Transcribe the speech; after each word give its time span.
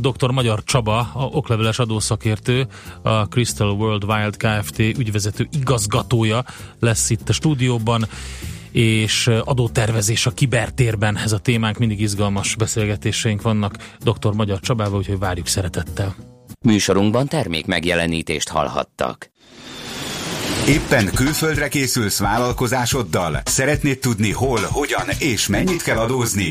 dr. 0.00 0.30
Magyar 0.30 0.64
Csaba, 0.64 0.98
a 0.98 1.24
okleveles 1.24 1.78
adószakértő, 1.78 2.66
a 3.02 3.22
Crystal 3.22 3.70
World 3.70 4.04
Wild 4.04 4.36
Kft. 4.36 4.78
ügyvezető 4.78 5.48
igazgatója 5.52 6.44
lesz 6.78 7.10
itt 7.10 7.28
a 7.28 7.32
stúdióban 7.32 8.08
és 8.70 9.30
adótervezés 9.44 10.26
a 10.26 10.30
kibertérben. 10.30 11.16
Ez 11.16 11.32
a 11.32 11.38
témánk, 11.38 11.78
mindig 11.78 12.00
izgalmas 12.00 12.54
beszélgetéseink 12.54 13.42
vannak 13.42 13.76
dr. 14.00 14.32
Magyar 14.32 14.60
Csabával, 14.60 14.98
úgyhogy 14.98 15.18
várjuk 15.18 15.46
szeretettel. 15.46 16.14
Műsorunkban 16.64 17.28
termék 17.28 17.66
megjelenítést 17.66 18.48
hallhattak. 18.48 19.30
Éppen 20.68 21.10
külföldre 21.14 21.68
készülsz 21.68 22.18
vállalkozásoddal? 22.18 23.40
Szeretnéd 23.44 23.98
tudni 23.98 24.32
hol, 24.32 24.60
hogyan 24.70 25.08
és 25.18 25.46
mennyit 25.46 25.82
kell 25.82 25.98
adózni? 25.98 26.50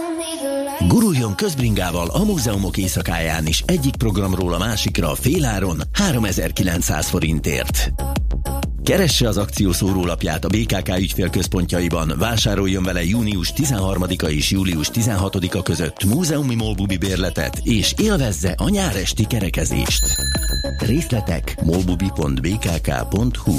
Guruljon 0.87 1.35
közbringával 1.35 2.07
a 2.07 2.23
múzeumok 2.23 2.77
éjszakáján 2.77 3.45
is 3.45 3.63
egyik 3.65 3.95
programról 3.95 4.53
a 4.53 4.57
másikra 4.57 5.15
féláron 5.15 5.81
3900 5.93 7.09
forintért. 7.09 7.91
Keresse 8.83 9.27
az 9.27 9.37
akció 9.37 9.71
szórólapját 9.71 10.45
a 10.45 10.47
BKK 10.47 10.97
ügyfélközpontjaiban, 10.97 12.13
vásároljon 12.17 12.83
vele 12.83 13.03
június 13.03 13.53
13-a 13.55 14.25
és 14.25 14.51
július 14.51 14.89
16-a 14.93 15.61
között 15.61 16.03
múzeumi 16.03 16.55
molbubi 16.55 16.97
bérletet, 16.97 17.59
és 17.63 17.93
élvezze 17.97 18.55
a 18.57 18.69
nyáresti 18.69 19.25
kerekezést. 19.25 20.15
Részletek 20.79 21.55
molbubi.bkk.hu 21.63 23.57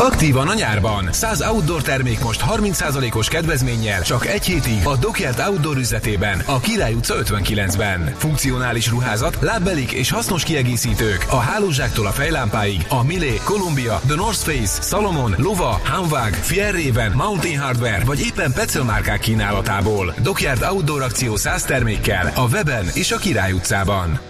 Aktívan 0.00 0.48
a 0.48 0.54
nyárban. 0.54 1.12
100 1.12 1.40
outdoor 1.40 1.82
termék 1.82 2.20
most 2.20 2.44
30%-os 2.48 3.28
kedvezménnyel 3.28 4.02
csak 4.02 4.26
egy 4.26 4.44
hétig 4.44 4.86
a 4.86 4.96
Dockyard 4.96 5.38
Outdoor 5.48 5.76
üzletében, 5.76 6.42
a 6.46 6.60
Király 6.60 6.94
utca 6.94 7.14
59-ben. 7.22 8.14
Funkcionális 8.16 8.88
ruházat, 8.88 9.38
lábbelik 9.40 9.92
és 9.92 10.10
hasznos 10.10 10.42
kiegészítők 10.42 11.26
a 11.30 11.36
hálózsáktól 11.36 12.06
a 12.06 12.10
fejlámpáig 12.10 12.86
a 12.88 13.04
Milé, 13.04 13.40
Columbia, 13.44 14.00
The 14.06 14.14
North 14.14 14.38
Face, 14.38 14.82
Salomon, 14.82 15.34
Lova, 15.38 15.80
Hanwag, 15.84 16.32
Fierraven, 16.32 17.12
Mountain 17.12 17.60
Hardware 17.60 18.04
vagy 18.04 18.20
éppen 18.20 18.52
Petzl 18.52 18.80
márkák 18.82 19.20
kínálatából. 19.20 20.14
Dockyard 20.22 20.62
Outdoor 20.62 21.02
akció 21.02 21.36
100 21.36 21.62
termékkel 21.62 22.32
a 22.34 22.46
weben 22.48 22.86
és 22.94 23.12
a 23.12 23.16
Király 23.16 23.52
utcában. 23.52 24.20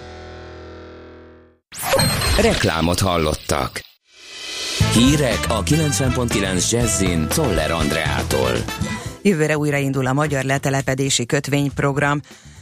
Reklámot 2.41 3.01
hallottak. 3.01 3.93
Hírek 4.95 5.45
a 5.49 5.63
90.9 5.63 6.71
Jazzin 6.71 7.29
Toller 7.29 7.71
Andreától. 7.71 8.51
Jövőre 9.23 9.59
újraindul 9.59 10.07
a 10.07 10.13
magyar 10.13 10.45
letelepedési 10.45 11.27
kötvényprogram. 11.27 12.21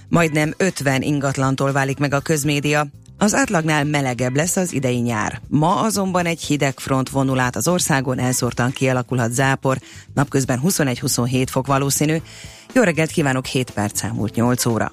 Majdnem 0.08 0.54
50 0.56 1.02
ingatlantól 1.02 1.72
válik 1.72 1.98
meg 1.98 2.14
a 2.14 2.20
közmédia. 2.20 2.86
Az 3.18 3.34
átlagnál 3.34 3.84
melegebb 3.84 4.36
lesz 4.36 4.56
az 4.56 4.72
idei 4.72 4.98
nyár. 4.98 5.40
Ma 5.48 5.80
azonban 5.80 6.26
egy 6.26 6.42
hideg 6.42 6.78
front 6.78 7.08
vonul 7.08 7.38
át 7.38 7.56
az 7.56 7.68
országon, 7.68 8.18
elszórtan 8.18 8.70
kialakulhat 8.70 9.32
zápor, 9.32 9.78
napközben 10.14 10.60
21-27 10.64 11.46
fok 11.50 11.66
valószínű. 11.66 12.16
Jó 12.74 12.82
reggelt 12.82 13.10
kívánok, 13.10 13.46
7 13.46 13.70
perc 13.70 14.02
elmúlt 14.02 14.34
8 14.34 14.66
óra. 14.66 14.92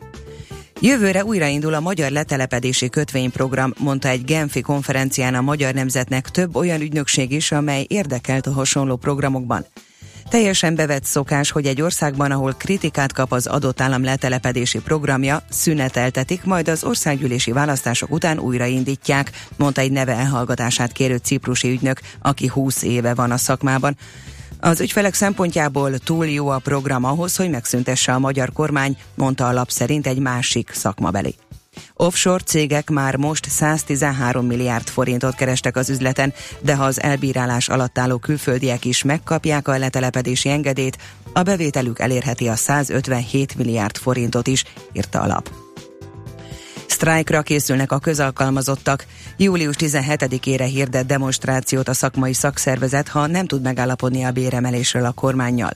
Jövőre 0.81 1.25
újraindul 1.25 1.73
a 1.73 1.79
magyar 1.79 2.11
letelepedési 2.11 2.89
kötvényprogram, 2.89 3.73
mondta 3.79 4.07
egy 4.07 4.23
Genfi 4.23 4.61
konferencián 4.61 5.35
a 5.35 5.41
magyar 5.41 5.73
nemzetnek 5.73 6.29
több 6.29 6.55
olyan 6.55 6.81
ügynökség 6.81 7.31
is, 7.31 7.51
amely 7.51 7.85
érdekelt 7.87 8.47
a 8.47 8.51
hasonló 8.51 8.95
programokban. 8.95 9.65
Teljesen 10.29 10.75
bevett 10.75 11.03
szokás, 11.03 11.51
hogy 11.51 11.65
egy 11.65 11.81
országban, 11.81 12.31
ahol 12.31 12.53
kritikát 12.53 13.13
kap 13.13 13.31
az 13.31 13.47
adott 13.47 13.81
állam 13.81 14.03
letelepedési 14.03 14.79
programja, 14.79 15.43
szüneteltetik, 15.49 16.43
majd 16.43 16.67
az 16.67 16.83
országgyűlési 16.83 17.51
választások 17.51 18.11
után 18.11 18.39
újraindítják, 18.39 19.31
mondta 19.57 19.81
egy 19.81 19.91
neve 19.91 20.13
elhallgatását 20.13 20.91
kérő 20.91 21.17
ciprusi 21.17 21.69
ügynök, 21.69 21.99
aki 22.21 22.47
20 22.47 22.83
éve 22.83 23.13
van 23.13 23.31
a 23.31 23.37
szakmában. 23.37 23.97
Az 24.59 24.81
ügyfelek 24.81 25.13
szempontjából 25.13 25.97
túl 25.97 26.27
jó 26.27 26.47
a 26.47 26.59
program 26.59 27.03
ahhoz, 27.03 27.35
hogy 27.35 27.49
megszüntesse 27.49 28.13
a 28.13 28.19
magyar 28.19 28.51
kormány, 28.51 28.97
mondta 29.15 29.47
a 29.47 29.53
lap 29.53 29.69
szerint 29.69 30.07
egy 30.07 30.19
másik 30.19 30.71
szakmabeli. 30.73 31.35
Offshore 31.93 32.43
cégek 32.43 32.89
már 32.89 33.15
most 33.15 33.49
113 33.49 34.45
milliárd 34.45 34.87
forintot 34.87 35.35
kerestek 35.35 35.75
az 35.75 35.89
üzleten, 35.89 36.33
de 36.59 36.75
ha 36.75 36.83
az 36.83 37.01
elbírálás 37.01 37.69
alatt 37.69 37.97
álló 37.97 38.17
külföldiek 38.17 38.85
is 38.85 39.03
megkapják 39.03 39.67
a 39.67 39.77
letelepedési 39.77 40.49
engedélyt, 40.49 40.97
a 41.33 41.41
bevételük 41.41 41.99
elérheti 41.99 42.47
a 42.47 42.55
157 42.55 43.55
milliárd 43.55 43.97
forintot 43.97 44.47
is, 44.47 44.63
írta 44.93 45.21
a 45.21 45.27
lap. 45.27 45.68
Sztrájkra 46.99 47.41
készülnek 47.41 47.91
a 47.91 47.99
közalkalmazottak. 47.99 49.05
Július 49.37 49.75
17-ére 49.79 50.67
hirdett 50.71 51.07
demonstrációt 51.07 51.87
a 51.87 51.93
szakmai 51.93 52.33
szakszervezet, 52.33 53.07
ha 53.07 53.27
nem 53.27 53.45
tud 53.45 53.61
megállapodni 53.61 54.23
a 54.23 54.31
béremelésről 54.31 55.05
a 55.05 55.11
kormányjal. 55.11 55.71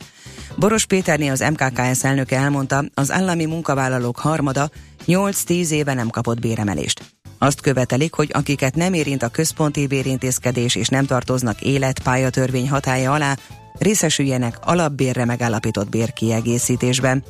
Boros 0.55 0.85
Péterné 0.85 1.29
az 1.29 1.39
MKKS 1.39 2.03
elnöke 2.03 2.37
elmondta, 2.37 2.83
az 2.93 3.11
állami 3.11 3.45
munkavállalók 3.45 4.17
harmada 4.17 4.69
8-10 5.07 5.69
éve 5.69 5.93
nem 5.93 6.09
kapott 6.09 6.39
béremelést. 6.39 7.01
Azt 7.37 7.61
követelik, 7.61 8.13
hogy 8.13 8.29
akiket 8.33 8.75
nem 8.75 8.93
érint 8.93 9.23
a 9.23 9.29
központi 9.29 9.87
bérintézkedés 9.87 10.75
és 10.75 10.87
nem 10.87 11.05
tartoznak 11.05 11.61
életpályatörvény 11.61 12.69
hatája 12.69 13.13
alá, 13.13 13.37
részesüljenek 13.77 14.57
alapbérre 14.61 15.25
megállapított 15.25 15.89
bérkiegészítésben. 15.89 17.23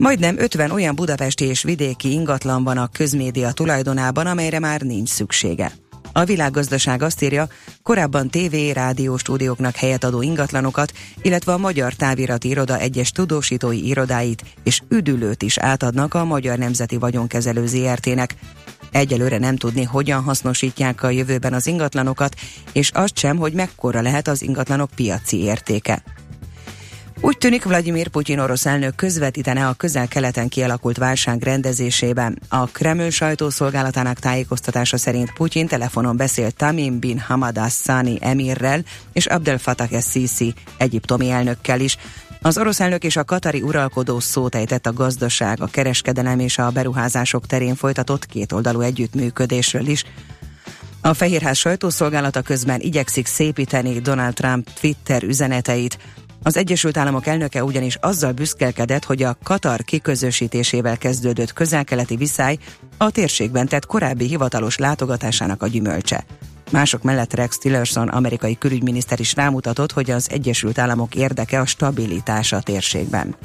Majdnem 0.00 0.38
50 0.38 0.70
olyan 0.70 0.94
budapesti 0.94 1.44
és 1.44 1.62
vidéki 1.62 2.12
ingatlan 2.12 2.64
van 2.64 2.76
a 2.76 2.88
közmédia 2.92 3.52
tulajdonában, 3.52 4.26
amelyre 4.26 4.58
már 4.58 4.80
nincs 4.80 5.08
szüksége. 5.08 5.72
A 6.12 6.24
világgazdaság 6.24 7.02
azt 7.02 7.22
írja, 7.22 7.48
korábban 7.82 8.30
TV, 8.30 8.54
rádió 8.72 9.16
stúdióknak 9.16 9.76
helyet 9.76 10.04
adó 10.04 10.22
ingatlanokat, 10.22 10.92
illetve 11.22 11.52
a 11.52 11.58
Magyar 11.58 11.92
Távirati 11.92 12.48
Iroda 12.48 12.78
egyes 12.78 13.10
tudósítói 13.10 13.86
irodáit 13.86 14.44
és 14.62 14.82
üdülőt 14.88 15.42
is 15.42 15.58
átadnak 15.58 16.14
a 16.14 16.24
Magyar 16.24 16.58
Nemzeti 16.58 16.96
Vagyonkezelő 16.96 17.66
ZRT-nek. 17.66 18.34
Egyelőre 18.90 19.38
nem 19.38 19.56
tudni, 19.56 19.82
hogyan 19.82 20.22
hasznosítják 20.22 21.02
a 21.02 21.10
jövőben 21.10 21.52
az 21.52 21.66
ingatlanokat, 21.66 22.34
és 22.72 22.90
azt 22.90 23.18
sem, 23.18 23.36
hogy 23.36 23.52
mekkora 23.52 24.00
lehet 24.00 24.28
az 24.28 24.42
ingatlanok 24.42 24.90
piaci 24.94 25.42
értéke. 25.42 26.02
Úgy 27.22 27.38
tűnik 27.38 27.64
Vladimir 27.64 28.08
Putyin 28.08 28.38
orosz 28.38 28.66
elnök 28.66 28.94
közvetítene 28.94 29.66
a 29.66 29.72
közel-keleten 29.72 30.48
kialakult 30.48 30.96
válság 30.96 31.42
rendezésében. 31.42 32.38
A 32.48 32.64
Kreml 32.64 33.10
sajtószolgálatának 33.10 34.18
tájékoztatása 34.18 34.96
szerint 34.96 35.32
Putyin 35.32 35.66
telefonon 35.66 36.16
beszélt 36.16 36.56
Tamim 36.56 36.98
bin 36.98 37.18
Hamad 37.18 37.58
Assani 37.58 38.18
emirrel 38.20 38.82
és 39.12 39.26
Abdel 39.26 39.58
Fattah 39.58 39.92
el-Sisi 39.92 40.54
egyiptomi 40.76 41.30
elnökkel 41.30 41.80
is. 41.80 41.96
Az 42.42 42.58
orosz 42.58 42.80
elnök 42.80 43.04
és 43.04 43.16
a 43.16 43.24
katari 43.24 43.62
uralkodó 43.62 44.20
szót 44.20 44.54
ejtett 44.54 44.86
a 44.86 44.92
gazdaság, 44.92 45.60
a 45.60 45.66
kereskedelem 45.66 46.38
és 46.38 46.58
a 46.58 46.70
beruházások 46.70 47.46
terén 47.46 47.74
folytatott 47.74 48.26
kétoldalú 48.26 48.80
együttműködésről 48.80 49.86
is. 49.86 50.04
A 51.02 51.14
Fehérház 51.14 51.56
sajtószolgálata 51.56 52.42
közben 52.42 52.80
igyekszik 52.80 53.26
szépíteni 53.26 54.00
Donald 54.00 54.34
Trump 54.34 54.68
Twitter 54.80 55.22
üzeneteit, 55.22 55.98
az 56.42 56.56
Egyesült 56.56 56.96
Államok 56.96 57.26
elnöke 57.26 57.64
ugyanis 57.64 57.96
azzal 57.96 58.32
büszkelkedett, 58.32 59.04
hogy 59.04 59.22
a 59.22 59.36
Katar 59.42 59.84
kiközösítésével 59.84 60.98
kezdődött 60.98 61.52
közelkeleti 61.52 62.16
viszály 62.16 62.58
a 62.96 63.10
térségben 63.10 63.68
tett 63.68 63.86
korábbi 63.86 64.26
hivatalos 64.26 64.76
látogatásának 64.76 65.62
a 65.62 65.66
gyümölcse. 65.66 66.24
Mások 66.70 67.02
mellett 67.02 67.34
Rex 67.34 67.58
Tillerson 67.58 68.08
amerikai 68.08 68.58
külügyminiszter 68.58 69.20
is 69.20 69.34
rámutatott, 69.34 69.92
hogy 69.92 70.10
az 70.10 70.30
Egyesült 70.30 70.78
Államok 70.78 71.14
érdeke 71.14 71.60
a 71.60 71.66
stabilitás 71.66 72.52
a 72.52 72.60
térségben. 72.60 73.36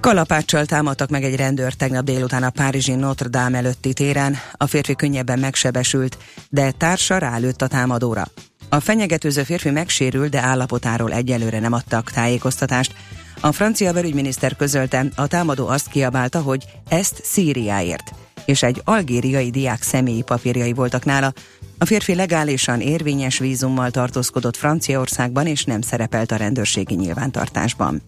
Kalapáccsal 0.00 0.66
támadtak 0.66 1.08
meg 1.08 1.24
egy 1.24 1.36
rendőr 1.36 1.72
tegnap 1.72 2.04
délután 2.04 2.42
a 2.42 2.50
Párizsi 2.50 2.94
Notre 2.94 3.28
Dame 3.28 3.58
előtti 3.58 3.92
téren. 3.92 4.36
A 4.52 4.66
férfi 4.66 4.94
könnyebben 4.94 5.38
megsebesült, 5.38 6.18
de 6.48 6.70
társa 6.70 7.18
rálőtt 7.18 7.62
a 7.62 7.66
támadóra. 7.66 8.26
A 8.72 8.80
fenyegetőző 8.80 9.42
férfi 9.42 9.70
megsérül, 9.70 10.28
de 10.28 10.40
állapotáról 10.40 11.12
egyelőre 11.12 11.58
nem 11.58 11.72
adtak 11.72 12.10
tájékoztatást. 12.10 12.94
A 13.40 13.52
francia 13.52 13.92
belügyminiszter 13.92 14.56
közölte, 14.56 15.06
a 15.14 15.26
támadó 15.26 15.68
azt 15.68 15.88
kiabálta, 15.88 16.40
hogy 16.40 16.64
ezt 16.88 17.20
Szíriáért, 17.24 18.10
és 18.44 18.62
egy 18.62 18.80
algériai 18.84 19.50
diák 19.50 19.82
személyi 19.82 20.22
papírjai 20.22 20.72
voltak 20.72 21.04
nála. 21.04 21.32
A 21.78 21.84
férfi 21.84 22.14
legálisan 22.14 22.80
érvényes 22.80 23.38
vízummal 23.38 23.90
tartózkodott 23.90 24.56
Franciaországban, 24.56 25.46
és 25.46 25.64
nem 25.64 25.80
szerepelt 25.80 26.32
a 26.32 26.36
rendőrségi 26.36 26.94
nyilvántartásban. 26.94 28.02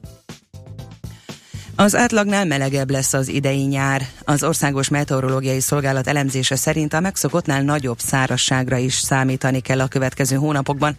Az 1.77 1.97
átlagnál 1.97 2.45
melegebb 2.45 2.91
lesz 2.91 3.13
az 3.13 3.29
idei 3.29 3.63
nyár. 3.63 4.07
Az 4.25 4.43
Országos 4.45 4.89
Meteorológiai 4.89 5.61
Szolgálat 5.61 6.07
elemzése 6.07 6.57
szerint 6.57 6.93
a 6.93 7.01
megszokottnál 7.01 7.63
nagyobb 7.63 7.99
szárasságra 7.99 8.77
is 8.77 8.95
számítani 8.95 9.61
kell 9.61 9.81
a 9.81 9.89
következő 9.89 10.37
hónapokban. 10.37 10.97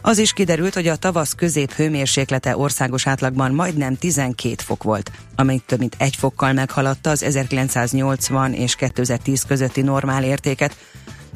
Az 0.00 0.18
is 0.18 0.32
kiderült, 0.32 0.74
hogy 0.74 0.86
a 0.88 0.96
tavasz 0.96 1.32
közép 1.32 1.72
hőmérséklete 1.72 2.56
országos 2.56 3.06
átlagban 3.06 3.54
majdnem 3.54 3.96
12 3.96 4.54
fok 4.58 4.82
volt, 4.82 5.10
amely 5.36 5.60
több 5.66 5.78
mint 5.78 5.96
egy 5.98 6.16
fokkal 6.16 6.52
meghaladta 6.52 7.10
az 7.10 7.22
1980 7.22 8.52
és 8.52 8.74
2010 8.74 9.42
közötti 9.42 9.82
normál 9.82 10.24
értéket. 10.24 10.76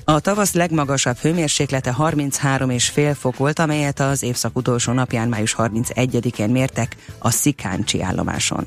A 0.04 0.20
tavasz 0.20 0.52
legmagasabb 0.52 1.16
hőmérséklete 1.16 1.94
33,5 1.98 3.16
fok 3.18 3.36
volt, 3.36 3.58
amelyet 3.58 4.00
az 4.00 4.22
évszak 4.22 4.56
utolsó 4.56 4.92
napján, 4.92 5.28
május 5.28 5.54
31-én 5.58 6.50
mértek 6.50 6.96
a 7.18 7.30
Szikáncsi 7.30 8.02
állomáson. 8.02 8.66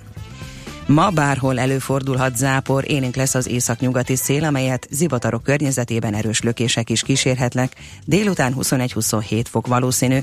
Ma 0.89 1.09
bárhol 1.09 1.59
előfordulhat 1.59 2.35
zápor, 2.35 2.83
élénk 2.91 3.15
lesz 3.15 3.35
az 3.35 3.47
északnyugati 3.47 4.15
szél, 4.15 4.43
amelyet 4.43 4.87
zivatarok 4.91 5.43
környezetében 5.43 6.13
erős 6.13 6.41
lökések 6.41 6.89
is 6.89 7.01
kísérhetnek. 7.01 7.75
Délután 8.05 8.55
21-27 8.59 9.45
fok 9.49 9.67
valószínű. 9.67 10.19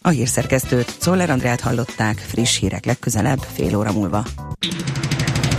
A 0.00 0.08
hírszerkesztőt 0.08 0.96
Czoller 0.98 1.30
Andrát 1.30 1.60
hallották, 1.60 2.18
friss 2.18 2.58
hírek 2.58 2.84
legközelebb, 2.84 3.38
fél 3.54 3.76
óra 3.76 3.92
múlva. 3.92 4.24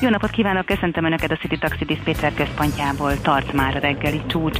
Jó 0.00 0.08
napot 0.08 0.30
kívánok, 0.30 0.66
köszöntöm 0.66 1.04
Önöket 1.04 1.30
a 1.30 1.36
City 1.36 1.58
Taxi 1.58 1.84
Dispatcher 1.84 2.34
központjából, 2.34 3.20
tart 3.20 3.52
már 3.52 3.76
a 3.76 3.78
reggeli 3.78 4.20
csúcs. 4.26 4.58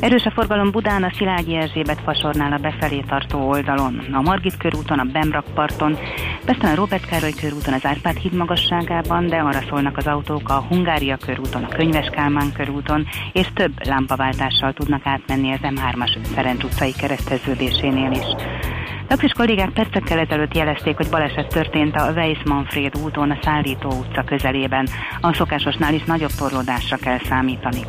Erős 0.00 0.24
a 0.24 0.30
forgalom 0.30 0.70
Budán, 0.70 1.02
a 1.02 1.12
Szilágyi 1.16 1.56
Erzsébet 1.56 2.00
fasornál 2.00 2.52
a 2.52 2.56
befelé 2.56 3.00
tartó 3.00 3.48
oldalon, 3.48 3.98
a 4.12 4.20
Margit 4.20 4.56
körúton, 4.56 4.98
a 4.98 5.04
Bemrakparton, 5.04 5.98
Pesten 6.44 6.70
a 6.70 6.74
Robert 6.74 7.06
Károly 7.06 7.32
körúton, 7.40 7.74
az 7.74 7.84
Árpád 7.84 8.16
híd 8.16 8.32
magasságában, 8.32 9.26
de 9.26 9.36
arra 9.36 9.60
szólnak 9.68 9.96
az 9.96 10.06
autók 10.06 10.48
a 10.48 10.64
Hungária 10.68 11.16
körúton, 11.16 11.64
a 11.64 11.68
Könyves 11.68 12.08
Kálmán 12.10 12.52
körúton, 12.52 13.06
és 13.32 13.46
több 13.54 13.72
lámpaváltással 13.86 14.72
tudnak 14.72 15.06
átmenni 15.06 15.52
az 15.52 15.60
M3-as 15.62 16.16
Ferenc 16.34 16.64
utcai 16.64 16.92
kereszteződésénél 16.92 18.10
is. 18.10 18.44
Taxis 19.08 19.32
kollégák 19.32 19.70
percekkel 19.70 20.18
ezelőtt 20.18 20.54
jelezték, 20.54 20.96
hogy 20.96 21.08
baleset 21.10 21.48
történt 21.48 21.96
a 21.96 22.12
Weiss-Manfred 22.12 22.96
úton 23.04 23.30
a 23.30 23.38
Szállító 23.42 23.88
utca 23.88 24.24
közelében. 24.24 24.77
A 25.20 25.32
szokásosnál 25.32 25.94
is 25.94 26.04
nagyobb 26.04 26.30
torlódásra 26.38 26.96
kell 26.96 27.18
számítani. 27.18 27.80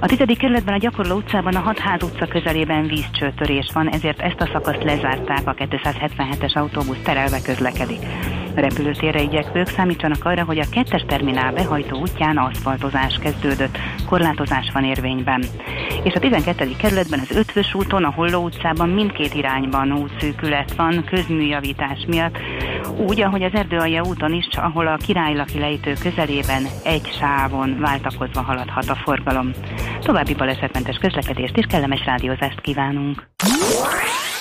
A 0.00 0.06
tizedik 0.06 0.38
kerületben 0.38 0.74
a 0.74 0.78
Gyakorló 0.78 1.16
utcában 1.16 1.54
a 1.54 1.60
Hatház 1.60 2.02
utca 2.02 2.26
közelében 2.26 2.86
vízcsőtörés 2.86 3.70
van, 3.72 3.88
ezért 3.88 4.20
ezt 4.20 4.40
a 4.40 4.48
szakaszt 4.52 4.84
lezárták, 4.84 5.46
a 5.46 5.54
277-es 5.54 6.56
autóbusz 6.56 7.02
terelve 7.02 7.42
közlekedik. 7.42 8.00
Repülőtérre 8.60 9.22
igyekvők 9.22 9.68
számítsanak 9.68 10.24
arra, 10.24 10.44
hogy 10.44 10.58
a 10.58 10.68
kettes 10.70 11.04
terminál 11.06 11.52
behajtó 11.52 11.98
útján 11.98 12.36
aszfaltozás 12.36 13.18
kezdődött, 13.22 13.78
korlátozás 14.06 14.70
van 14.72 14.84
érvényben. 14.84 15.44
És 16.02 16.14
a 16.14 16.18
12. 16.18 16.76
kerületben 16.78 17.20
az 17.20 17.36
Ötvös 17.36 17.74
úton, 17.74 18.04
a 18.04 18.12
Holló 18.12 18.44
utcában 18.44 18.88
mindkét 18.88 19.34
irányban 19.34 19.92
útszűkület 19.92 20.74
van 20.74 21.04
közműjavítás 21.04 22.04
miatt, 22.06 22.36
úgy, 22.96 23.20
ahogy 23.20 23.42
az 23.42 23.54
Erdőalja 23.54 24.02
úton 24.02 24.32
is, 24.32 24.48
ahol 24.56 24.86
a 24.86 24.96
királylaki 24.96 25.58
lejtő 25.58 25.92
közelében 26.02 26.66
egy 26.84 27.10
sávon 27.18 27.80
váltakozva 27.80 28.42
haladhat 28.42 28.88
a 28.88 28.94
forgalom. 28.94 29.50
További 30.00 30.34
balesetmentes 30.34 30.96
közlekedést 30.96 31.56
és 31.56 31.64
kellemes 31.68 32.04
rádiózást 32.04 32.60
kívánunk. 32.60 33.28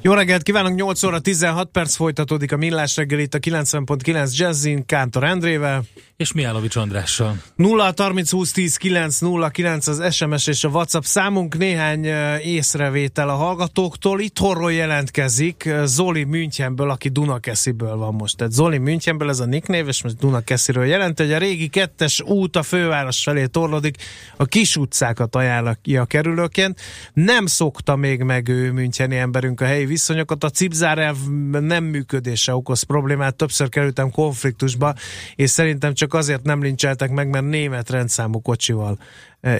Jó 0.00 0.12
reggelt 0.12 0.42
kívánok, 0.42 0.74
8 0.74 1.02
óra 1.02 1.18
16 1.18 1.68
perc 1.70 1.94
folytatódik 1.94 2.52
a 2.52 2.56
Millás 2.56 2.96
reggel 2.96 3.18
itt 3.18 3.34
a 3.34 3.38
90.9 3.38 4.36
Jazzin, 4.36 4.86
Kántor 4.86 5.24
Endrével. 5.24 5.82
És 6.16 6.32
Miálovics 6.32 6.76
Andrással. 6.76 7.42
0 7.56 7.92
30 7.96 8.30
20 8.30 8.52
10 8.52 8.76
9 8.76 9.18
0 9.18 9.48
9 9.48 9.86
az 9.86 10.14
SMS 10.14 10.46
és 10.46 10.64
a 10.64 10.68
WhatsApp 10.68 11.02
számunk. 11.02 11.58
Néhány 11.58 12.04
észrevétel 12.42 13.28
a 13.28 13.34
hallgatóktól. 13.34 14.20
Itthonról 14.20 14.72
jelentkezik 14.72 15.70
Zoli 15.84 16.24
Münchenből, 16.24 16.90
aki 16.90 17.08
Dunakesziből 17.08 17.96
van 17.96 18.14
most. 18.14 18.36
Tehát 18.36 18.52
Zoli 18.52 18.78
Münchenből 18.78 19.28
ez 19.28 19.40
a 19.40 19.44
nicknév, 19.44 19.88
és 19.88 20.02
most 20.02 20.16
Dunakesziről 20.16 20.84
jelent, 20.84 21.18
hogy 21.18 21.32
a 21.32 21.38
régi 21.38 21.68
kettes 21.68 22.20
út 22.20 22.56
a 22.56 22.62
főváros 22.62 23.22
felé 23.22 23.46
torlódik, 23.46 23.96
a 24.36 24.44
kis 24.44 24.76
utcákat 24.76 25.36
ajánlja 25.36 26.04
kerülőként. 26.04 26.80
Nem 27.12 27.46
szokta 27.46 27.96
még 27.96 28.22
meg 28.22 28.48
ő 28.48 28.72
Müncheni 28.72 29.16
emberünk 29.16 29.60
a 29.60 29.64
helyi 29.78 29.90
viszonyokat. 29.90 30.44
A 30.44 30.50
cipzár 30.50 31.14
nem 31.50 31.84
működése 31.84 32.54
okoz 32.54 32.82
problémát. 32.82 33.34
Többször 33.34 33.68
kerültem 33.68 34.10
konfliktusba, 34.10 34.94
és 35.34 35.50
szerintem 35.50 35.94
csak 35.94 36.14
azért 36.14 36.42
nem 36.42 36.62
lincseltek 36.62 37.10
meg, 37.10 37.28
mert 37.28 37.44
német 37.44 37.90
rendszámú 37.90 38.40
kocsival 38.40 38.98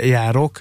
járok. 0.00 0.60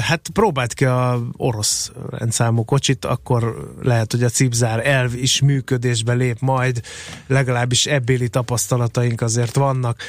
Hát 0.00 0.28
próbált 0.32 0.74
ki 0.74 0.84
a 0.84 1.20
orosz 1.36 1.92
rendszámú 2.10 2.64
kocsit, 2.64 3.04
akkor 3.04 3.72
lehet, 3.82 4.12
hogy 4.12 4.22
a 4.22 4.28
cipzár 4.28 4.86
elv 4.86 5.14
is 5.14 5.40
működésbe 5.40 6.12
lép 6.12 6.36
majd, 6.40 6.80
legalábbis 7.26 7.86
ebbéli 7.86 8.28
tapasztalataink 8.28 9.20
azért 9.20 9.56
vannak 9.56 10.02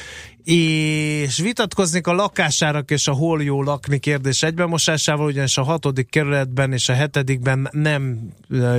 és 0.44 1.38
vitatkoznék 1.38 2.06
a 2.06 2.12
lakásárak 2.12 2.90
és 2.90 3.08
a 3.08 3.12
hol 3.12 3.42
jó 3.42 3.62
lakni 3.62 3.98
kérdés 3.98 4.42
egybemosásával, 4.42 5.26
ugyanis 5.26 5.58
a 5.58 5.62
hatodik 5.62 6.10
kerületben 6.10 6.72
és 6.72 6.88
a 6.88 6.92
hetedikben 6.92 7.68
nem 7.72 8.32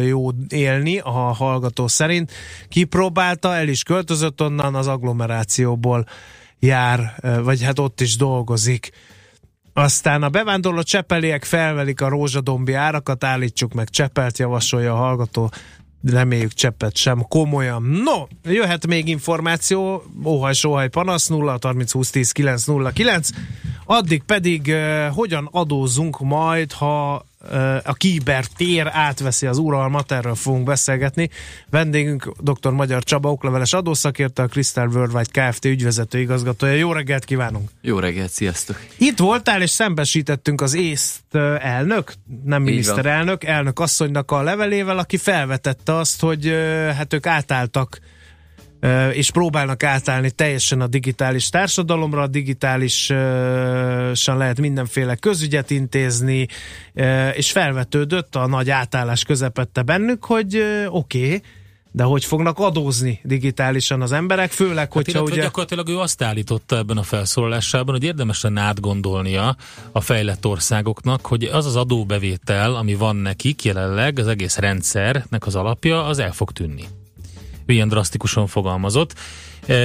jó 0.05 0.29
élni 0.49 0.99
a 0.99 1.09
hallgató 1.09 1.87
szerint. 1.87 2.31
Kipróbálta, 2.69 3.55
el 3.55 3.67
is 3.67 3.83
költözött 3.83 4.41
onnan, 4.41 4.75
az 4.75 4.87
agglomerációból 4.87 6.05
jár, 6.59 7.15
vagy 7.43 7.63
hát 7.63 7.79
ott 7.79 8.01
is 8.01 8.15
dolgozik. 8.15 8.91
Aztán 9.73 10.23
a 10.23 10.29
bevándorló 10.29 10.81
csepeliek 10.81 11.43
felvelik 11.43 12.01
a 12.01 12.09
rózsadombi 12.09 12.73
árakat, 12.73 13.23
állítsuk 13.23 13.73
meg 13.73 13.89
Csepelt, 13.89 14.37
javasolja 14.37 14.93
a 14.93 14.97
hallgató 14.97 15.51
reméljük 16.11 16.53
cseppet 16.53 16.95
sem 16.95 17.25
komolyan. 17.27 17.83
No, 17.83 18.51
jöhet 18.51 18.87
még 18.87 19.07
információ, 19.07 20.03
óhaj, 20.25 20.53
sóhaj, 20.53 20.89
panasz, 20.89 21.27
0 21.27 21.57
30 21.61 21.91
20 21.91 22.09
10 22.09 22.31
9 22.31 22.65
0 22.65 22.91
9. 22.91 23.29
Addig 23.85 24.23
pedig 24.23 24.67
uh, 24.67 25.07
hogyan 25.07 25.49
adózunk 25.51 26.19
majd, 26.19 26.71
ha 26.71 27.25
a 27.83 27.93
Kiber 27.93 28.45
tér 28.45 28.89
átveszi 28.91 29.45
az 29.45 29.57
uralmat, 29.57 30.11
erről 30.11 30.35
fogunk 30.35 30.65
beszélgetni. 30.65 31.29
Vendégünk 31.69 32.31
dr. 32.39 32.71
Magyar 32.71 33.03
Csaba, 33.03 33.31
okleveles 33.31 33.73
adószakérte, 33.73 34.43
a 34.43 34.47
Crystal 34.47 34.87
Worldwide 34.87 35.49
Kft. 35.49 35.65
ügyvezető 35.65 36.19
igazgatója. 36.19 36.73
Jó 36.73 36.91
reggelt 36.91 37.25
kívánunk! 37.25 37.69
Jó 37.81 37.99
reggelt, 37.99 38.31
sziasztok! 38.31 38.79
Itt 38.97 39.17
voltál, 39.17 39.61
és 39.61 39.69
szembesítettünk 39.69 40.61
az 40.61 40.73
észt 40.73 41.21
elnök, 41.59 42.13
nem 42.43 42.61
miniszterelnök, 42.61 43.43
elnök 43.43 43.79
asszonynak 43.79 44.31
a 44.31 44.41
levelével, 44.41 44.97
aki 44.97 45.17
felvetette 45.17 45.95
azt, 45.95 46.21
hogy 46.21 46.55
hát 46.95 47.13
ők 47.13 47.25
átálltak 47.25 47.99
és 49.13 49.31
próbálnak 49.31 49.83
átállni 49.83 50.31
teljesen 50.31 50.81
a 50.81 50.87
digitális 50.87 51.49
társadalomra, 51.49 52.21
a 52.21 52.27
digitálisan 52.27 54.37
lehet 54.37 54.59
mindenféle 54.59 55.15
közügyet 55.15 55.71
intézni, 55.71 56.47
és 57.33 57.51
felvetődött 57.51 58.35
a 58.35 58.47
nagy 58.47 58.69
átállás 58.69 59.23
közepette 59.23 59.81
bennük, 59.81 60.25
hogy 60.25 60.63
oké, 60.87 61.25
okay, 61.25 61.41
de 61.95 62.03
hogy 62.03 62.25
fognak 62.25 62.59
adózni 62.59 63.19
digitálisan 63.23 64.01
az 64.01 64.11
emberek, 64.11 64.51
főleg, 64.51 64.77
hát 64.77 64.93
hogyha 64.93 65.21
ugye... 65.21 65.41
Gyakorlatilag 65.41 65.89
ő 65.89 65.99
azt 65.99 66.21
állította 66.21 66.77
ebben 66.77 66.97
a 66.97 67.03
felszólalásában, 67.03 67.95
hogy 67.95 68.03
érdemes 68.03 68.41
lenne 68.41 68.61
átgondolnia 68.61 69.55
a 69.91 70.01
fejlett 70.01 70.45
országoknak, 70.45 71.25
hogy 71.25 71.43
az 71.43 71.65
az 71.65 71.75
adóbevétel, 71.75 72.75
ami 72.75 72.93
van 72.93 73.15
nekik 73.15 73.63
jelenleg, 73.63 74.19
az 74.19 74.27
egész 74.27 74.57
rendszernek 74.57 75.45
az 75.45 75.55
alapja, 75.55 76.05
az 76.05 76.19
el 76.19 76.31
fog 76.31 76.51
tűnni 76.51 76.83
ilyen 77.71 77.87
drasztikusan 77.87 78.47
fogalmazott. 78.47 79.13
E, 79.67 79.75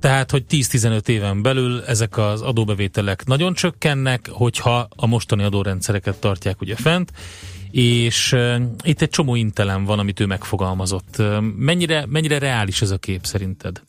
tehát, 0.00 0.30
hogy 0.30 0.44
10-15 0.50 1.08
éven 1.08 1.42
belül 1.42 1.82
ezek 1.86 2.18
az 2.18 2.40
adóbevételek 2.40 3.24
nagyon 3.24 3.54
csökkennek, 3.54 4.28
hogyha 4.30 4.88
a 4.96 5.06
mostani 5.06 5.42
adórendszereket 5.42 6.20
tartják 6.20 6.60
ugye 6.60 6.74
fent, 6.74 7.12
és 7.70 8.32
e, 8.32 8.60
itt 8.82 9.02
egy 9.02 9.10
csomó 9.10 9.34
intelem 9.34 9.84
van, 9.84 9.98
amit 9.98 10.20
ő 10.20 10.26
megfogalmazott. 10.26 11.18
E, 11.18 11.40
mennyire, 11.56 12.04
mennyire 12.08 12.38
reális 12.38 12.82
ez 12.82 12.90
a 12.90 12.98
kép 12.98 13.24
szerinted? 13.26 13.82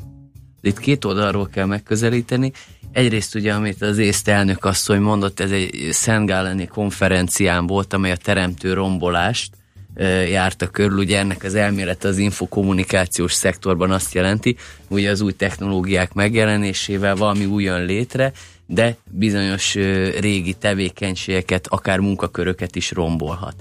Itt 0.61 0.79
két 0.79 1.05
oldalról 1.05 1.47
kell 1.47 1.65
megközelíteni. 1.65 2.51
Egyrészt 2.91 3.35
ugye, 3.35 3.53
amit 3.53 3.81
az 3.81 3.97
észt 3.97 4.27
elnök 4.27 4.65
asszony 4.65 5.01
mondott, 5.01 5.39
ez 5.39 5.51
egy 5.51 5.87
Szentgáleni 5.91 6.67
konferencián 6.67 7.67
volt, 7.67 7.93
amely 7.93 8.11
a 8.11 8.17
teremtő 8.17 8.73
rombolást 8.73 9.55
járta 10.29 10.67
körül. 10.67 10.97
Ugye 10.97 11.17
ennek 11.17 11.43
az 11.43 11.55
elmélet 11.55 12.03
az 12.03 12.17
infokommunikációs 12.17 13.33
szektorban 13.33 13.91
azt 13.91 14.13
jelenti, 14.13 14.55
hogy 14.87 15.05
az 15.05 15.21
új 15.21 15.31
technológiák 15.31 16.13
megjelenésével 16.13 17.15
valami 17.15 17.45
új 17.45 17.63
jön 17.63 17.85
létre, 17.85 18.31
de 18.65 18.95
bizonyos 19.11 19.73
régi 20.19 20.53
tevékenységeket, 20.53 21.67
akár 21.67 21.99
munkaköröket 21.99 22.75
is 22.75 22.91
rombolhat. 22.91 23.55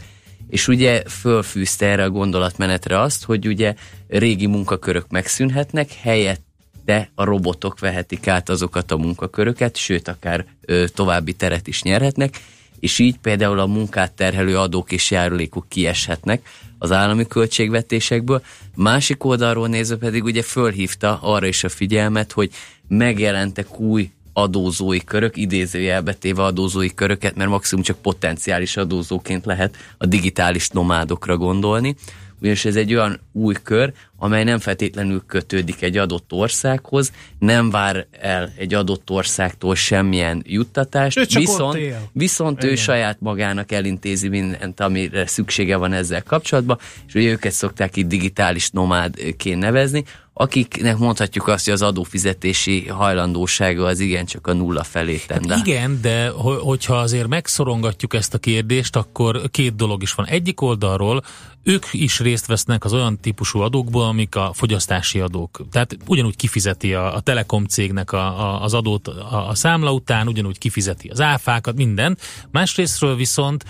És 0.49 0.69
ugye 0.69 1.03
fölfűzte 1.09 1.87
erre 1.87 2.05
a 2.05 2.11
gondolatmenetre 2.11 3.01
azt, 3.01 3.25
hogy 3.25 3.47
ugye 3.47 3.75
régi 4.09 4.47
munkakörök 4.47 5.09
megszűnhetnek, 5.09 5.93
helyett 5.93 6.45
de 6.85 7.11
a 7.15 7.25
robotok 7.25 7.79
vehetik 7.79 8.27
át 8.27 8.49
azokat 8.49 8.91
a 8.91 8.97
munkaköröket, 8.97 9.77
sőt, 9.77 10.09
akár 10.09 10.45
ö, 10.61 10.85
további 10.95 11.33
teret 11.33 11.67
is 11.67 11.83
nyerhetnek, 11.83 12.41
és 12.81 12.99
így 12.99 13.19
például 13.19 13.59
a 13.59 13.67
munkát 13.67 14.13
terhelő 14.13 14.59
adók 14.59 14.93
és 14.93 15.11
járulékok 15.11 15.69
kieshetnek 15.69 16.49
az 16.79 16.93
állami 16.93 17.27
költségvetésekből. 17.27 18.43
Másik 18.75 19.25
oldalról 19.25 19.69
nézve 19.69 19.97
pedig 19.97 20.25
ugye 20.25 20.43
fölhívta 20.43 21.19
arra 21.23 21.47
is 21.47 21.65
a 21.65 21.69
figyelmet, 21.69 22.33
hogy 22.33 22.51
megjelentek 22.89 23.81
új 23.81 24.11
adózói 24.33 25.05
körök, 25.05 25.37
idézőjelbe 25.37 26.15
téve 26.15 26.43
adózói 26.43 26.95
köröket, 26.95 27.37
mert 27.37 27.51
maximum 27.51 27.85
csak 27.85 28.03
potenciális 28.03 28.77
adózóként 28.77 29.45
lehet 29.45 29.77
a 29.99 30.07
digitális 30.07 30.69
nomádokra 30.69 31.37
gondolni 31.37 31.97
ugyanis 32.41 32.65
ez 32.65 32.77
egy 32.77 32.95
olyan 32.95 33.21
új 33.33 33.55
kör, 33.63 33.93
amely 34.17 34.45
nem 34.45 34.59
feltétlenül 34.59 35.23
kötődik 35.27 35.83
egy 35.83 35.97
adott 35.97 36.33
országhoz, 36.33 37.13
nem 37.39 37.71
vár 37.71 38.07
el 38.21 38.53
egy 38.57 38.75
adott 38.75 39.11
országtól 39.11 39.75
semmilyen 39.75 40.43
juttatást, 40.47 41.19
ő 41.19 41.25
viszont, 41.35 41.79
viszont 42.13 42.65
ő 42.65 42.75
saját 42.75 43.17
magának 43.21 43.73
elintézi 43.73 44.29
mindent, 44.29 44.81
amire 44.81 45.27
szüksége 45.27 45.77
van 45.77 45.93
ezzel 45.93 46.23
kapcsolatban, 46.23 46.79
és 47.07 47.15
ugye 47.15 47.31
őket 47.31 47.53
szokták 47.53 47.97
itt 47.97 48.07
digitális 48.07 48.71
nomádként 48.71 49.61
nevezni, 49.61 50.05
akiknek 50.39 50.99
mondhatjuk 50.99 51.49
azt, 51.49 51.65
hogy 51.65 51.75
az 51.75 51.83
adófizetési 51.83 52.87
hajlandósága 52.87 53.85
az 53.85 54.01
igencsak 54.01 54.47
a 54.47 54.53
nulla 54.53 54.83
felé 54.83 55.17
tende. 55.27 55.55
Hát 55.55 55.67
igen, 55.67 55.99
de 56.01 56.29
hogyha 56.61 56.97
azért 56.97 57.27
megszorongatjuk 57.29 58.15
ezt 58.15 58.35
a 58.35 58.39
kérdést, 58.39 58.97
akkor 58.97 59.41
két 59.51 59.77
dolog 59.77 60.03
is 60.03 60.13
van. 60.13 60.27
Egyik 60.27 60.61
oldalról 60.61 61.23
ők 61.63 61.85
is 61.91 62.21
részt 62.21 62.47
vesznek 62.47 62.85
az 62.85 62.93
olyan 62.93 63.21
típusú 63.21 63.61
adókból, 63.61 64.05
amik 64.05 64.35
a 64.35 64.51
fogyasztási 64.55 65.21
adók. 65.21 65.67
Tehát 65.71 65.97
ugyanúgy 66.07 66.37
kifizeti 66.37 66.95
a, 66.95 67.15
a 67.15 67.21
Telekom 67.21 67.65
cégnek 67.65 68.13
a, 68.13 68.19
a, 68.19 68.63
az 68.63 68.75
adót 68.75 69.09
a, 69.09 69.49
a 69.49 69.55
számla 69.55 69.93
után, 69.93 70.29
ugyanúgy 70.29 70.59
kifizeti 70.59 71.09
az 71.09 71.21
áfákat, 71.21 71.77
minden. 71.77 72.19
Másrésztről 72.51 73.17
viszont 73.17 73.65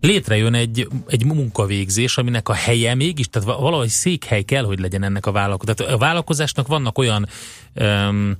létrejön 0.00 0.54
egy, 0.54 0.88
egy 1.06 1.24
munkavégzés, 1.24 2.18
aminek 2.18 2.48
a 2.48 2.52
helye 2.52 2.94
mégis, 2.94 3.28
tehát 3.28 3.58
valahogy 3.60 3.88
székhely 3.88 4.42
kell, 4.42 4.64
hogy 4.64 4.78
legyen 4.78 5.02
ennek 5.02 5.26
a 5.26 5.32
vállalkozásnak. 5.32 5.76
Tehát 5.76 6.00
a 6.00 6.04
vállalkozásnak 6.04 6.66
vannak 6.66 6.98
olyan 6.98 7.28
um, 7.74 8.36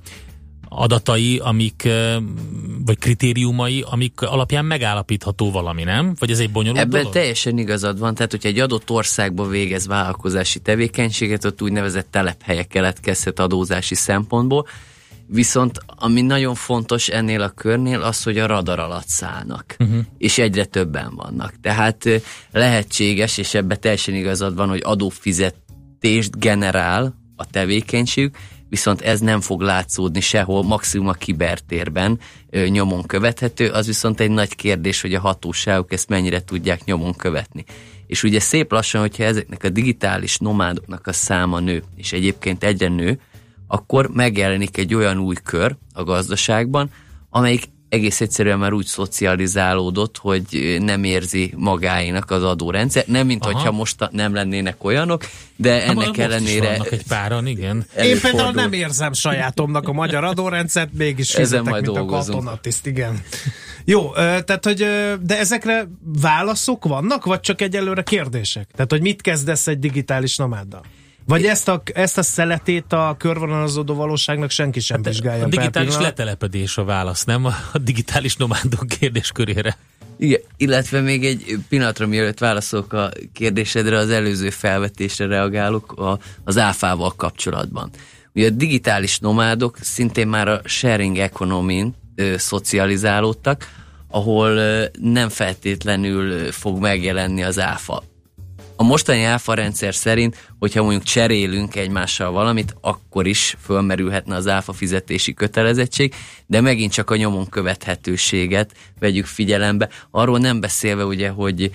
adatai, 0.69 1.37
amik, 1.37 1.87
vagy 2.85 2.97
kritériumai, 2.97 3.85
amik 3.89 4.21
alapján 4.21 4.65
megállapítható 4.65 5.51
valami, 5.51 5.83
nem? 5.83 6.13
Vagy 6.19 6.31
ez 6.31 6.39
egy 6.39 6.51
bonyolult 6.51 6.81
Ebben 6.81 6.99
dolog? 6.99 7.13
teljesen 7.13 7.57
igazad 7.57 7.99
van, 7.99 8.15
tehát 8.15 8.31
hogyha 8.31 8.49
egy 8.49 8.59
adott 8.59 8.89
országban 8.89 9.49
végez 9.49 9.87
vállalkozási 9.87 10.59
tevékenységet, 10.59 11.45
ott 11.45 11.61
úgynevezett 11.61 12.07
telephelyek 12.11 12.67
keletkezhet 12.67 13.39
adózási 13.39 13.95
szempontból, 13.95 14.67
Viszont 15.31 15.79
ami 15.85 16.21
nagyon 16.21 16.55
fontos 16.55 17.07
ennél 17.07 17.41
a 17.41 17.49
körnél 17.49 18.01
az, 18.01 18.23
hogy 18.23 18.37
a 18.37 18.45
radar 18.45 18.79
alatt 18.79 19.07
szállnak, 19.07 19.75
uh-huh. 19.79 19.99
és 20.17 20.37
egyre 20.37 20.65
többen 20.65 21.15
vannak. 21.15 21.53
Tehát 21.61 22.05
lehetséges, 22.51 23.37
és 23.37 23.53
ebbe 23.53 23.75
teljesen 23.75 24.15
igazad 24.15 24.55
van, 24.55 24.69
hogy 24.69 24.81
adófizetést 24.83 26.39
generál 26.39 27.15
a 27.35 27.45
tevékenység, 27.45 28.31
viszont 28.69 29.01
ez 29.01 29.19
nem 29.19 29.41
fog 29.41 29.61
látszódni 29.61 30.19
sehol, 30.19 30.63
maximum 30.63 31.07
a 31.07 31.13
kibertérben 31.13 32.19
ö, 32.49 32.67
nyomon 32.67 33.03
követhető, 33.03 33.69
az 33.69 33.85
viszont 33.85 34.19
egy 34.19 34.31
nagy 34.31 34.55
kérdés, 34.55 35.01
hogy 35.01 35.13
a 35.13 35.19
hatóságok 35.19 35.93
ezt 35.93 36.09
mennyire 36.09 36.43
tudják 36.43 36.83
nyomon 36.83 37.15
követni. 37.15 37.65
És 38.07 38.23
ugye 38.23 38.39
szép 38.39 38.71
lassan, 38.71 39.01
hogyha 39.01 39.23
ezeknek 39.23 39.63
a 39.63 39.69
digitális 39.69 40.37
nomádoknak 40.37 41.07
a 41.07 41.13
száma 41.13 41.59
nő, 41.59 41.83
és 41.95 42.13
egyébként 42.13 42.63
egyre 42.63 42.87
nő, 42.87 43.19
akkor 43.71 44.09
megjelenik 44.13 44.77
egy 44.77 44.93
olyan 44.93 45.17
új 45.17 45.35
kör 45.43 45.75
a 45.93 46.03
gazdaságban, 46.03 46.89
amelyik 47.29 47.63
egész 47.89 48.21
egyszerűen 48.21 48.59
már 48.59 48.73
úgy 48.73 48.85
szocializálódott, 48.85 50.17
hogy 50.17 50.77
nem 50.79 51.03
érzi 51.03 51.53
magáinak 51.55 52.31
az 52.31 52.43
adórendszer. 52.43 53.03
Nem, 53.07 53.25
mint 53.25 53.45
Aha. 53.45 53.53
hogyha 53.53 53.71
most 53.71 54.09
nem 54.11 54.33
lennének 54.33 54.83
olyanok, 54.83 55.25
de 55.55 55.83
ennek 55.83 55.95
most 55.95 56.19
ellenére... 56.19 56.75
Is 56.75 56.91
egy 56.91 57.03
páran, 57.07 57.47
igen. 57.47 57.85
Én 57.97 58.19
például 58.21 58.51
nem 58.51 58.73
érzem 58.73 59.13
sajátomnak 59.13 59.87
a 59.87 59.93
magyar 59.93 60.23
adórendszert, 60.23 60.93
mégis 60.93 61.31
fizetek, 61.31 61.73
mint 61.73 61.85
dolgozunk. 61.85 62.37
a 62.37 62.39
katonatiszt, 62.39 62.85
igen. 62.85 63.21
Jó, 63.85 64.13
tehát, 64.13 64.65
hogy 64.65 64.77
de 65.21 65.39
ezekre 65.39 65.87
válaszok 66.21 66.85
vannak, 66.85 67.25
vagy 67.25 67.39
csak 67.39 67.61
egyelőre 67.61 68.01
kérdések? 68.01 68.67
Tehát, 68.71 68.91
hogy 68.91 69.01
mit 69.01 69.21
kezdesz 69.21 69.67
egy 69.67 69.79
digitális 69.79 70.37
nomáddal? 70.37 70.81
Vagy 71.29 71.45
ezt 71.45 71.67
a, 71.67 71.81
ezt 71.93 72.17
a 72.17 72.21
szeletét 72.23 72.93
a 72.93 73.15
körvonalazódó 73.17 73.93
valóságnak 73.93 74.49
senki 74.49 74.79
sem 74.79 74.97
hát 74.97 75.13
vizsgálja. 75.13 75.45
A 75.45 75.47
digitális 75.47 75.97
letelepedés 75.97 76.77
a 76.77 76.83
válasz, 76.83 77.23
nem? 77.23 77.45
A 77.45 77.53
digitális 77.83 78.35
nomádok 78.35 78.87
kérdéskörére. 78.99 79.77
Igen, 80.17 80.39
illetve 80.57 81.01
még 81.01 81.25
egy 81.25 81.57
pillanatra 81.69 82.07
mielőtt 82.07 82.39
válaszolok 82.39 82.93
a 82.93 83.11
kérdésedre, 83.33 83.97
az 83.97 84.09
előző 84.09 84.49
felvetésre 84.49 85.25
reagálok 85.25 85.91
a, 85.91 86.19
az 86.43 86.57
áfával 86.57 87.13
kapcsolatban. 87.15 87.89
Ugye 88.33 88.47
a 88.47 88.49
digitális 88.49 89.19
nomádok 89.19 89.77
szintén 89.81 90.27
már 90.27 90.47
a 90.47 90.61
sharing 90.63 91.17
economy 91.17 91.93
ö, 92.15 92.37
szocializálódtak, 92.37 93.67
ahol 94.07 94.49
ö, 94.49 94.85
nem 95.01 95.29
feltétlenül 95.29 96.51
fog 96.51 96.79
megjelenni 96.79 97.43
az 97.43 97.59
áfa. 97.59 98.03
A 98.79 98.83
mostani 98.83 99.23
áfa 99.23 99.53
rendszer 99.53 99.95
szerint, 99.95 100.51
hogyha 100.59 100.81
mondjuk 100.81 101.03
cserélünk 101.03 101.75
egymással 101.75 102.31
valamit, 102.31 102.75
akkor 102.81 103.27
is 103.27 103.55
fölmerülhetne 103.61 104.35
az 104.35 104.47
áfa 104.47 104.73
fizetési 104.73 105.33
kötelezettség, 105.33 106.15
de 106.45 106.61
megint 106.61 106.91
csak 106.91 107.09
a 107.09 107.15
nyomon 107.15 107.49
követhetőséget 107.49 108.71
vegyük 108.99 109.25
figyelembe. 109.25 109.89
Arról 110.11 110.39
nem 110.39 110.59
beszélve 110.59 111.05
ugye, 111.05 111.29
hogy 111.29 111.71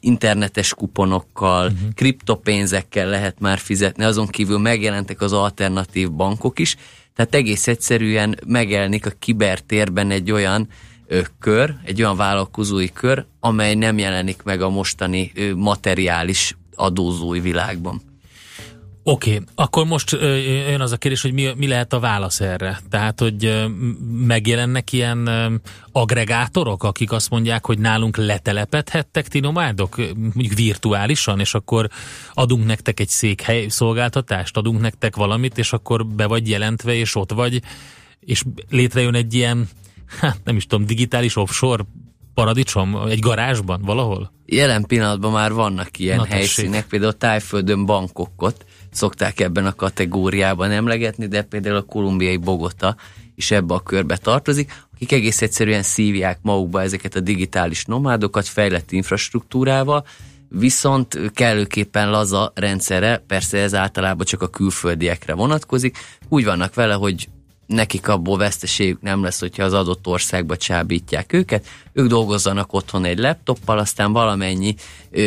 internetes 0.00 0.74
kuponokkal, 0.74 1.66
uh-huh. 1.66 1.92
kriptopénzekkel 1.94 3.08
lehet 3.08 3.40
már 3.40 3.58
fizetni, 3.58 4.04
azon 4.04 4.26
kívül 4.26 4.58
megjelentek 4.58 5.20
az 5.20 5.32
alternatív 5.32 6.12
bankok 6.12 6.58
is, 6.58 6.76
tehát 7.14 7.34
egész 7.34 7.66
egyszerűen 7.66 8.38
megjelenik 8.46 9.06
a 9.06 9.12
kibertérben 9.18 10.10
egy 10.10 10.30
olyan 10.30 10.68
kör, 11.38 11.74
egy 11.84 12.02
olyan 12.02 12.16
vállalkozói 12.16 12.92
kör, 12.92 13.24
amely 13.40 13.74
nem 13.74 13.98
jelenik 13.98 14.42
meg 14.42 14.62
a 14.62 14.68
mostani 14.68 15.32
materiális 15.56 16.56
adózói 16.74 17.40
világban. 17.40 18.00
Oké, 19.06 19.32
okay, 19.32 19.44
akkor 19.54 19.86
most 19.86 20.10
jön 20.68 20.80
az 20.80 20.92
a 20.92 20.96
kérdés, 20.96 21.22
hogy 21.22 21.32
mi, 21.32 21.52
mi 21.56 21.66
lehet 21.66 21.92
a 21.92 22.00
válasz 22.00 22.40
erre? 22.40 22.80
Tehát, 22.90 23.20
hogy 23.20 23.64
megjelennek 24.10 24.92
ilyen 24.92 25.28
agregátorok, 25.92 26.84
akik 26.84 27.12
azt 27.12 27.30
mondják, 27.30 27.66
hogy 27.66 27.78
nálunk 27.78 28.16
letelepedhettek 28.16 29.28
ti 29.28 29.40
nomádok, 29.40 29.96
mondjuk 30.16 30.52
virtuálisan, 30.54 31.40
és 31.40 31.54
akkor 31.54 31.88
adunk 32.32 32.66
nektek 32.66 33.00
egy 33.00 33.08
székhely 33.08 33.68
szolgáltatást, 33.68 34.56
adunk 34.56 34.80
nektek 34.80 35.16
valamit, 35.16 35.58
és 35.58 35.72
akkor 35.72 36.06
be 36.06 36.26
vagy 36.26 36.48
jelentve, 36.48 36.94
és 36.94 37.14
ott 37.14 37.32
vagy, 37.32 37.60
és 38.20 38.42
létrejön 38.70 39.14
egy 39.14 39.34
ilyen 39.34 39.68
hát 40.20 40.40
nem 40.44 40.56
is 40.56 40.66
tudom, 40.66 40.86
digitális 40.86 41.36
offshore 41.36 41.84
paradicsom? 42.34 42.96
Egy 43.08 43.18
garázsban? 43.18 43.82
Valahol? 43.82 44.32
Jelen 44.46 44.84
pillanatban 44.86 45.32
már 45.32 45.52
vannak 45.52 45.98
ilyen 45.98 46.16
Na, 46.16 46.24
helyszínek, 46.24 46.86
például 46.86 47.12
Tájföldön 47.12 47.86
Bangkokot 47.86 48.64
szokták 48.90 49.40
ebben 49.40 49.66
a 49.66 49.74
kategóriában 49.74 50.70
emlegetni, 50.70 51.26
de 51.26 51.42
például 51.42 51.76
a 51.76 51.82
kolumbiai 51.82 52.36
Bogota 52.36 52.96
is 53.34 53.50
ebbe 53.50 53.74
a 53.74 53.80
körbe 53.80 54.16
tartozik, 54.16 54.72
akik 54.94 55.12
egész 55.12 55.42
egyszerűen 55.42 55.82
szívják 55.82 56.38
magukba 56.42 56.82
ezeket 56.82 57.14
a 57.14 57.20
digitális 57.20 57.84
nomádokat 57.84 58.46
fejlett 58.46 58.92
infrastruktúrával, 58.92 60.06
viszont 60.48 61.30
kellőképpen 61.32 62.10
laza 62.10 62.52
rendszere, 62.54 63.24
persze 63.26 63.58
ez 63.58 63.74
általában 63.74 64.26
csak 64.26 64.42
a 64.42 64.48
külföldiekre 64.48 65.34
vonatkozik, 65.34 65.98
úgy 66.28 66.44
vannak 66.44 66.74
vele, 66.74 66.94
hogy 66.94 67.28
nekik 67.66 68.08
abból 68.08 68.38
veszteségük 68.38 69.00
nem 69.00 69.22
lesz, 69.22 69.40
hogyha 69.40 69.64
az 69.64 69.72
adott 69.72 70.06
országba 70.06 70.56
csábítják 70.56 71.32
őket. 71.32 71.66
Ők 71.92 72.08
dolgozzanak 72.08 72.72
otthon 72.72 73.04
egy 73.04 73.18
laptoppal, 73.18 73.78
aztán 73.78 74.12
valamennyi, 74.12 74.74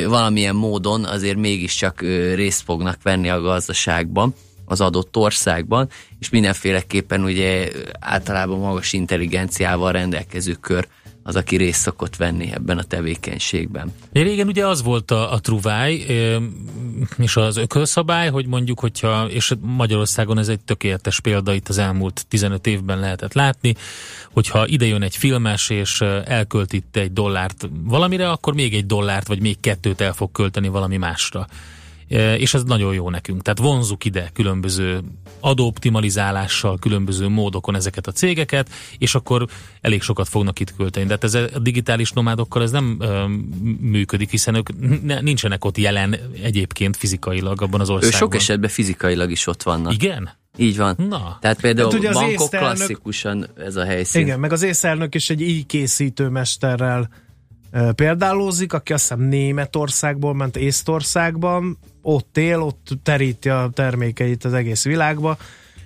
valamilyen 0.08 0.56
módon 0.56 1.06
azért 1.06 1.38
mégiscsak 1.38 2.02
részt 2.36 2.62
fognak 2.62 3.02
venni 3.04 3.30
a 3.30 3.42
gazdaságban 3.42 4.34
az 4.66 4.82
adott 4.82 5.18
országban, 5.18 5.90
és 6.20 6.30
mindenféleképpen 6.30 7.24
ugye 7.24 7.72
általában 8.00 8.60
magas 8.60 8.94
intelligenciával 8.94 9.92
rendelkező 9.92 10.54
kör 10.54 10.88
az, 11.28 11.36
aki 11.36 11.56
részt 11.56 11.82
szokott 11.82 12.16
venni 12.16 12.52
ebben 12.52 12.78
a 12.78 12.84
tevékenységben. 12.84 13.94
Régen 14.14 14.48
ugye 14.48 14.68
az 14.68 14.84
volt 14.84 15.12
a, 15.12 15.34
a 15.34 15.40
truváj 15.40 16.06
és 17.18 17.36
az 17.36 17.58
ökölszabály, 17.58 18.30
hogy 18.30 18.46
mondjuk, 18.46 18.80
hogyha, 18.80 19.30
és 19.30 19.54
Magyarországon 19.62 20.38
ez 20.38 20.48
egy 20.48 20.60
tökéletes 20.60 21.20
példa, 21.20 21.54
itt 21.54 21.68
az 21.68 21.78
elmúlt 21.78 22.26
15 22.28 22.68
évben 22.68 23.00
lehetett 23.00 23.34
látni, 23.34 23.76
hogyha 24.32 24.68
ide 24.68 24.86
jön 24.86 25.02
egy 25.02 25.16
filmes, 25.16 25.70
és 25.70 26.02
elkölt 26.26 26.74
itt 26.74 26.96
egy 26.96 27.14
dollárt 27.14 27.70
valamire, 27.84 28.30
akkor 28.30 28.54
még 28.54 28.74
egy 28.74 28.86
dollárt, 28.86 29.28
vagy 29.28 29.42
még 29.42 29.60
kettőt 29.60 30.02
el 30.02 30.14
fog 30.14 30.32
költeni 30.32 30.68
valami 30.68 30.98
másra 30.98 31.48
és 32.38 32.54
ez 32.54 32.64
nagyon 32.64 32.94
jó 32.94 33.10
nekünk. 33.10 33.42
Tehát 33.42 33.60
vonzuk 33.60 34.06
ide 34.06 34.30
különböző 34.34 35.00
adóoptimalizálással, 35.40 36.78
különböző 36.80 37.28
módokon 37.28 37.76
ezeket 37.76 38.08
a 38.08 38.12
cégeket, 38.12 38.70
és 38.98 39.16
akkor 39.16 39.48
elég 39.82 40.02
sokat 40.02 40.28
fognak 40.28 40.60
itt 40.60 40.76
költeni. 40.76 41.06
De 41.06 41.12
hát 41.12 41.24
ez 41.24 41.34
a 41.34 41.60
digitális 41.60 42.12
nomádokkal 42.12 42.62
ez 42.62 42.72
nem 42.72 42.98
ö, 43.00 43.26
működik, 43.80 44.30
hiszen 44.30 44.56
ők 44.56 44.70
nincsenek 45.22 45.66
ott 45.66 45.78
jelen 45.78 46.16
egyébként 46.44 46.98
fizikailag 46.98 47.62
abban 47.62 47.80
az 47.80 47.90
országban. 47.90 48.20
Ő 48.20 48.24
sok 48.24 48.36
esetben 48.36 48.70
fizikailag 48.70 49.32
is 49.32 49.48
ott 49.48 49.64
vannak. 49.64 49.94
Igen? 49.94 50.30
Így 50.58 50.78
van. 50.78 50.96
Na. 51.10 51.38
Tehát 51.42 51.62
például 51.62 51.92
hát 51.92 52.14
bankok 52.14 52.32
észtelnök, 52.32 52.76
klasszikusan 52.76 53.48
ez 53.58 53.76
a 53.76 53.86
helyszín. 53.86 54.22
Igen, 54.22 54.40
meg 54.40 54.52
az 54.52 54.64
észlelnök 54.64 55.16
is 55.16 55.30
egy 55.30 55.42
így 55.42 55.66
készítő 55.66 56.28
mesterrel 56.28 57.10
példálózik, 57.96 58.74
aki 58.74 58.94
azt 58.94 59.02
hiszem 59.02 59.22
Németországból 59.22 60.34
ment 60.34 60.58
Észtországban, 60.58 61.78
ott 62.10 62.38
él, 62.38 62.60
ott 62.60 62.88
teríti 63.04 63.50
a 63.50 63.70
termékeit 63.74 64.46
az 64.46 64.54
egész 64.54 64.84
világba, 64.84 65.38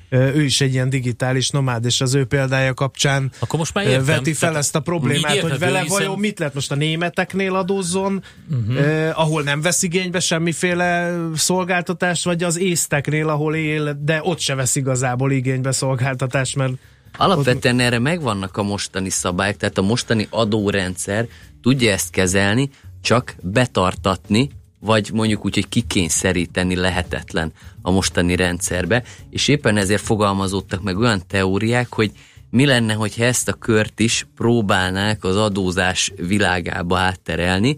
ő 0.10 0.44
is 0.44 0.62
egy 0.62 0.74
ilyen 0.74 0.90
digitális 0.90 1.50
nomád, 1.50 1.86
és 1.86 2.02
az 2.02 2.14
ő 2.14 2.26
példája 2.26 2.74
kapcsán 2.74 3.32
Akkor 3.40 3.60
most 3.60 3.74
már 3.74 3.86
értem, 3.86 4.06
veti 4.06 4.34
fel 4.34 4.58
ezt 4.58 4.76
a 4.76 4.80
problémát, 4.80 5.40
hogy 5.40 5.60
vele 5.60 5.80
hiszen... 5.80 5.98
vajon 5.98 6.20
mit 6.20 6.40
lehet 6.40 6.54
most 6.54 6.72
a 6.72 6.76
németeknél 6.76 7.56
adózzon, 7.56 8.24
uh-huh. 8.52 8.78
eh, 8.78 9.20
ahol 9.20 9.44
nem 9.44 9.62
vesz 9.62 9.84
igénybe 9.84 10.20
semmiféle 10.20 11.18
szolgáltatást, 11.36 12.24
vagy 12.24 12.44
az 12.44 12.60
észteknél, 12.60 13.30
ahol 13.30 13.56
él, 13.56 13.98
de 14.02 14.20
ott 14.24 14.40
se 14.40 14.56
vesz 14.56 14.76
igazából 14.76 15.32
igénybe 15.32 15.72
szolgáltatást, 15.72 16.56
mert 16.56 16.74
Alapvetően 17.18 17.76
ott... 17.76 17.82
erre 17.82 18.00
megvannak 18.00 18.58
a 18.58 18.64
mostani 18.64 19.10
szabályok, 19.10 19.58
tehát 19.58 19.78
a 19.78 19.82
mostani 19.82 20.28
adórendszer 20.30 21.28
tudja 21.62 21.92
ezt 21.92 22.10
kezelni, 22.10 22.70
csak 23.02 23.36
betartatni, 23.42 24.50
vagy 24.82 25.10
mondjuk 25.14 25.46
úgy, 25.46 25.54
hogy 25.54 25.70
kikényszeríteni 25.70 26.76
lehetetlen 26.76 27.52
a 27.82 27.92
mostani 27.92 28.36
rendszerbe, 28.36 29.04
és 29.30 29.48
éppen 29.48 29.78
ezért 29.78 30.02
fogalmazódtak 30.02 30.82
meg 30.82 30.98
olyan 30.98 31.24
teóriák, 31.28 31.94
hogy 31.94 32.12
mi 32.50 32.66
lenne, 32.66 32.94
hogyha 32.94 33.24
ezt 33.24 33.48
a 33.48 33.54
kört 33.54 34.00
is 34.00 34.28
próbálnák 34.36 35.24
az 35.24 35.38
adózás 35.38 36.14
világába 36.16 36.98
átterelni, 36.98 37.78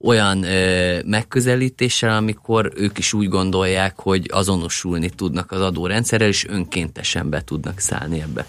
olyan 0.00 0.42
ö, 0.42 0.98
megközelítéssel, 1.04 2.16
amikor 2.16 2.72
ők 2.74 2.98
is 2.98 3.12
úgy 3.12 3.28
gondolják, 3.28 4.00
hogy 4.00 4.30
azonosulni 4.32 5.10
tudnak 5.10 5.52
az 5.52 5.60
adórendszerrel, 5.60 6.28
és 6.28 6.46
önkéntesen 6.48 7.30
be 7.30 7.44
tudnak 7.44 7.78
szállni 7.78 8.20
ebbe. 8.20 8.46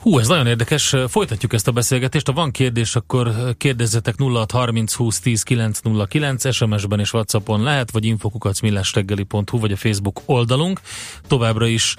Hú, 0.00 0.18
ez 0.18 0.28
nagyon 0.28 0.46
érdekes. 0.46 0.94
Folytatjuk 1.08 1.52
ezt 1.52 1.68
a 1.68 1.72
beszélgetést. 1.72 2.26
Ha 2.26 2.32
van 2.32 2.50
kérdés, 2.50 2.96
akkor 2.96 3.32
kérdezzetek 3.56 4.14
0630 4.18 4.94
20 4.94 5.20
10 5.20 5.42
909, 5.42 6.54
SMS-ben 6.54 7.00
és 7.00 7.12
Whatsappon 7.12 7.62
lehet, 7.62 7.90
vagy 7.90 8.04
infokukacmillásreggeli.hu, 8.04 9.58
vagy 9.58 9.72
a 9.72 9.76
Facebook 9.76 10.20
oldalunk. 10.26 10.80
Továbbra 11.26 11.66
is 11.66 11.96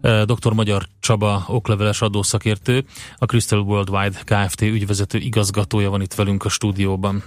dr. 0.00 0.52
Magyar 0.52 0.86
Csaba, 1.00 1.44
okleveles 1.46 2.02
adószakértő, 2.02 2.84
a 3.16 3.24
Crystal 3.24 3.60
Worldwide 3.60 4.18
Kft. 4.24 4.60
ügyvezető 4.60 5.18
igazgatója 5.18 5.90
van 5.90 6.00
itt 6.00 6.14
velünk 6.14 6.44
a 6.44 6.48
stúdióban. 6.48 7.22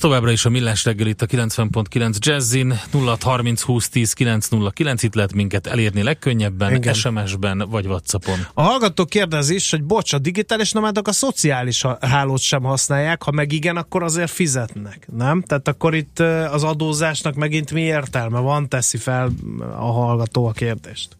Továbbra 0.00 0.30
is 0.30 0.44
a 0.44 0.48
Millás 0.48 0.84
reggel 0.84 1.06
itt 1.06 1.22
a 1.22 1.26
90.9 1.26 2.18
Jazzin 2.18 2.80
0630 2.92 3.62
20 3.62 3.88
10 3.88 4.12
909 4.12 5.02
itt 5.02 5.14
lehet 5.14 5.32
minket 5.32 5.66
elérni 5.66 6.02
legkönnyebben, 6.02 6.74
Igen. 6.74 6.94
SMS-ben 6.94 7.64
vagy 7.68 7.86
Whatsappon. 7.86 8.46
A 8.54 8.62
hallgató 8.62 9.04
kérdez 9.04 9.50
is, 9.50 9.70
hogy 9.70 9.84
bocs, 9.84 10.12
a 10.12 10.18
digitális 10.18 10.72
nomádok 10.72 11.08
a 11.08 11.12
szociális 11.12 11.84
hálót 12.00 12.40
sem 12.40 12.62
használják, 12.62 13.22
ha 13.22 13.30
meg 13.30 13.52
igen, 13.52 13.76
akkor 13.76 14.02
azért 14.02 14.30
fizetnek, 14.30 15.08
nem? 15.16 15.42
Tehát 15.42 15.68
akkor 15.68 15.94
itt 15.94 16.18
az 16.50 16.64
adózásnak 16.64 17.34
megint 17.34 17.72
mi 17.72 17.80
értelme 17.80 18.38
van, 18.38 18.68
teszi 18.68 18.96
fel 18.96 19.30
a 19.60 19.92
hallgató 19.92 20.46
a 20.46 20.52
kérdést. 20.52 21.18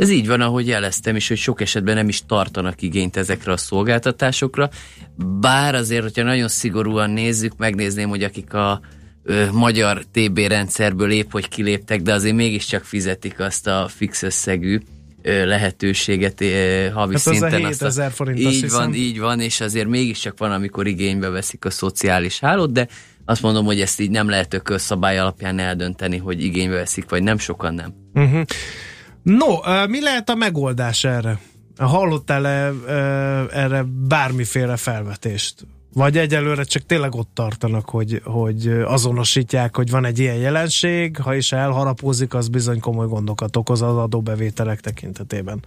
Ez 0.00 0.10
így 0.10 0.26
van, 0.26 0.40
ahogy 0.40 0.66
jeleztem 0.66 1.16
is, 1.16 1.28
hogy 1.28 1.36
sok 1.36 1.60
esetben 1.60 1.94
nem 1.94 2.08
is 2.08 2.22
tartanak 2.26 2.82
igényt 2.82 3.16
ezekre 3.16 3.52
a 3.52 3.56
szolgáltatásokra, 3.56 4.70
bár 5.40 5.74
azért, 5.74 6.02
hogyha 6.02 6.22
nagyon 6.22 6.48
szigorúan 6.48 7.10
nézzük, 7.10 7.56
megnézném, 7.56 8.08
hogy 8.08 8.22
akik 8.22 8.54
a 8.54 8.80
ö, 9.22 9.50
magyar 9.52 10.04
TB 10.12 10.38
rendszerből 10.38 11.10
épp 11.10 11.30
hogy 11.30 11.48
kiléptek, 11.48 12.02
de 12.02 12.12
azért 12.12 12.34
mégiscsak 12.34 12.84
fizetik 12.84 13.40
azt 13.40 13.66
a 13.66 13.88
fix 13.96 14.22
összegű 14.22 14.80
ö, 15.22 15.46
lehetőséget 15.46 16.40
ö, 16.40 16.88
havi 16.92 17.12
hát 17.12 17.22
szinten. 17.22 17.52
Az 17.52 17.62
a 17.62 17.66
7000 17.66 18.10
forint, 18.10 18.38
Így 18.38 18.44
van, 18.44 18.52
hiszem. 18.52 18.94
így 18.94 19.18
van, 19.18 19.40
és 19.40 19.60
azért 19.60 19.88
mégiscsak 19.88 20.38
van, 20.38 20.52
amikor 20.52 20.86
igénybe 20.86 21.28
veszik 21.28 21.64
a 21.64 21.70
szociális 21.70 22.40
hálót, 22.40 22.72
de 22.72 22.88
azt 23.24 23.42
mondom, 23.42 23.64
hogy 23.64 23.80
ezt 23.80 24.00
így 24.00 24.10
nem 24.10 24.28
lehet 24.28 24.54
ökölszabály 24.54 25.18
alapján 25.18 25.58
eldönteni, 25.58 26.16
hogy 26.16 26.44
igénybe 26.44 26.74
veszik, 26.74 27.10
vagy 27.10 27.22
nem, 27.22 27.38
sokan 27.38 27.74
nem. 27.74 27.94
Uh-huh. 28.14 28.42
No, 29.22 29.46
mi 29.88 30.00
lehet 30.00 30.30
a 30.30 30.34
megoldás 30.34 31.04
erre? 31.04 31.38
Hallottál-e 31.78 32.72
erre 33.52 33.84
bármiféle 34.08 34.76
felvetést? 34.76 35.66
Vagy 35.92 36.18
egyelőre 36.18 36.62
csak 36.62 36.86
tényleg 36.86 37.14
ott 37.14 37.30
tartanak, 37.34 37.88
hogy, 37.88 38.20
hogy 38.24 38.66
azonosítják, 38.84 39.76
hogy 39.76 39.90
van 39.90 40.04
egy 40.04 40.18
ilyen 40.18 40.36
jelenség, 40.36 41.16
ha 41.16 41.34
is 41.34 41.52
elharapózik, 41.52 42.34
az 42.34 42.48
bizony 42.48 42.80
komoly 42.80 43.06
gondokat 43.06 43.56
okoz 43.56 43.82
az 43.82 43.96
adóbevételek 43.96 44.80
tekintetében. 44.80 45.62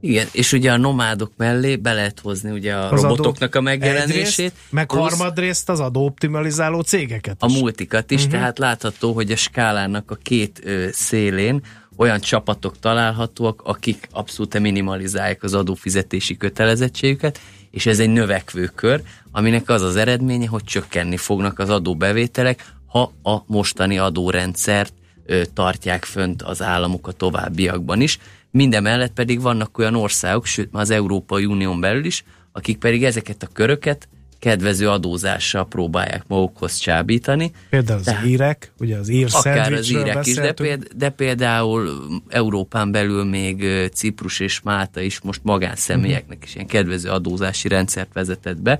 Igen, 0.00 0.26
és 0.32 0.52
ugye 0.52 0.72
a 0.72 0.76
nomádok 0.76 1.32
mellé 1.36 1.76
be 1.76 1.92
lehet 1.92 2.20
hozni 2.20 2.50
ugye 2.50 2.74
a 2.74 2.92
az 2.92 3.02
robotoknak 3.02 3.54
a 3.54 3.60
megjelenését. 3.60 4.38
Egyrészt, 4.38 4.52
meg 4.70 4.86
plusz 4.86 5.00
harmadrészt 5.00 5.68
az 5.68 5.80
adóoptimalizáló 5.80 6.80
cégeket 6.80 7.44
is. 7.46 7.54
A 7.54 7.58
multikat 7.58 8.10
is, 8.10 8.18
uh-huh. 8.18 8.32
tehát 8.38 8.58
látható, 8.58 9.12
hogy 9.12 9.30
a 9.30 9.36
skálának 9.36 10.10
a 10.10 10.14
két 10.14 10.60
ö, 10.64 10.86
szélén 10.92 11.62
olyan 11.98 12.20
csapatok 12.20 12.78
találhatóak, 12.78 13.62
akik 13.64 14.08
abszolút 14.10 14.58
minimalizálják 14.58 15.42
az 15.42 15.54
adófizetési 15.54 16.36
kötelezettségüket, 16.36 17.40
és 17.70 17.86
ez 17.86 17.98
egy 17.98 18.10
növekvő 18.10 18.70
kör, 18.74 19.02
aminek 19.30 19.68
az 19.68 19.82
az 19.82 19.96
eredménye, 19.96 20.46
hogy 20.46 20.64
csökkenni 20.64 21.16
fognak 21.16 21.58
az 21.58 21.70
adóbevételek, 21.70 22.72
ha 22.86 23.12
a 23.22 23.42
mostani 23.46 23.98
adórendszert 23.98 24.92
ö, 25.26 25.42
tartják 25.54 26.04
fönt 26.04 26.42
az 26.42 26.62
államok 26.62 27.06
a 27.06 27.12
továbbiakban 27.12 28.00
is. 28.00 28.18
Mindemellett 28.50 29.12
pedig 29.12 29.40
vannak 29.40 29.78
olyan 29.78 29.94
országok, 29.94 30.46
sőt 30.46 30.72
már 30.72 30.82
az 30.82 30.90
Európai 30.90 31.44
Unión 31.44 31.80
belül 31.80 32.04
is, 32.04 32.24
akik 32.52 32.78
pedig 32.78 33.04
ezeket 33.04 33.42
a 33.42 33.48
köröket 33.52 34.08
kedvező 34.38 34.88
adózással 34.88 35.66
próbálják 35.66 36.24
magukhoz 36.26 36.76
csábítani. 36.76 37.50
Például 37.70 37.98
az 37.98 38.04
Tehát, 38.04 38.26
írek, 38.26 38.72
ugye 38.78 38.96
az 38.96 39.08
ír 39.08 39.26
Akár 39.30 39.72
az 39.72 39.90
írek 39.90 40.26
is, 40.26 40.34
de, 40.34 40.52
péld, 40.52 40.88
de 40.96 41.08
például 41.08 41.90
Európán 42.28 42.90
belül 42.90 43.24
még 43.24 43.64
Ciprus 43.92 44.40
és 44.40 44.60
Málta 44.60 45.00
is 45.00 45.20
most 45.20 45.40
magánszemélyeknek 45.42 46.44
is 46.44 46.54
ilyen 46.54 46.66
kedvező 46.66 47.10
adózási 47.10 47.68
rendszert 47.68 48.12
vezetett 48.12 48.60
be, 48.60 48.78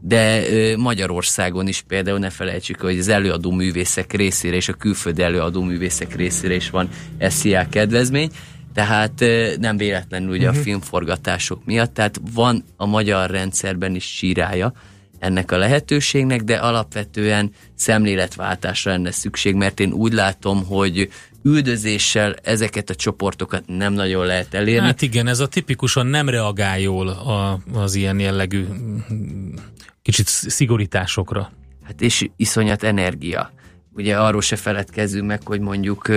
de 0.00 0.42
Magyarországon 0.76 1.68
is 1.68 1.84
például 1.88 2.18
ne 2.18 2.30
felejtsük, 2.30 2.80
hogy 2.80 2.98
az 2.98 3.08
előadó 3.08 3.50
művészek 3.50 4.12
részére 4.12 4.56
és 4.56 4.68
a 4.68 4.72
külföldi 4.72 5.22
előadó 5.22 5.62
művészek 5.62 6.16
részére 6.16 6.54
is 6.54 6.70
van 6.70 6.88
SZIA 7.20 7.66
kedvezmény, 7.70 8.30
tehát 8.74 9.24
nem 9.60 9.76
véletlenül 9.76 10.28
ugye 10.28 10.38
uh-huh. 10.38 10.54
a 10.54 10.58
mhm. 10.58 10.62
filmforgatások 10.62 11.64
miatt, 11.64 11.94
tehát 11.94 12.20
van 12.34 12.64
a 12.76 12.86
magyar 12.86 13.30
rendszerben 13.30 13.94
is 13.94 14.04
sírája, 14.04 14.72
ennek 15.20 15.52
a 15.52 15.56
lehetőségnek, 15.56 16.42
de 16.42 16.56
alapvetően 16.56 17.52
szemléletváltásra 17.74 18.90
lenne 18.90 19.10
szükség, 19.10 19.54
mert 19.54 19.80
én 19.80 19.92
úgy 19.92 20.12
látom, 20.12 20.64
hogy 20.64 21.10
üldözéssel 21.42 22.34
ezeket 22.42 22.90
a 22.90 22.94
csoportokat 22.94 23.62
nem 23.66 23.92
nagyon 23.92 24.26
lehet 24.26 24.54
elérni. 24.54 24.86
Hát 24.86 25.02
igen, 25.02 25.26
ez 25.26 25.40
a 25.40 25.46
tipikusan 25.46 26.06
nem 26.06 26.28
reagál 26.28 26.80
jól 26.80 27.08
a, 27.08 27.60
az 27.72 27.94
ilyen 27.94 28.20
jellegű 28.20 28.66
kicsit 30.02 30.26
szigorításokra. 30.26 31.52
Hát 31.84 32.00
és 32.00 32.28
iszonyat 32.36 32.82
energia. 32.82 33.52
Ugye 33.92 34.16
arról 34.16 34.40
se 34.40 34.56
feledkezzünk 34.56 35.26
meg, 35.26 35.46
hogy 35.46 35.60
mondjuk 35.60 36.08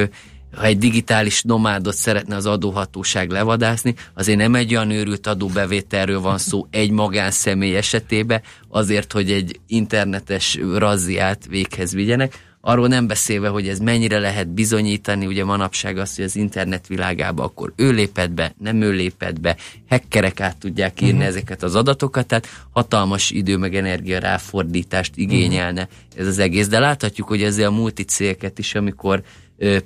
ha 0.56 0.66
egy 0.66 0.78
digitális 0.78 1.42
nomádot 1.42 1.96
szeretne 1.96 2.36
az 2.36 2.46
adóhatóság 2.46 3.30
levadászni, 3.30 3.96
azért 4.14 4.38
nem 4.38 4.56
egy 4.56 4.76
olyan 4.76 4.92
őrült 4.92 5.28
adóbevételről 5.28 6.20
van 6.20 6.38
szó 6.38 6.68
egy 6.70 6.92
magánszemély 6.92 7.76
esetében, 7.76 8.42
azért, 8.70 9.12
hogy 9.12 9.32
egy 9.32 9.60
internetes 9.68 10.60
razziát 10.78 11.46
véghez 11.50 11.94
vigyenek, 11.94 12.52
arról 12.66 12.88
nem 12.88 13.08
beszélve, 13.08 13.48
hogy 13.48 13.68
ez 13.68 13.80
mennyire 13.80 14.20
lehet 14.20 14.48
bizonyítani, 14.48 15.26
ugye 15.26 15.46
manapság 15.46 15.98
az, 15.98 16.16
hogy 16.16 16.26
az 16.26 16.36
internet 16.36 16.88
világába 16.88 17.44
akkor 17.44 17.74
ő 17.76 17.92
lépett 17.92 18.32
be, 18.32 18.56
nem 18.60 18.82
ő 18.82 18.92
lépett 18.92 19.40
be, 19.40 19.58
hackerek 19.90 20.40
át 20.40 20.58
tudják 20.58 21.02
írni 21.02 21.14
uh-huh. 21.14 21.28
ezeket 21.28 21.64
az 21.64 21.76
adatokat, 21.76 22.28
tehát 22.28 22.48
hatalmas 22.72 23.32
idő 23.32 23.58
meg 23.58 23.76
energia 23.76 24.20
ráfordítást 24.20 25.12
igényelne 25.16 25.82
uh-huh. 25.82 26.20
ez 26.20 26.28
az 26.28 26.40
egész. 26.40 26.68
De 26.68 26.80
láthatjuk, 26.80 27.28
hogy 27.28 27.44
ezzel 27.44 27.68
a 27.68 27.72
multicégeket 27.72 28.60
is, 28.60 28.76
amikor 28.76 29.24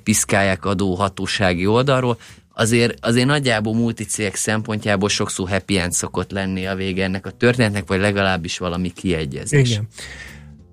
piszkálják 0.02 0.64
adóhatósági 0.64 1.66
oldalról, 1.66 2.18
azért, 2.52 3.04
azért 3.04 3.26
nagyjából 3.26 3.74
multicégek 3.74 4.34
szempontjából 4.34 5.08
sokszor 5.08 5.48
happy 5.48 5.78
end 5.78 5.92
szokott 5.92 6.30
lenni 6.30 6.66
a 6.66 6.74
vége 6.74 7.04
ennek 7.04 7.26
a 7.26 7.30
történetnek, 7.30 7.88
vagy 7.88 8.00
legalábbis 8.00 8.58
valami 8.58 8.92
kiegyezés. 8.92 9.70
Igen. 9.70 9.88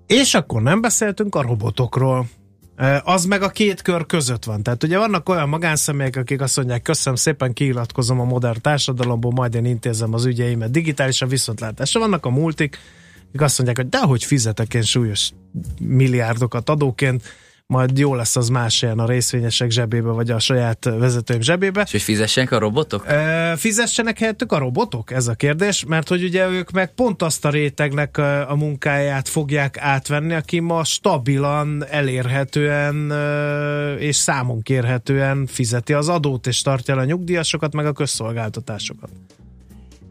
És 0.08 0.34
akkor 0.34 0.62
nem 0.62 0.82
beszéltünk 0.82 1.36
a 1.36 1.42
robotokról. 1.42 2.28
Az 3.04 3.26
meg 3.26 3.42
a 3.42 3.50
két 3.50 3.82
kör 3.82 4.06
között 4.06 4.44
van. 4.44 4.64
Tehát 4.64 4.84
ugye 4.84 4.98
vannak 4.98 5.30
olyan 5.30 5.50
magánszemélyek, 5.50 6.16
akik 6.16 6.42
azt 6.42 6.58
mondják, 6.58 6.82
köszönöm 6.82 7.18
szépen, 7.18 7.54
kiiratkozom 7.54 8.20
a 8.20 8.24
modern 8.24 8.62
társadalomból, 8.62 9.32
majd 9.32 9.56
én 9.56 9.66
intézem 9.66 10.14
az 10.14 10.26
ügyeimet 10.26 10.72
digitálisan 10.72 11.28
viszontlátásra. 11.28 12.00
Vannak 12.00 12.26
a 12.26 12.30
multik, 12.30 12.80
akik 13.28 13.42
azt 13.42 13.58
mondják, 13.58 13.78
hogy 13.78 13.90
dehogy 13.90 14.24
fizetek 14.24 14.74
én 14.74 14.82
súlyos 14.82 15.32
milliárdokat 15.80 16.70
adóként, 16.70 17.24
majd 17.68 17.98
jó 17.98 18.16
lesz 18.16 18.36
az 18.36 18.50
más 18.50 18.82
ilyen 18.82 19.00
a 19.00 19.06
részvényesek 19.06 19.70
zsebébe, 19.70 20.10
vagy 20.10 20.32
a 20.32 20.40
saját 20.40 20.86
vezetőim 20.86 21.42
zsebébe. 21.42 21.82
És 21.82 21.92
hogy 21.92 22.02
fizessenek 22.02 22.52
a 22.52 22.60
robotok? 22.60 23.08
E, 23.08 23.56
fizessenek 23.56 24.20
helyettük 24.20 24.52
a 24.52 24.58
robotok? 24.58 25.12
Ez 25.12 25.28
a 25.28 25.34
kérdés, 25.34 25.86
mert 25.88 26.08
hogy 26.08 26.24
ugye 26.24 26.50
ők 26.50 26.72
meg 26.72 26.94
pont 26.94 27.22
azt 27.22 27.46
a 27.46 27.50
rétegnek 27.50 28.18
a, 28.18 28.52
a 28.52 28.56
munkáját 28.56 29.28
fogják 29.28 29.78
átvenni, 29.80 30.34
aki 30.34 30.60
ma 30.60 30.84
stabilan, 30.84 31.86
elérhetően 31.90 33.12
és 34.00 34.16
számon 34.16 34.62
kérhetően 34.62 35.46
fizeti 35.46 35.94
az 35.94 36.10
adót, 36.10 36.48
és 36.48 36.62
tartja 36.62 36.96
a 36.96 37.04
nyugdíjasokat, 37.04 37.74
meg 37.74 37.86
a 37.86 37.92
közszolgáltatásokat. 37.92 39.10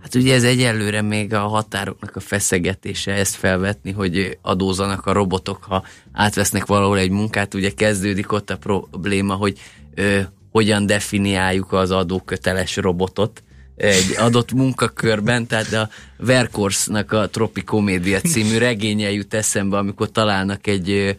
Hát 0.05 0.15
ugye 0.15 0.35
ez 0.35 0.45
egyelőre 0.45 1.03
még 1.03 1.35
a 1.35 1.41
határoknak 1.41 2.17
a 2.17 2.21
feszegetése 2.21 3.13
ezt 3.13 3.35
felvetni, 3.35 3.93
hogy 3.93 4.39
adózanak 4.43 5.07
a 5.07 5.13
robotok, 5.13 5.63
ha 5.63 5.85
átvesznek 6.13 6.67
valahol 6.67 6.99
egy 6.99 7.11
munkát, 7.11 7.55
ugye 7.55 7.71
kezdődik 7.71 8.33
ott 8.33 8.51
a 8.51 8.57
probléma, 8.57 9.35
hogy 9.35 9.59
ö, 9.95 10.21
hogyan 10.51 10.87
definiáljuk 10.87 11.73
az 11.73 11.91
adóköteles 11.91 12.77
robotot 12.77 13.43
egy 13.77 14.15
adott 14.17 14.53
munkakörben, 14.53 15.47
tehát 15.47 15.73
a 15.73 15.89
Verkorsnak 16.17 17.13
a 17.13 17.29
Tropikomédia 17.29 18.21
című 18.21 18.59
regénye 18.59 19.11
jut 19.11 19.35
eszembe, 19.35 19.77
amikor 19.77 20.11
találnak 20.11 20.67
egy 20.67 21.17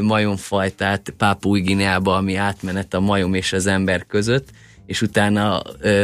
majomfajtát 0.00 1.14
Pápúj 1.16 1.60
Gineába, 1.60 2.16
ami 2.16 2.34
átmenet 2.34 2.94
a 2.94 3.00
majom 3.00 3.34
és 3.34 3.52
az 3.52 3.66
ember 3.66 4.06
között, 4.06 4.48
és 4.86 5.02
utána 5.02 5.58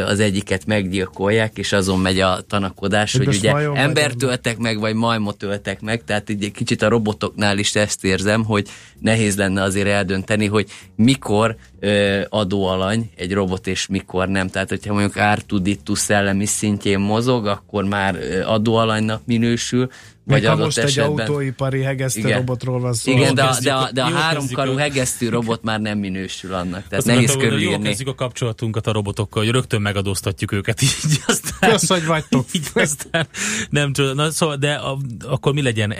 az 0.07 0.21
egyiket 0.21 0.67
meggyilkolják, 0.67 1.59
és 1.59 1.73
azon 1.73 1.99
megy 1.99 2.21
a 2.21 2.41
tanakodás, 2.49 3.17
hogy, 3.17 3.27
hogy 3.27 3.37
ugye 3.37 3.53
embert 3.75 4.23
öltek 4.23 4.59
meg, 4.59 4.79
vagy 4.79 4.95
majmot 4.95 5.43
öltek 5.43 5.81
meg, 5.81 6.05
tehát 6.05 6.29
egy 6.29 6.51
kicsit 6.55 6.83
a 6.83 6.89
robotoknál 6.89 7.59
is 7.59 7.75
ezt 7.75 8.05
érzem, 8.05 8.45
hogy 8.45 8.69
nehéz 8.99 9.37
lenne 9.37 9.63
azért 9.63 9.89
eldönteni, 9.89 10.47
hogy 10.47 10.69
mikor 10.97 11.57
ö, 11.81 12.21
adóalany 12.29 13.11
egy 13.17 13.33
robot, 13.33 13.67
és 13.67 13.87
mikor 13.87 14.29
nem. 14.29 14.49
Tehát, 14.49 14.69
hogyha 14.69 14.93
mondjuk 14.93 15.17
Artuditus 15.17 15.99
szellemi 15.99 16.47
szintjén 16.47 16.99
mozog, 16.99 17.47
akkor 17.47 17.85
már 17.85 18.17
adóalanynak 18.45 19.23
minősül, 19.27 19.89
vagy 20.31 20.47
ha 20.47 20.57
most 20.57 20.79
esetben... 20.79 21.13
egy 21.13 21.29
autóipari 21.29 21.83
hegesztő 21.83 22.21
igen. 22.21 22.39
robotról 22.39 22.81
van 22.81 22.93
szó. 22.93 23.13
Igen, 23.13 23.35
de, 23.35 23.43
a, 23.43 23.57
de 23.63 23.73
a, 23.73 23.91
de 23.93 24.03
a 24.03 24.11
háromkarú 24.11 24.75
hegesztő 24.75 25.29
robot 25.29 25.63
már 25.63 25.81
nem 25.81 25.99
minősül 25.99 26.55
annak. 26.55 26.89
Tehát 26.89 26.93
Azt 26.93 27.07
nehéz 27.07 27.37
körülírni. 27.37 27.73
Jól 27.73 27.79
kezdjük 27.79 28.09
a 28.09 28.15
kapcsolatunkat 28.15 28.87
a 28.87 28.93
robotokkal, 28.93 29.43
hogy 29.43 29.53
rögtön 29.53 29.81
megadóztatjuk 29.81 30.53
őket. 30.53 30.83
Így 30.83 31.21
aztán, 31.27 31.71
Kösz, 31.71 31.89
hogy 31.89 32.07
vagytok. 32.07 32.47
Így 32.57 32.71
aztán 32.75 33.27
nem 33.71 33.93
tudom. 33.93 34.17
Na, 34.17 34.31
szóval, 34.31 34.57
de 34.57 34.73
a, 34.73 34.99
akkor 35.29 35.53
mi 35.53 35.63
legyen? 35.63 35.95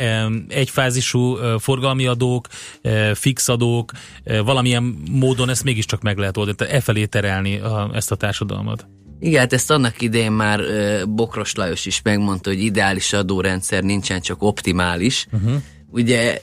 Egyfázisú 0.49 1.37
forgalmi 1.59 2.07
adók, 2.07 2.49
fix 3.15 3.49
adók, 3.49 3.93
valamilyen 4.45 5.03
módon 5.11 5.49
ezt 5.49 5.65
mégiscsak 5.71 6.03
meg 6.03 6.19
lehet 6.19 6.37
oldani, 6.37 6.57
tehát 6.57 6.75
e 6.75 6.81
felé 6.81 7.05
terelni 7.07 7.59
a, 7.59 7.91
ezt 7.95 8.11
a 8.11 8.15
társadalmat. 8.15 8.87
Igen, 9.21 9.41
hát 9.41 9.53
ezt 9.53 9.71
annak 9.71 10.03
idején 10.03 10.33
már 10.33 10.61
Bokros 11.09 11.55
Lajos 11.55 11.87
is 11.87 12.03
megmondta, 12.03 12.51
hogy 12.51 12.63
ideális 12.63 13.13
adórendszer 13.13 13.83
nincsen, 13.83 14.21
csak 14.21 14.43
optimális. 14.43 15.27
Uh-huh. 15.33 15.63
Ugye 15.91 16.41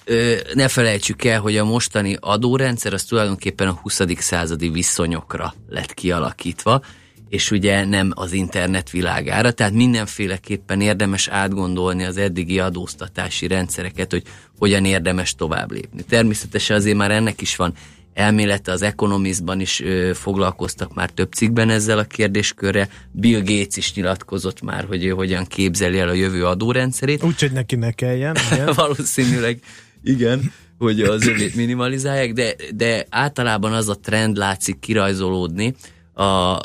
ne 0.53 0.67
felejtsük 0.67 1.23
el, 1.23 1.39
hogy 1.39 1.57
a 1.57 1.65
mostani 1.65 2.17
adórendszer 2.19 2.93
az 2.93 3.03
tulajdonképpen 3.03 3.67
a 3.67 3.79
20. 3.81 4.01
századi 4.17 4.69
viszonyokra 4.69 5.53
lett 5.69 5.93
kialakítva, 5.93 6.81
és 7.29 7.51
ugye 7.51 7.85
nem 7.85 8.11
az 8.15 8.33
internet 8.33 8.89
világára, 8.89 9.51
tehát 9.51 9.73
mindenféleképpen 9.73 10.81
érdemes 10.81 11.27
átgondolni 11.27 12.03
az 12.03 12.17
eddigi 12.17 12.59
adóztatási 12.59 13.47
rendszereket, 13.47 14.11
hogy 14.11 14.23
hogyan 14.57 14.85
érdemes 14.85 15.35
tovább 15.35 15.71
lépni. 15.71 16.03
Természetesen 16.03 16.75
azért 16.75 16.97
már 16.97 17.11
ennek 17.11 17.41
is 17.41 17.55
van 17.55 17.73
elmélete 18.17 18.71
az 18.71 18.81
Economistban 18.81 19.59
is 19.59 19.81
ö, 19.81 20.11
foglalkoztak 20.13 20.93
már 20.93 21.09
több 21.09 21.31
cikkben 21.31 21.69
ezzel 21.69 21.97
a 21.97 22.03
kérdéskörre. 22.03 22.89
Bill 23.11 23.39
Gates 23.39 23.77
is 23.77 23.93
nyilatkozott 23.93 24.61
már, 24.61 24.85
hogy 24.85 25.05
ő 25.05 25.09
hogyan 25.09 25.45
képzeli 25.45 25.99
el 25.99 26.09
a 26.09 26.13
jövő 26.13 26.45
adórendszerét. 26.45 27.23
Úgyhogy 27.23 27.51
neki 27.51 27.75
ne 27.75 27.91
kelljen. 27.91 28.37
Valószínűleg 28.75 29.59
igen 30.03 30.51
hogy 30.77 31.01
az 31.01 31.27
övét 31.27 31.55
minimalizálják, 31.55 32.33
de, 32.33 32.55
de 32.75 33.05
általában 33.09 33.73
az 33.73 33.89
a 33.89 33.99
trend 33.99 34.37
látszik 34.37 34.79
kirajzolódni 34.79 35.75
a 36.13 36.59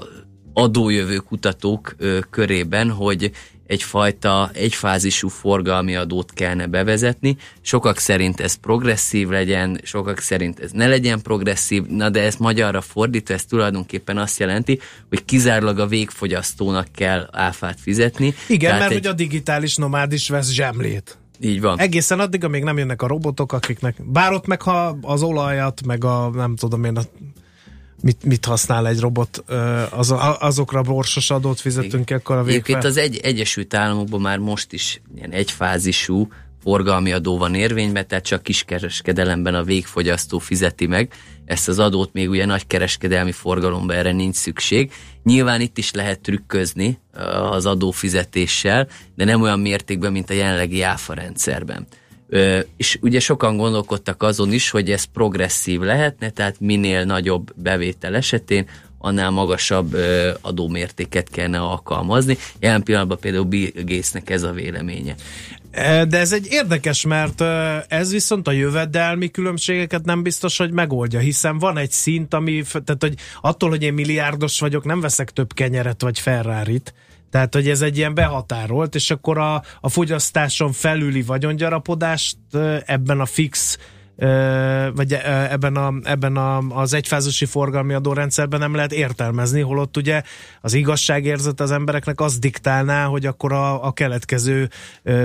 adójövő 0.53 1.17
kutatók 1.17 1.95
ö, 1.99 2.19
körében, 2.31 2.91
hogy 2.91 3.31
egyfajta 3.73 4.51
egyfázisú 4.55 5.29
forgalmi 5.29 5.97
adót 5.97 6.33
kellene 6.33 6.67
bevezetni. 6.67 7.37
Sokak 7.61 7.99
szerint 7.99 8.41
ez 8.41 8.55
progresszív 8.55 9.29
legyen, 9.29 9.81
sokak 9.83 10.19
szerint 10.19 10.61
ez 10.61 10.71
ne 10.71 10.87
legyen 10.87 11.23
progresszív, 11.23 11.83
na 11.83 12.11
de 12.11 12.23
ezt 12.23 12.39
magyarra 12.39 12.81
fordítva, 12.81 13.35
ez 13.35 13.45
tulajdonképpen 13.45 14.19
azt 14.19 14.39
jelenti, 14.39 14.81
hogy 15.09 15.25
kizárólag 15.25 15.79
a 15.79 15.87
végfogyasztónak 15.87 16.87
kell 16.95 17.29
áfát 17.33 17.81
fizetni. 17.81 18.35
Igen, 18.49 18.71
Tehát 18.71 18.79
mert 18.79 18.93
egy... 18.93 18.99
hogy 18.99 19.07
a 19.07 19.13
digitális 19.13 19.77
nomád 19.77 20.13
is 20.13 20.29
vesz 20.29 20.51
zsemlét. 20.51 21.17
Így 21.41 21.61
van. 21.61 21.79
Egészen 21.79 22.21
addig, 22.21 22.45
amíg 22.45 22.63
nem 22.63 22.79
jönnek 22.79 23.03
a 23.03 23.07
robotok, 23.07 23.53
akiknek, 23.53 23.97
bár 24.05 24.33
ott 24.33 24.47
meg 24.47 24.63
ha 24.63 24.99
az 25.03 25.23
olajat, 25.23 25.87
meg 25.87 26.05
a 26.05 26.31
nem 26.35 26.57
tudom 26.57 26.85
én, 26.85 26.97
a 26.97 27.03
mit, 28.03 28.25
mit 28.25 28.45
használ 28.45 28.89
egy 28.89 29.01
robot, 29.01 29.45
az, 29.91 30.15
azokra 30.39 30.83
borsos 30.83 31.31
adót 31.31 31.61
fizetünk 31.61 32.05
ki, 32.05 32.15
akkor 32.15 32.37
a 32.37 32.43
végre. 32.43 32.53
Egyébként 32.53 32.85
az 32.85 32.97
egy, 32.97 33.17
Egyesült 33.17 33.75
Államokban 33.75 34.21
már 34.21 34.39
most 34.39 34.73
is 34.73 35.01
ilyen 35.17 35.31
egyfázisú 35.31 36.29
forgalmi 36.63 37.13
adó 37.13 37.39
van 37.39 37.55
érvényben, 37.55 38.07
tehát 38.07 38.25
csak 38.25 38.43
kiskereskedelemben 38.43 39.55
a 39.55 39.63
végfogyasztó 39.63 40.39
fizeti 40.39 40.87
meg. 40.87 41.13
Ezt 41.45 41.69
az 41.69 41.79
adót 41.79 42.13
még 42.13 42.29
ugye 42.29 42.47
nagy 42.47 42.67
kereskedelmi 42.67 43.33
forgalomban 43.33 43.97
erre 43.97 44.13
nincs 44.13 44.35
szükség. 44.35 44.93
Nyilván 45.23 45.61
itt 45.61 45.79
is 45.79 45.93
lehet 45.93 46.21
trükközni 46.21 46.99
az 47.51 47.67
adófizetéssel, 47.67 48.89
de 49.15 49.25
nem 49.25 49.43
olyan 49.43 49.61
mértékben, 49.61 50.13
mint 50.13 50.31
a 50.31 50.35
jelenlegi 50.35 50.83
áfa 50.83 51.15
rendszerben. 51.15 51.87
És 52.77 52.99
ugye 53.01 53.21
sokan 53.21 53.57
gondolkodtak 53.57 54.23
azon 54.23 54.53
is, 54.53 54.71
hogy 54.71 54.91
ez 54.91 55.05
progresszív 55.05 55.81
lehetne, 55.81 56.31
tehát 56.31 56.61
minél 56.61 57.05
nagyobb 57.05 57.53
bevétel 57.55 58.15
esetén 58.15 58.69
annál 58.99 59.31
magasabb 59.31 59.97
adómértéket 60.41 61.29
kellene 61.29 61.61
alkalmazni. 61.61 62.37
Jelen 62.61 62.83
pillanatban 62.83 63.19
például 63.21 63.45
Bill 63.45 63.71
Gatesnek 63.75 64.31
ez 64.31 64.43
a 64.43 64.53
véleménye. 64.53 65.15
De 66.09 66.19
ez 66.19 66.33
egy 66.33 66.47
érdekes, 66.51 67.07
mert 67.07 67.41
ez 67.89 68.11
viszont 68.11 68.49
a 68.49 68.53
jövedelmi 68.53 69.31
különbségeket 69.31 70.05
nem 70.05 70.23
biztos, 70.23 70.57
hogy 70.57 70.71
megoldja, 70.71 71.19
hiszen 71.19 71.59
van 71.59 71.79
egy 71.79 71.91
szint, 71.91 72.35
ami, 72.35 72.63
tehát 72.71 72.97
hogy 73.03 73.15
attól, 73.41 73.69
hogy 73.69 73.83
én 73.83 73.95
milliárdos 73.95 74.61
vagyok, 74.61 74.85
nem 74.85 75.01
veszek 75.01 75.31
több 75.31 75.53
kenyeret 75.53 76.03
vagy 76.03 76.19
ferrari 76.19 76.83
tehát, 77.33 77.55
hogy 77.55 77.69
ez 77.69 77.81
egy 77.81 77.97
ilyen 77.97 78.15
behatárolt, 78.15 78.95
és 78.95 79.11
akkor 79.11 79.39
a, 79.39 79.63
a 79.81 79.89
fogyasztáson 79.89 80.73
felüli 80.73 81.23
vagyongyarapodást 81.23 82.37
ebben 82.85 83.21
a 83.21 83.27
fix 83.27 83.79
vagy 84.95 85.13
ebben, 85.51 85.77
a, 85.77 85.95
ebben 86.03 86.37
a, 86.37 86.59
az 86.59 86.93
egyfázisi 86.93 87.45
forgalmi 87.45 87.95
adórendszerben 87.95 88.61
nem 88.61 88.75
lehet 88.75 88.93
értelmezni, 88.93 89.61
holott 89.61 89.97
ugye 89.97 90.23
az 90.61 90.75
igazságérzet 90.75 91.61
az 91.61 91.71
embereknek 91.71 92.21
az 92.21 92.39
diktálná, 92.39 93.05
hogy 93.05 93.27
akkor 93.27 93.53
a, 93.53 93.85
a 93.85 93.93
keletkező 93.93 94.69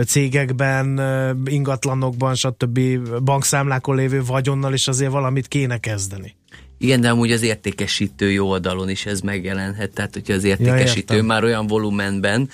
cégekben, 0.06 1.02
ingatlanokban, 1.46 2.36
stb. 2.36 2.80
bankszámlákon 3.24 3.96
lévő 3.96 4.24
vagyonnal 4.24 4.74
is 4.74 4.88
azért 4.88 5.12
valamit 5.12 5.48
kéne 5.48 5.78
kezdeni. 5.78 6.36
Igen, 6.78 7.02
de 7.02 7.10
amúgy 7.10 7.32
az 7.32 7.42
értékesítő 7.42 8.42
oldalon 8.42 8.90
is 8.90 9.06
ez 9.06 9.22
megjelenhet, 9.22 9.94
tehát 9.94 10.14
hogyha 10.14 10.34
az 10.34 10.44
értékesítő 10.44 11.16
ja, 11.16 11.24
már 11.24 11.44
olyan 11.44 11.68
volumenben 11.68 12.50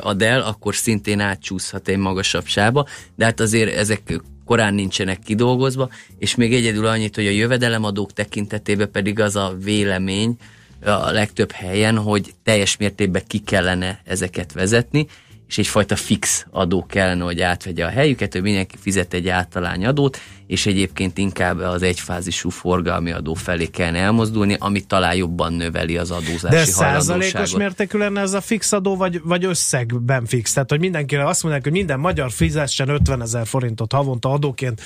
ad 0.00 0.22
el, 0.22 0.40
akkor 0.40 0.74
szintén 0.74 1.20
átcsúszhat 1.20 1.88
egy 1.88 1.96
magasabb 1.96 2.46
sába, 2.46 2.86
de 3.16 3.24
hát 3.24 3.40
azért 3.40 3.74
ezek 3.74 4.20
korán 4.44 4.74
nincsenek 4.74 5.18
kidolgozva, 5.18 5.90
és 6.18 6.34
még 6.34 6.54
egyedül 6.54 6.86
annyit, 6.86 7.14
hogy 7.14 7.26
a 7.26 7.30
jövedelemadók 7.30 8.12
tekintetében 8.12 8.90
pedig 8.90 9.20
az 9.20 9.36
a 9.36 9.56
vélemény 9.62 10.36
a 10.84 11.10
legtöbb 11.10 11.50
helyen, 11.50 11.98
hogy 11.98 12.34
teljes 12.42 12.76
mértékben 12.76 13.22
ki 13.26 13.38
kellene 13.38 14.00
ezeket 14.04 14.52
vezetni, 14.52 15.06
és 15.54 15.60
egyfajta 15.60 15.96
fix 15.96 16.46
adó 16.50 16.86
kellene, 16.86 17.24
hogy 17.24 17.40
átvegye 17.40 17.84
a 17.84 17.88
helyüket, 17.88 18.32
hogy 18.32 18.42
mindenki 18.42 18.76
fizet 18.80 19.14
egy 19.14 19.28
általányadót, 19.28 20.20
és 20.46 20.66
egyébként 20.66 21.18
inkább 21.18 21.58
az 21.58 21.82
egyfázisú 21.82 22.48
forgalmi 22.48 23.12
adó 23.12 23.34
felé 23.34 23.66
kellene 23.66 23.98
elmozdulni, 23.98 24.56
ami 24.58 24.80
talán 24.80 25.14
jobban 25.14 25.52
növeli 25.52 25.96
az 25.96 26.10
adózási 26.10 26.54
De 26.54 26.64
százalékos 26.64 27.56
mértékű 27.56 27.98
lenne 27.98 28.20
ez 28.20 28.32
a 28.32 28.40
fix 28.40 28.72
adó, 28.72 28.96
vagy, 28.96 29.20
vagy 29.24 29.44
összegben 29.44 30.26
fix? 30.26 30.52
Tehát, 30.52 30.70
hogy 30.70 30.80
mindenkire 30.80 31.26
azt 31.26 31.42
mondják, 31.42 31.64
hogy 31.64 31.72
minden 31.72 32.00
magyar 32.00 32.30
fizessen 32.30 32.88
50 32.88 33.22
ezer 33.22 33.46
forintot 33.46 33.92
havonta 33.92 34.32
adóként. 34.32 34.82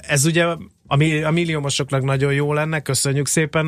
Ez 0.00 0.24
ugye 0.24 0.46
ami 0.90 1.22
a 1.22 1.30
milliómosoknak 1.30 2.02
nagyon 2.02 2.32
jó 2.32 2.52
lenne, 2.52 2.80
köszönjük 2.80 3.26
szépen, 3.26 3.66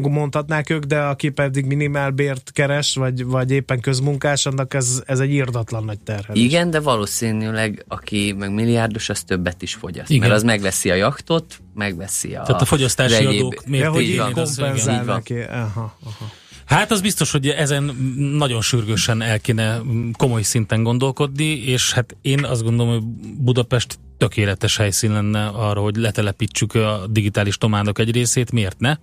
mondhatnák 0.00 0.70
ők, 0.70 0.84
de 0.84 1.00
aki 1.00 1.28
pedig 1.28 1.64
minimálbért 1.64 2.50
keres, 2.52 2.94
vagy, 2.94 3.24
vagy 3.24 3.50
éppen 3.50 3.80
közmunkás, 3.80 4.46
annak 4.46 4.74
ez, 4.74 5.02
ez 5.06 5.20
egy 5.20 5.30
írdatlan 5.30 5.84
nagy 5.84 6.00
terhelés. 6.00 6.42
Igen, 6.42 6.70
de 6.70 6.80
valószínűleg 6.80 7.84
aki 7.88 8.34
meg 8.38 8.54
milliárdos, 8.54 9.08
az 9.08 9.22
többet 9.22 9.62
is 9.62 9.74
fogyaszt. 9.74 10.10
Igen. 10.10 10.22
Mert 10.22 10.32
az 10.34 10.42
megveszi 10.42 10.90
a 10.90 10.94
jachtot, 10.94 11.60
megveszi 11.74 12.34
a... 12.34 12.42
Tehát 12.42 12.62
a 12.62 12.64
fogyasztási 12.64 13.14
egyéb... 13.14 13.40
adók 13.40 13.64
miért 13.66 13.84
ja, 13.84 13.90
hogy 13.90 14.02
így 14.02 14.16
kompenzál 14.16 15.04
neki. 15.04 15.38
Aha, 15.40 15.96
aha. 16.04 16.30
Hát 16.64 16.90
az 16.90 17.00
biztos, 17.00 17.30
hogy 17.30 17.48
ezen 17.48 17.82
nagyon 18.16 18.60
sürgősen 18.60 19.22
el 19.22 19.40
kéne 19.40 19.80
komoly 20.16 20.42
szinten 20.42 20.82
gondolkodni, 20.82 21.44
és 21.44 21.92
hát 21.92 22.16
én 22.22 22.44
azt 22.44 22.62
gondolom, 22.62 22.92
hogy 22.92 23.02
Budapest 23.38 23.98
tökéletes 24.22 24.76
helyszín 24.76 25.12
lenne 25.12 25.46
arra, 25.46 25.80
hogy 25.80 25.96
letelepítsük 25.96 26.74
a 26.74 27.06
digitális 27.10 27.56
tománok 27.58 27.98
egy 27.98 28.10
részét, 28.10 28.52
miért 28.52 28.78
ne? 28.78 28.96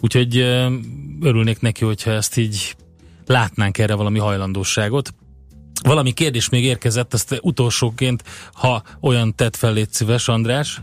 Úgyhogy 0.00 0.36
örülnék 1.20 1.60
neki, 1.60 1.84
hogyha 1.84 2.10
ezt 2.10 2.36
így 2.36 2.76
látnánk 3.26 3.78
erre 3.78 3.94
valami 3.94 4.18
hajlandóságot. 4.18 5.14
Valami 5.82 6.12
kérdés 6.12 6.48
még 6.48 6.64
érkezett, 6.64 7.14
ezt 7.14 7.38
utolsóként, 7.42 8.22
ha 8.52 8.82
olyan 9.00 9.34
tett 9.34 9.56
fel, 9.56 9.72
légy 9.72 9.92
szíves, 9.92 10.28
András. 10.28 10.82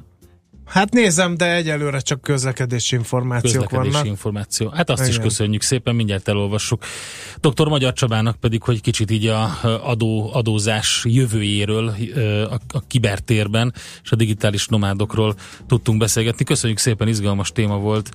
Hát 0.66 0.94
nézem, 0.94 1.38
de 1.38 1.56
egyelőre 1.56 2.00
csak 2.00 2.22
közlekedési 2.22 2.96
információk 2.96 3.54
közlekedési 3.54 3.92
vannak. 3.92 4.06
információ. 4.06 4.70
Hát 4.70 4.90
azt 4.90 5.02
Igen. 5.02 5.12
is 5.12 5.20
köszönjük 5.20 5.62
szépen, 5.62 5.96
mindjárt 5.96 6.28
elolvassuk. 6.28 6.84
Dr. 7.40 7.68
Magyar 7.68 7.94
Csabának 7.94 8.36
pedig, 8.36 8.64
hogy 8.64 8.82
kicsit 8.82 9.12
így 9.12 9.28
a 9.28 9.60
adó, 9.84 10.30
adózás 10.34 11.04
jövőjéről 11.08 11.96
a, 12.50 12.60
a 12.68 12.82
kibertérben 12.88 13.74
és 14.04 14.12
a 14.12 14.16
digitális 14.16 14.68
nomádokról 14.68 15.36
tudtunk 15.68 16.00
beszélgetni. 16.00 16.46
Köszönjük 16.46 16.80
szépen, 16.80 17.08
izgalmas 17.08 17.52
téma 17.52 17.78
volt. 17.78 18.12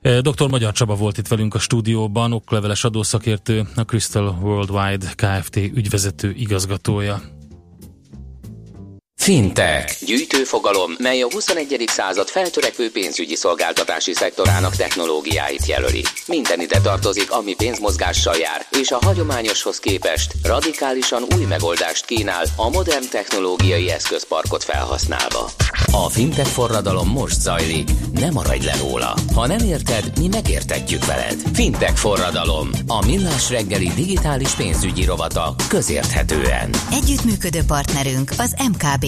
Dr. 0.00 0.48
Magyar 0.48 0.72
Csaba 0.72 0.94
volt 0.94 1.18
itt 1.18 1.28
velünk 1.28 1.54
a 1.54 1.58
stúdióban, 1.58 2.32
okleveles 2.32 2.84
adószakértő, 2.84 3.68
a 3.76 3.80
Crystal 3.80 4.38
Worldwide 4.42 5.06
Kft. 5.14 5.56
ügyvezető 5.56 6.32
igazgatója. 6.36 7.20
Fintech. 9.20 10.04
Gyűjtőfogalom, 10.04 10.94
mely 10.98 11.22
a 11.22 11.28
21. 11.32 11.84
század 11.86 12.28
feltörekvő 12.28 12.90
pénzügyi 12.90 13.34
szolgáltatási 13.34 14.14
szektorának 14.14 14.76
technológiáit 14.76 15.66
jelöli. 15.66 16.04
Minden 16.26 16.60
ide 16.60 16.80
tartozik, 16.80 17.30
ami 17.30 17.54
pénzmozgással 17.54 18.36
jár, 18.36 18.66
és 18.80 18.90
a 18.90 18.98
hagyományoshoz 19.04 19.78
képest 19.78 20.32
radikálisan 20.42 21.22
új 21.36 21.44
megoldást 21.44 22.04
kínál 22.04 22.44
a 22.56 22.68
modern 22.68 23.08
technológiai 23.10 23.90
eszközparkot 23.90 24.64
felhasználva. 24.64 25.50
A 25.92 26.08
fintech 26.08 26.50
forradalom 26.50 27.08
most 27.08 27.40
zajlik, 27.40 27.90
ne 28.12 28.30
maradj 28.30 28.64
le 28.64 28.76
róla. 28.80 29.14
Ha 29.34 29.46
nem 29.46 29.66
érted, 29.66 30.12
mi 30.18 30.28
megértetjük 30.28 31.06
veled. 31.06 31.40
Fintech 31.52 31.94
forradalom, 31.94 32.70
a 32.86 33.06
millás 33.06 33.50
reggeli 33.50 33.92
digitális 33.94 34.50
pénzügyi 34.50 35.04
rovata 35.04 35.54
közérthetően. 35.68 36.70
Együttműködő 36.90 37.60
partnerünk 37.66 38.30
az 38.38 38.54
MKB 38.72 39.07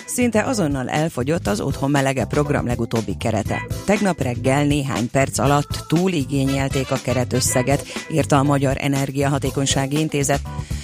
Szinte 0.13 0.43
azonnal 0.43 0.89
elfogyott 0.89 1.47
az 1.47 1.61
Otthon 1.61 1.91
Melege 1.91 2.25
program 2.25 2.65
legutóbbi 2.65 3.17
kerete. 3.17 3.67
Tegnap 3.85 4.21
reggel 4.21 4.65
néhány 4.65 5.09
perc 5.09 5.37
alatt 5.37 5.85
túligényelték 5.87 6.91
a 6.91 6.99
keretösszeget, 7.03 7.85
írta 8.11 8.37
a 8.37 8.43
Magyar 8.43 8.77
Energiahatékonysági 8.79 9.99
Intézet. 9.99 10.41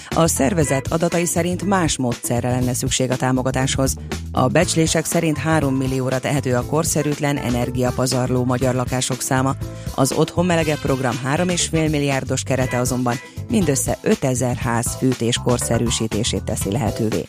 A 0.10 0.28
szervezet 0.28 0.88
adatai 0.88 1.26
szerint 1.26 1.64
más 1.64 1.98
módszerre 1.98 2.50
lenne 2.50 2.74
szükség 2.74 3.12
a 3.12 3.16
támogatáshoz. 3.16 3.96
A 4.32 4.48
becslések 4.48 5.06
szerint 5.06 5.38
3 5.38 5.76
millióra 5.76 6.20
tehető 6.20 6.56
a 6.56 6.66
korszerűtlen 6.66 7.38
energiapazarló 7.38 8.44
magyar 8.44 8.76
lakások 8.76 9.22
száma. 9.22 9.56
Az 9.96 10.12
Otthon 10.12 10.46
Melege 10.46 10.76
program 10.76 11.20
3,5 11.36 11.72
milliárdos 11.72 12.44
kerete 12.44 12.78
azonban 12.78 13.16
mindössze 13.50 13.98
5000 14.02 14.56
ház 14.56 14.96
fűtés 14.98 15.38
korszerűsítését 15.44 16.44
teszi 16.44 16.72
lehetővé. 16.72 17.26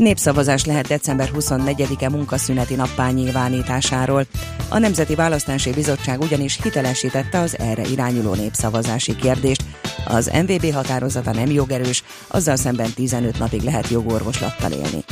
Népszavazás 0.00 0.64
lehet 0.64 0.86
december 0.86 1.30
24-e 1.34 2.08
munkaszüneti 2.08 2.74
nappá 2.74 3.10
nyilvánításáról. 3.10 4.26
A 4.68 4.78
Nemzeti 4.78 5.14
Választási 5.14 5.70
Bizottság 5.70 6.20
ugyanis 6.20 6.58
hitelesítette 6.62 7.38
az 7.38 7.58
erre 7.58 7.82
irányuló 7.82 8.34
népszavazási 8.34 9.16
kérdést. 9.16 9.62
Az 10.06 10.30
MVB 10.42 10.72
határozata 10.72 11.32
nem 11.32 11.50
jogerős, 11.50 12.02
azzal 12.28 12.56
szemben 12.56 12.92
15 12.94 13.38
napig 13.38 13.62
lehet 13.62 13.88
jogorvoslattal 13.88 14.72
élni. 14.72 15.04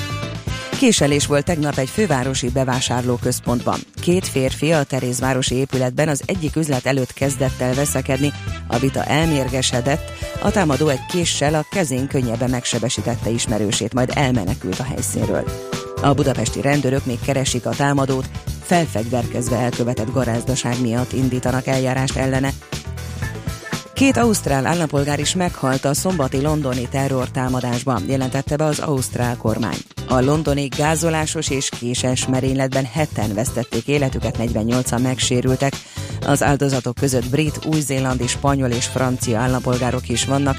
Késelés 0.79 1.27
volt 1.27 1.45
tegnap 1.45 1.79
egy 1.79 1.89
fővárosi 1.89 2.51
bevásárlóközpontban. 2.51 3.81
Két 4.01 4.27
férfi 4.27 4.73
a 4.73 4.83
Terézvárosi 4.83 5.55
épületben 5.55 6.09
az 6.09 6.23
egyik 6.27 6.57
üzlet 6.57 6.87
előtt 6.87 7.13
kezdett 7.13 7.61
el 7.61 7.75
veszekedni, 7.75 8.33
a 8.69 8.79
vita 8.79 9.05
elmérgesedett, 9.05 10.13
a 10.43 10.51
támadó 10.51 10.89
egy 10.89 11.07
késsel 11.09 11.55
a 11.55 11.67
kezén 11.71 12.07
könnyebben 12.07 12.51
megsebesítette 12.51 13.31
ismerősét, 13.31 13.95
majd 13.95 14.11
elmenekült 14.15 14.79
a 14.79 14.83
helyszínről. 14.85 15.45
A 16.03 16.15
budapesti 16.15 16.61
rendőrök 16.61 17.07
még 17.07 17.21
keresik 17.21 17.67
a 17.67 17.75
támadót, 17.77 18.31
felfegyverkezve 18.63 19.57
elkövetett 19.57 20.13
garázdaság 20.13 20.81
miatt 20.81 21.13
indítanak 21.13 21.67
eljárást 21.67 22.17
ellene. 22.17 22.51
Két 23.99 24.17
ausztrál 24.17 24.67
állampolgár 24.67 25.19
is 25.19 25.35
meghalt 25.35 25.85
a 25.85 25.95
szombati 25.95 26.41
londoni 26.41 26.89
terrortámadásban, 26.89 28.03
jelentette 28.09 28.57
be 28.57 28.65
az 28.65 28.79
ausztrál 28.79 29.37
kormány. 29.37 29.77
A 30.09 30.21
londoni 30.21 30.67
gázolásos 30.67 31.51
és 31.51 31.69
késes 31.69 32.27
merényletben 32.27 32.85
heten 32.85 33.35
vesztették 33.35 33.87
életüket, 33.87 34.37
48-an 34.39 35.03
megsérültek. 35.03 35.73
Az 36.27 36.43
áldozatok 36.43 36.95
között 36.95 37.29
brit, 37.29 37.65
új-zélandi, 37.65 38.27
spanyol 38.27 38.71
és 38.71 38.87
francia 38.87 39.39
állampolgárok 39.39 40.09
is 40.09 40.25
vannak. 40.25 40.57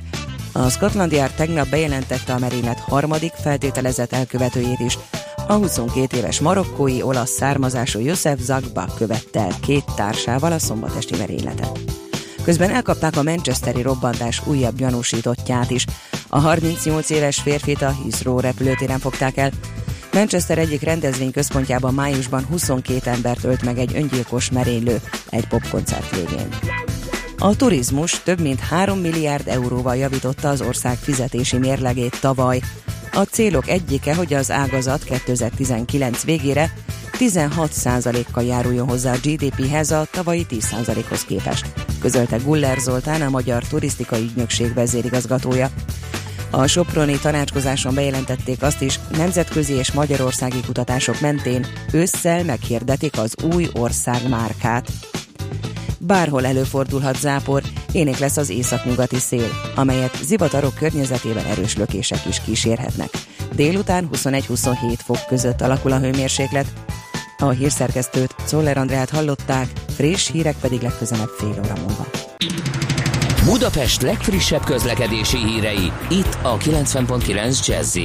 A 0.51 0.69
Scotland 0.69 1.11
Yard 1.11 1.33
tegnap 1.33 1.67
bejelentette 1.69 2.33
a 2.33 2.39
merénylet 2.39 2.79
harmadik 2.79 3.33
feltételezett 3.33 4.13
elkövetőjét 4.13 4.79
is. 4.79 4.97
A 5.47 5.53
22 5.53 6.17
éves 6.17 6.39
marokkói 6.39 7.01
olasz 7.01 7.31
származású 7.31 7.99
Josef 7.99 8.39
Zagba 8.39 8.85
követte 8.97 9.39
el 9.39 9.55
két 9.61 9.85
társával 9.95 10.51
a 10.51 10.59
szombatesti 10.59 11.17
merényletet. 11.17 12.07
Közben 12.43 12.69
elkapták 12.69 13.17
a 13.17 13.23
Manchesteri 13.23 13.81
robbantás 13.81 14.41
újabb 14.45 14.75
gyanúsítottját 14.75 15.71
is. 15.71 15.85
A 16.27 16.39
38 16.39 17.09
éves 17.09 17.39
férfit 17.39 17.81
a 17.81 17.95
Heathrow 18.03 18.39
repülőtéren 18.39 18.99
fogták 18.99 19.37
el. 19.37 19.51
Manchester 20.13 20.57
egyik 20.57 20.81
rendezvény 20.81 21.31
központjában 21.31 21.93
májusban 21.93 22.45
22 22.45 23.09
embert 23.09 23.43
ölt 23.43 23.63
meg 23.63 23.77
egy 23.77 23.95
öngyilkos 23.95 24.51
merénylő 24.51 25.01
egy 25.29 25.47
popkoncert 25.47 26.15
végén. 26.15 26.47
A 27.37 27.55
turizmus 27.55 28.23
több 28.23 28.39
mint 28.41 28.59
3 28.59 28.99
milliárd 28.99 29.47
euróval 29.47 29.95
javította 29.95 30.49
az 30.49 30.61
ország 30.61 30.97
fizetési 30.97 31.57
mérlegét 31.57 32.19
tavaly. 32.21 32.59
A 33.11 33.21
célok 33.21 33.67
egyike, 33.67 34.15
hogy 34.15 34.33
az 34.33 34.51
ágazat 34.51 35.03
2019 35.03 36.23
végére 36.23 36.73
16%-kal 37.19 38.43
járuljon 38.43 38.87
hozzá 38.87 39.13
a 39.13 39.17
GDP-hez 39.23 39.91
a 39.91 40.07
tavalyi 40.11 40.45
10%-hoz 40.49 41.21
képest, 41.25 41.65
közölte 41.99 42.37
Guller 42.37 42.77
Zoltán, 42.77 43.21
a 43.21 43.29
Magyar 43.29 43.63
Turisztikai 43.63 44.21
Ügynökség 44.23 44.73
vezérigazgatója. 44.73 45.69
A 46.51 46.67
Soproni 46.67 47.19
tanácskozáson 47.19 47.93
bejelentették 47.93 48.61
azt 48.61 48.81
is, 48.81 48.99
nemzetközi 49.17 49.73
és 49.73 49.91
magyarországi 49.91 50.59
kutatások 50.65 51.19
mentén 51.19 51.65
ősszel 51.91 52.43
meghirdetik 52.43 53.17
az 53.17 53.35
új 53.53 53.69
ország 53.73 54.29
márkát. 54.29 54.87
Bárhol 55.97 56.45
előfordulhat 56.45 57.19
zápor, 57.19 57.61
énék 57.91 58.17
lesz 58.17 58.37
az 58.37 58.49
északnyugati 58.49 59.19
szél, 59.19 59.49
amelyet 59.75 60.17
zivatarok 60.23 60.75
környezetében 60.75 61.45
erős 61.45 61.75
lökések 61.75 62.25
is 62.25 62.41
kísérhetnek. 62.41 63.09
Délután 63.55 64.09
21-27 64.13 64.75
fok 64.97 65.25
között 65.27 65.61
alakul 65.61 65.91
a 65.91 65.99
hőmérséklet, 65.99 66.67
a 67.39 67.49
hírszerkesztőt, 67.49 68.35
Szoller 68.45 68.77
Andrát 68.77 69.09
hallották, 69.09 69.67
friss 69.95 70.31
hírek 70.31 70.55
pedig 70.61 70.81
legközelebb 70.81 71.29
fél 71.37 71.55
óra 71.63 71.73
múlva. 71.81 72.05
Budapest 73.45 74.01
legfrissebb 74.01 74.63
közlekedési 74.63 75.37
hírei, 75.37 75.91
itt 76.09 76.37
a 76.41 76.57
90.9 76.57 77.65
jazz 77.67 77.97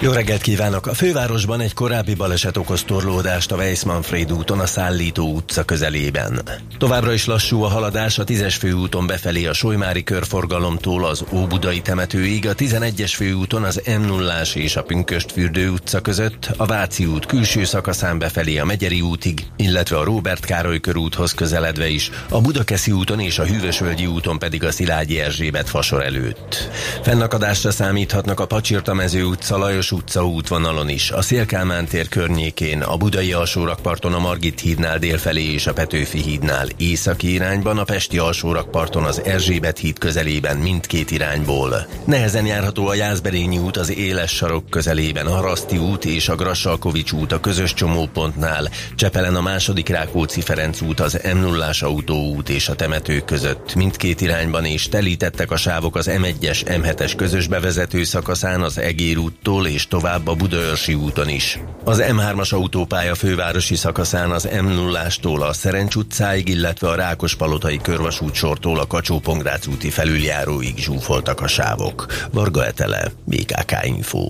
jó 0.00 0.12
reggelt 0.12 0.42
kívánok! 0.42 0.86
A 0.86 0.94
fővárosban 0.94 1.60
egy 1.60 1.74
korábbi 1.74 2.14
baleset 2.14 2.56
okoz 2.56 2.82
torlódást 2.82 3.52
a 3.52 3.56
Weissmanfried 3.56 4.32
úton 4.32 4.60
a 4.60 4.66
Szállító 4.66 5.32
utca 5.32 5.64
közelében. 5.64 6.40
Továbbra 6.78 7.12
is 7.12 7.26
lassú 7.26 7.62
a 7.62 7.68
haladás 7.68 8.18
a 8.18 8.24
10-es 8.24 8.54
főúton 8.58 9.06
befelé 9.06 9.46
a 9.46 9.52
Solymári 9.52 10.02
körforgalomtól 10.02 11.04
az 11.04 11.24
Óbudai 11.32 11.80
temetőig, 11.80 12.48
a 12.48 12.54
11-es 12.54 13.12
főúton 13.16 13.62
az 13.62 13.82
m 13.98 14.06
0 14.06 14.32
és 14.54 14.76
a 14.76 14.82
Pünköstfürdő 14.82 15.68
utca 15.68 16.00
között, 16.00 16.50
a 16.56 16.66
Váci 16.66 17.04
út 17.06 17.26
külső 17.26 17.64
szakaszán 17.64 18.18
befelé 18.18 18.58
a 18.58 18.64
Megyeri 18.64 19.00
útig, 19.00 19.46
illetve 19.56 19.96
a 19.96 20.04
Róbert 20.04 20.44
Károly 20.44 20.80
körúthoz 20.80 21.34
közeledve 21.34 21.88
is, 21.88 22.10
a 22.28 22.40
Budakeszi 22.40 22.92
úton 22.92 23.20
és 23.20 23.38
a 23.38 23.44
Hűvösvölgyi 23.44 24.06
úton 24.06 24.38
pedig 24.38 24.64
a 24.64 24.72
Szilágyi 24.72 25.20
Erzsébet 25.20 25.68
fasor 25.68 26.04
előtt. 26.04 26.68
Fennakadásra 27.02 27.70
számíthatnak 27.70 28.40
a 28.40 28.46
Pacsirtamező 28.46 29.24
utca, 29.24 29.58
Lajos 29.58 29.83
utca 29.92 30.26
útvonalon 30.26 30.88
is, 30.88 31.10
a 31.10 31.22
Szélkámán 31.22 31.86
tér 31.86 32.08
környékén, 32.08 32.82
a 32.82 32.96
Budai 32.96 33.32
alsórakparton 33.32 34.14
a 34.14 34.18
Margit 34.18 34.60
hídnál 34.60 34.98
délfelé 34.98 35.52
és 35.52 35.66
a 35.66 35.72
Petőfi 35.72 36.22
hídnál 36.22 36.68
északi 36.76 37.32
irányban, 37.32 37.78
a 37.78 37.84
Pesti 37.84 38.18
alsórakparton 38.18 39.04
az 39.04 39.22
Erzsébet 39.24 39.78
híd 39.78 39.98
közelében 39.98 40.56
mindkét 40.56 41.10
irányból. 41.10 41.86
Nehezen 42.04 42.46
járható 42.46 42.86
a 42.86 42.94
Jászberényi 42.94 43.58
út 43.58 43.76
az 43.76 43.90
Éles 43.96 44.30
sarok 44.30 44.70
közelében, 44.70 45.26
a 45.26 45.40
Raszti 45.40 45.76
út 45.76 46.04
és 46.04 46.28
a 46.28 46.36
Grassalkovics 46.36 47.12
út 47.12 47.32
a 47.32 47.40
közös 47.40 47.74
csomópontnál, 47.74 48.70
Csepelen 48.94 49.36
a 49.36 49.40
második 49.40 49.88
Rákóczi 49.88 50.40
Ferenc 50.40 50.80
út 50.80 51.00
az 51.00 51.20
m 51.34 51.38
0 51.38 51.70
autóút 51.80 52.48
és 52.48 52.68
a 52.68 52.74
temető 52.74 53.20
között 53.20 53.74
mindkét 53.74 54.20
irányban 54.20 54.64
és 54.64 54.88
telítettek 54.88 55.50
a 55.50 55.56
sávok 55.56 55.96
az 55.96 56.10
M1-es, 56.10 56.62
M7-es 56.64 57.12
közös 57.16 57.46
bevezető 57.46 58.04
szakaszán 58.04 58.62
az 58.62 58.78
Egér 58.78 59.18
úttól 59.18 59.66
és 59.74 59.86
tovább 59.86 60.26
a 60.26 60.34
Budaörsi 60.34 60.94
úton 60.94 61.28
is. 61.28 61.58
Az 61.84 62.02
M3-as 62.08 62.54
autópálya 62.54 63.14
fővárosi 63.14 63.74
szakaszán 63.74 64.30
az 64.30 64.48
M0-ástól 64.52 65.40
a 65.48 65.52
Szerencs 65.52 65.94
utcáig, 65.94 66.48
illetve 66.48 66.88
a 66.88 66.94
Rákospalotai 66.94 67.78
körvasút 67.82 68.34
sortól 68.34 68.78
a 68.78 68.86
kacsó 68.86 69.22
úti 69.70 69.90
felüljáróig 69.90 70.76
zsúfoltak 70.76 71.40
a 71.40 71.46
sávok. 71.46 72.06
Varga 72.32 72.66
Etele, 72.66 73.12
BKK 73.24 73.72
Info. 73.82 74.26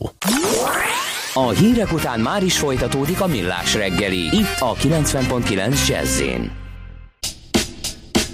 A 1.35 1.49
hírek 1.49 1.93
után 1.93 2.21
már 2.21 2.43
is 2.43 2.59
folytatódik 2.59 3.21
a 3.21 3.27
millás 3.27 3.75
reggeli. 3.75 4.37
Itt 4.37 4.57
a 4.59 4.75
90.9 4.75 5.89
jazz 5.89 6.21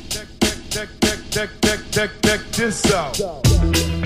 Check, 0.08 0.88
check, 0.88 0.88
check, 1.30 1.50
check, 1.60 1.80
check, 1.90 2.10
check 2.20 2.50
this 2.50 2.92
out. 2.92 3.99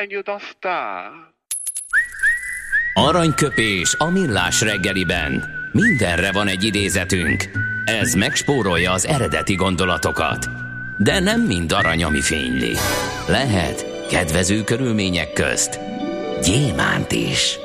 And 0.00 0.10
you 0.10 0.22
don't 0.22 0.40
stop. 0.40 1.34
Aranyköpés 2.94 3.94
a 3.98 4.10
millás 4.10 4.60
reggeliben. 4.60 5.44
Mindenre 5.72 6.32
van 6.32 6.48
egy 6.48 6.64
idézetünk. 6.64 7.44
Ez 7.84 8.14
megspórolja 8.14 8.92
az 8.92 9.06
eredeti 9.06 9.54
gondolatokat. 9.54 10.46
De 10.98 11.18
nem 11.18 11.40
mind 11.40 11.72
arany, 11.72 12.04
ami 12.04 12.20
fényli. 12.20 12.76
Lehet 13.28 14.06
kedvező 14.08 14.64
körülmények 14.64 15.32
közt 15.32 15.80
gyémánt 16.42 17.12
is. 17.12 17.58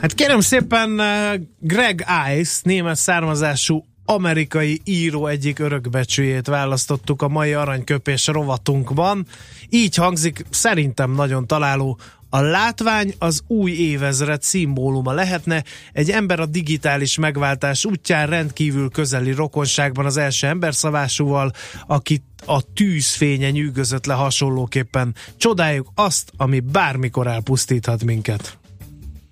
Hát 0.00 0.14
kérem 0.14 0.40
szépen 0.40 1.00
eh, 1.00 1.34
Greg 1.58 2.04
Ice, 2.38 2.60
német 2.62 2.96
származású 2.96 3.84
amerikai 4.06 4.80
író 4.84 5.26
egyik 5.26 5.58
örökbecsőjét 5.58 6.46
választottuk 6.46 7.22
a 7.22 7.28
mai 7.28 7.52
aranyköpés 7.52 8.26
rovatunkban. 8.26 9.26
Így 9.68 9.94
hangzik, 9.94 10.44
szerintem 10.50 11.10
nagyon 11.10 11.46
találó 11.46 11.98
a 12.30 12.40
látvány 12.40 13.14
az 13.18 13.42
új 13.46 13.72
évezred 13.72 14.42
szimbóluma 14.42 15.12
lehetne, 15.12 15.64
egy 15.92 16.10
ember 16.10 16.40
a 16.40 16.46
digitális 16.46 17.18
megváltás 17.18 17.84
útján 17.84 18.26
rendkívül 18.26 18.90
közeli 18.90 19.32
rokonságban 19.32 20.06
az 20.06 20.16
első 20.16 20.46
emberszavásúval, 20.46 21.52
akit 21.86 22.22
a 22.46 22.72
tűzfénye 22.72 23.50
nyűgözött 23.50 24.06
le 24.06 24.14
hasonlóképpen. 24.14 25.14
Csodáljuk 25.36 25.88
azt, 25.94 26.32
ami 26.36 26.60
bármikor 26.60 27.26
elpusztíthat 27.26 28.04
minket. 28.04 28.58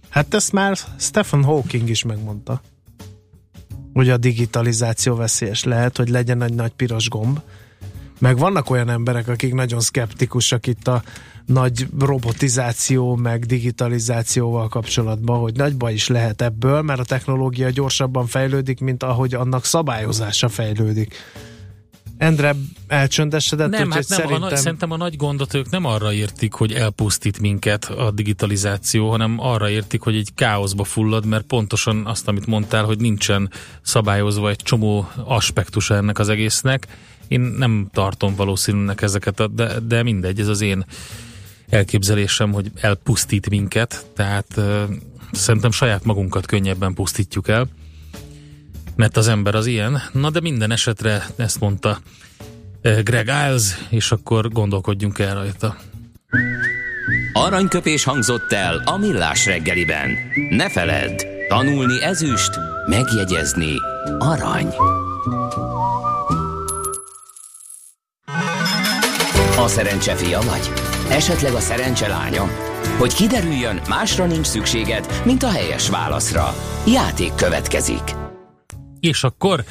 Hát 0.08 0.34
ezt 0.34 0.52
már 0.52 0.76
Stephen 0.98 1.44
Hawking 1.44 1.88
is 1.88 2.04
megmondta. 2.04 2.62
Hogy 3.94 4.08
a 4.08 4.16
digitalizáció 4.16 5.14
veszélyes 5.14 5.64
lehet, 5.64 5.96
hogy 5.96 6.08
legyen 6.08 6.42
egy 6.42 6.54
nagy 6.54 6.72
piros 6.72 7.08
gomb. 7.08 7.40
Meg 8.18 8.38
vannak 8.38 8.70
olyan 8.70 8.88
emberek, 8.88 9.28
akik 9.28 9.54
nagyon 9.54 9.80
szkeptikusak 9.80 10.66
itt 10.66 10.88
a 10.88 11.02
nagy 11.46 11.86
robotizáció, 11.98 13.16
meg 13.16 13.44
digitalizációval 13.44 14.68
kapcsolatban, 14.68 15.40
hogy 15.40 15.56
nagy 15.56 15.76
baj 15.76 15.92
is 15.92 16.08
lehet 16.08 16.42
ebből, 16.42 16.82
mert 16.82 17.00
a 17.00 17.04
technológia 17.04 17.70
gyorsabban 17.70 18.26
fejlődik, 18.26 18.80
mint 18.80 19.02
ahogy 19.02 19.34
annak 19.34 19.64
szabályozása 19.64 20.48
fejlődik. 20.48 21.14
Endre 22.18 22.54
elcsöndesedett, 22.86 23.70
nem, 23.70 23.90
hát 23.90 24.08
nem, 24.08 24.18
szerintem... 24.18 24.42
a 24.42 24.48
nagy, 24.48 24.56
szerintem 24.56 24.90
a 24.90 24.96
nagy 24.96 25.16
gondot 25.16 25.54
ők 25.54 25.70
nem 25.70 25.84
arra 25.84 26.12
értik, 26.12 26.52
hogy 26.52 26.72
elpusztít 26.72 27.40
minket 27.40 27.84
a 27.84 28.10
digitalizáció, 28.10 29.10
hanem 29.10 29.36
arra 29.38 29.70
értik, 29.70 30.00
hogy 30.00 30.16
egy 30.16 30.34
káoszba 30.34 30.84
fullad, 30.84 31.26
mert 31.26 31.44
pontosan 31.44 32.06
azt, 32.06 32.28
amit 32.28 32.46
mondtál, 32.46 32.84
hogy 32.84 32.98
nincsen 32.98 33.50
szabályozva 33.82 34.48
egy 34.48 34.56
csomó 34.62 35.08
aspektusa 35.24 35.94
ennek 35.94 36.18
az 36.18 36.28
egésznek. 36.28 36.86
Én 37.28 37.40
nem 37.40 37.88
tartom 37.92 38.34
valószínűnek 38.34 39.02
ezeket, 39.02 39.54
de, 39.54 39.80
de 39.80 40.02
mindegy, 40.02 40.40
ez 40.40 40.48
az 40.48 40.60
én 40.60 40.84
elképzelésem, 41.68 42.52
hogy 42.52 42.70
elpusztít 42.74 43.50
minket, 43.50 44.06
tehát 44.14 44.46
uh, 44.56 44.82
szerintem 45.32 45.70
saját 45.70 46.04
magunkat 46.04 46.46
könnyebben 46.46 46.94
pusztítjuk 46.94 47.48
el, 47.48 47.68
mert 48.96 49.16
az 49.16 49.28
ember 49.28 49.54
az 49.54 49.66
ilyen. 49.66 50.02
Na 50.12 50.30
de 50.30 50.40
minden 50.40 50.70
esetre 50.70 51.26
ezt 51.36 51.60
mondta 51.60 51.98
uh, 52.84 53.00
Greg 53.00 53.26
Iles, 53.26 53.78
és 53.88 54.12
akkor 54.12 54.48
gondolkodjunk 54.48 55.18
el 55.18 55.34
rajta. 55.34 55.76
Aranyköpés 57.32 58.04
hangzott 58.04 58.52
el 58.52 58.82
a 58.84 58.96
millás 58.96 59.46
reggeliben. 59.46 60.10
Ne 60.50 60.70
feledd, 60.70 61.22
tanulni 61.48 62.02
ezüst, 62.02 62.50
megjegyezni 62.86 63.74
arany. 64.18 64.74
A 69.58 69.68
szerencse 69.68 70.14
fia 70.14 70.40
vagy? 70.40 70.72
Esetleg 71.10 71.52
a 71.52 71.60
szerencse 71.60 72.08
lánya? 72.08 72.48
Hogy 72.98 73.14
kiderüljön, 73.14 73.80
másra 73.88 74.26
nincs 74.26 74.46
szükséged, 74.46 75.22
mint 75.24 75.42
a 75.42 75.50
helyes 75.50 75.88
válaszra. 75.88 76.54
Játék 76.86 77.34
következik. 77.34 78.23
És 79.04 79.24
akkor 79.24 79.64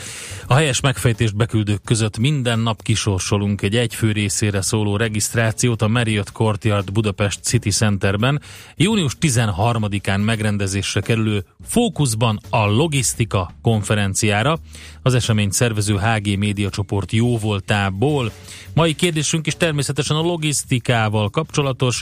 a 0.48 0.54
helyes 0.54 0.80
megfejtést 0.80 1.36
beküldők 1.36 1.82
között 1.84 2.18
minden 2.18 2.60
nap 2.60 2.82
kisorsolunk 2.82 3.62
egy 3.62 3.76
egyfő 3.76 4.12
részére 4.12 4.62
szóló 4.62 4.96
regisztrációt 4.96 5.82
a 5.82 5.88
Marriott 5.88 6.32
Courtyard 6.32 6.92
Budapest 6.92 7.44
City 7.44 7.70
Centerben. 7.70 8.42
Június 8.76 9.18
13-án 9.22 10.24
megrendezésre 10.24 11.02
kerülő 11.02 11.46
Fókuszban 11.66 12.40
a 12.50 12.66
logisztika 12.66 13.52
konferenciára. 13.62 14.60
Az 15.02 15.14
esemény 15.14 15.50
szervező 15.50 15.98
HG 15.98 16.38
Média 16.38 16.70
csoport 16.70 17.12
jó 17.12 17.38
voltából. 17.38 18.32
Mai 18.74 18.94
kérdésünk 18.96 19.48
is 19.48 19.56
természetesen 19.58 20.16
a 20.16 20.22
logisztikával 20.22 21.30
kapcsolatos. 21.30 22.02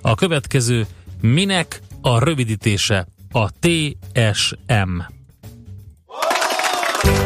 A 0.00 0.14
következő 0.14 0.86
minek 1.20 1.80
a 2.00 2.24
rövidítése? 2.24 3.06
A 3.32 3.48
TSM. 3.50 5.18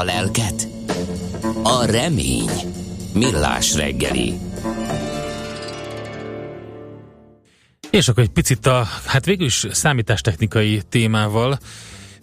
A 0.00 0.04
lelket? 0.04 0.68
A 1.62 1.84
remény. 1.84 2.50
Millás 3.14 3.74
reggeli. 3.74 4.32
És 7.90 8.08
akkor 8.08 8.22
egy 8.22 8.30
picit 8.30 8.66
a, 8.66 8.84
hát 9.06 9.24
végül 9.24 9.46
is 9.46 9.66
számítástechnikai 9.70 10.82
témával 10.88 11.58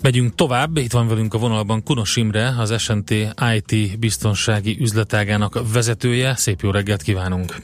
megyünk 0.02 0.36
tovább. 0.36 0.78
Itt 0.78 0.92
van 0.92 1.08
velünk 1.08 1.34
a 1.34 1.38
vonalban 1.38 1.84
Kunos 1.84 2.16
Imre, 2.16 2.54
az 2.58 2.82
SNT 2.82 3.14
IT 3.56 4.00
biztonsági 4.00 4.78
üzletágának 4.80 5.60
vezetője. 5.74 6.36
Szép 6.36 6.62
jó 6.62 6.72
reggelt 6.72 7.02
kívánunk! 7.02 7.56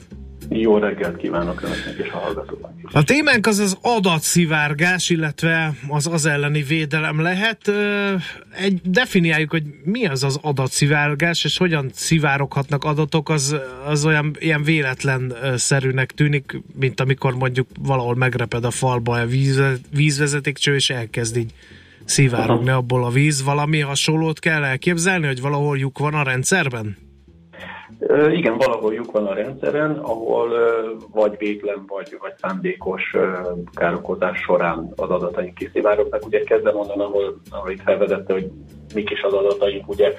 Jó 0.48 0.78
reggelt 0.78 1.16
kívánok 1.16 1.62
Önöknek 1.62 2.06
és 2.06 2.12
a 2.12 2.18
hallgatóknak 2.18 2.73
A 2.92 3.02
témánk 3.02 3.46
az 3.46 3.58
az 3.58 3.78
adatszivárgás, 3.80 5.10
illetve 5.10 5.74
az 5.88 6.06
az 6.06 6.26
elleni 6.26 6.62
védelem 6.62 7.20
lehet. 7.20 7.70
Egy, 8.56 8.80
definiáljuk, 8.84 9.50
hogy 9.50 9.62
mi 9.84 10.06
az 10.06 10.24
az 10.24 10.38
adatszivárgás, 10.42 11.44
és 11.44 11.56
hogyan 11.56 11.90
szivároghatnak 11.94 12.84
adatok, 12.84 13.28
az, 13.28 13.56
az 13.86 14.04
olyan 14.04 14.36
ilyen 14.38 14.62
véletlenszerűnek 14.62 16.12
tűnik, 16.12 16.62
mint 16.78 17.00
amikor 17.00 17.34
mondjuk 17.34 17.68
valahol 17.80 18.14
megreped 18.14 18.64
a 18.64 18.70
falba 18.70 19.20
a 19.20 19.26
víz, 19.26 19.62
vízvezetékcső, 19.90 20.74
és 20.74 20.90
elkezd 20.90 21.36
így 21.36 21.52
szivárogni 22.04 22.70
abból 22.70 23.04
a 23.04 23.10
víz. 23.10 23.42
Valami 23.42 23.80
hasonlót 23.80 24.38
kell 24.38 24.64
elképzelni, 24.64 25.26
hogy 25.26 25.40
valahol 25.40 25.78
lyuk 25.78 25.98
van 25.98 26.14
a 26.14 26.22
rendszerben? 26.22 27.03
Igen, 28.30 28.56
valahol 28.56 28.94
lyuk 28.94 29.12
van 29.12 29.26
a 29.26 29.34
rendszeren, 29.34 29.90
ahol 29.90 30.48
vagy 31.12 31.34
véglen, 31.38 31.84
vagy, 31.86 32.16
vagy 32.20 32.32
szándékos 32.40 33.16
károkozás 33.74 34.38
során 34.38 34.92
az 34.96 35.10
adataink 35.10 35.54
kiszivárognak. 35.54 36.26
Ugye 36.26 36.40
kezdem 36.40 36.76
onnan, 36.76 37.00
ahol, 37.00 37.40
ahol 37.50 37.70
itt 37.70 37.82
felvezette, 37.82 38.32
hogy 38.32 38.50
mik 38.94 39.10
is 39.10 39.22
az 39.22 39.32
adataink, 39.32 39.88
ugye 39.88 40.14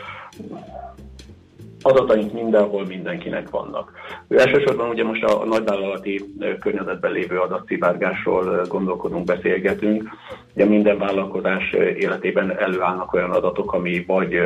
adataink 1.81 2.33
mindenhol 2.33 2.85
mindenkinek 2.85 3.49
vannak. 3.49 3.91
Elsősorban 4.29 4.89
ugye 4.89 5.03
most 5.03 5.23
a 5.23 5.45
nagyvállalati 5.45 6.23
környezetben 6.59 7.11
lévő 7.11 7.39
adatszivárgásról 7.39 8.61
gondolkodunk, 8.67 9.25
beszélgetünk. 9.25 10.09
Ugye 10.55 10.65
minden 10.65 10.97
vállalkozás 10.97 11.71
életében 11.73 12.57
előállnak 12.57 13.13
olyan 13.13 13.31
adatok, 13.31 13.73
ami 13.73 14.03
vagy 14.07 14.39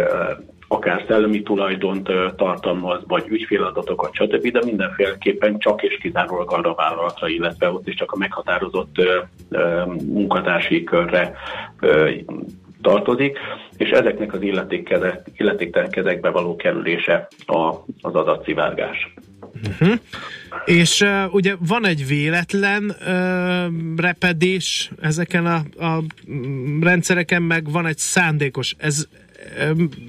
akár 0.72 1.03
szellemi 1.07 1.41
tulajdont 1.41 2.09
tartalmaz, 2.36 3.01
vagy 3.07 3.24
ügyféladatokat, 3.28 4.13
stb., 4.13 4.51
de 4.51 4.59
mindenféleképpen 4.65 5.59
csak 5.59 5.84
és 5.84 5.97
kizárólag 6.01 6.53
arra 6.53 6.74
vállalatra, 6.74 7.28
illetve 7.28 7.72
ott 7.72 7.88
is 7.88 7.95
csak 7.95 8.11
a 8.11 8.17
meghatározott 8.17 8.95
munkatársi 10.05 10.84
körre 10.84 11.34
tartozik, 12.82 13.38
és 13.78 13.89
ezeknek 13.89 14.34
az 14.34 14.41
illetéktelen 15.38 15.89
kezekbe 15.89 16.30
való 16.30 16.55
kerülése 16.55 17.28
a, 17.45 17.70
az 18.01 18.15
adatszivárgás. 18.15 19.13
Uh-huh. 19.70 19.99
És 20.65 21.01
uh, 21.01 21.34
ugye 21.34 21.55
van 21.67 21.86
egy 21.86 22.07
véletlen 22.07 22.95
uh, 22.99 23.97
repedés 23.97 24.91
ezeken 25.01 25.45
a, 25.45 25.86
a 25.86 26.03
rendszereken, 26.82 27.41
meg 27.41 27.72
van 27.72 27.86
egy 27.86 27.97
szándékos. 27.97 28.76
Ez 28.78 29.07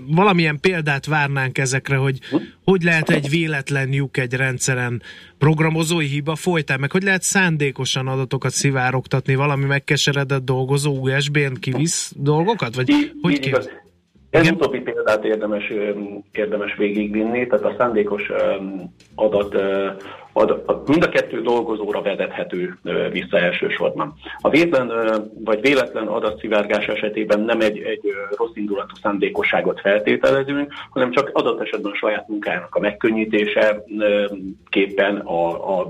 valamilyen 0.07 0.61
példát 0.61 1.07
várnánk 1.07 1.59
ezekre, 1.59 1.97
hogy 1.97 2.19
hogy 2.65 2.83
lehet 2.83 3.11
egy 3.11 3.29
véletlen 3.29 3.93
lyuk 3.93 4.17
egy 4.17 4.35
rendszeren 4.35 5.03
programozói 5.39 6.07
hiba 6.07 6.35
folytán, 6.35 6.81
meg 6.81 6.93
hogy 6.93 7.03
lehet 7.03 7.23
szándékosan 7.23 8.07
adatokat 8.07 8.53
szivárogtatni, 8.53 9.35
valami 9.35 9.65
megkeseredett 9.65 10.45
dolgozó 10.45 10.93
USB-n 10.93 11.55
kivisz 11.61 12.13
dolgokat? 12.17 12.75
Vagy 12.75 13.13
hogy 13.21 13.39
ki? 13.39 13.53
Ez 14.31 14.43
Igen. 14.43 14.55
utóbbi 14.55 14.81
példát 14.81 15.25
érdemes, 15.25 15.73
érdemes 16.33 16.75
végigvinni, 16.77 17.47
tehát 17.47 17.65
a 17.65 17.75
szándékos 17.79 18.23
adat, 19.15 19.57
adat, 20.41 20.89
mind 20.89 21.03
a 21.03 21.09
kettő 21.09 21.41
dolgozóra 21.43 22.03
vezethető 22.03 22.79
vissza 23.13 23.39
elsősorban. 23.39 24.15
A 24.41 24.49
vétlen 24.49 24.93
vagy 25.45 25.61
véletlen 25.61 26.07
adatszivárgás 26.07 26.87
esetében 26.87 27.41
nem 27.41 27.61
egy, 27.61 27.79
egy 27.79 28.01
rossz 28.37 28.55
indulatú 28.55 28.95
szándékosságot 29.03 29.81
feltételezünk, 29.81 30.73
hanem 30.91 31.11
csak 31.11 31.31
adott 31.33 31.61
esetben 31.61 31.93
a 31.93 31.97
saját 31.97 32.29
munkának 32.29 32.75
a 32.75 32.81
megkönnyítése 32.81 33.85
képen 34.69 35.17
a, 35.17 35.79
a 35.79 35.87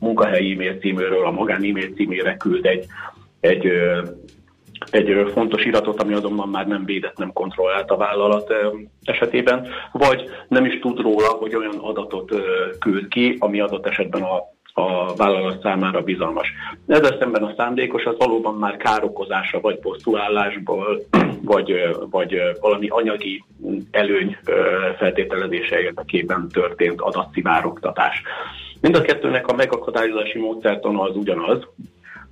munkahelyi 0.00 0.52
e-mail 0.52 0.78
címéről 0.78 1.26
a 1.26 1.30
magán 1.30 1.64
e-mail 1.64 1.92
címére 1.94 2.36
küld 2.36 2.66
egy, 2.66 2.86
egy 3.40 3.72
egy 4.90 5.30
fontos 5.32 5.64
iratot, 5.64 6.02
ami 6.02 6.14
azonban 6.14 6.48
már 6.48 6.66
nem 6.66 6.84
védett, 6.84 7.16
nem 7.16 7.32
kontrollált 7.32 7.90
a 7.90 7.96
vállalat 7.96 8.54
esetében, 9.02 9.68
vagy 9.92 10.24
nem 10.48 10.64
is 10.64 10.78
tud 10.78 11.00
róla, 11.00 11.28
hogy 11.28 11.54
olyan 11.54 11.78
adatot 11.78 12.34
küld 12.78 13.08
ki, 13.08 13.36
ami 13.38 13.60
adott 13.60 13.86
esetben 13.86 14.22
a 14.22 14.58
a 14.72 15.14
vállalat 15.14 15.62
számára 15.62 16.00
bizalmas. 16.00 16.52
Ezzel 16.86 17.16
szemben 17.18 17.42
a 17.42 17.54
szándékos 17.56 18.04
az 18.04 18.14
valóban 18.18 18.54
már 18.54 18.76
károkozása, 18.76 19.60
vagy 19.60 19.78
posztulálásból, 19.78 21.00
vagy, 21.52 21.72
vagy 22.10 22.40
valami 22.60 22.88
anyagi 22.88 23.44
előny 23.90 24.36
feltételezése 24.98 25.80
érdekében 25.80 26.48
történt 26.48 27.00
adatszivárogtatás. 27.00 28.22
Mind 28.80 28.96
a 28.96 29.00
kettőnek 29.00 29.48
a 29.48 29.54
megakadályozási 29.54 30.38
módszertana 30.38 31.00
az 31.00 31.16
ugyanaz, 31.16 31.66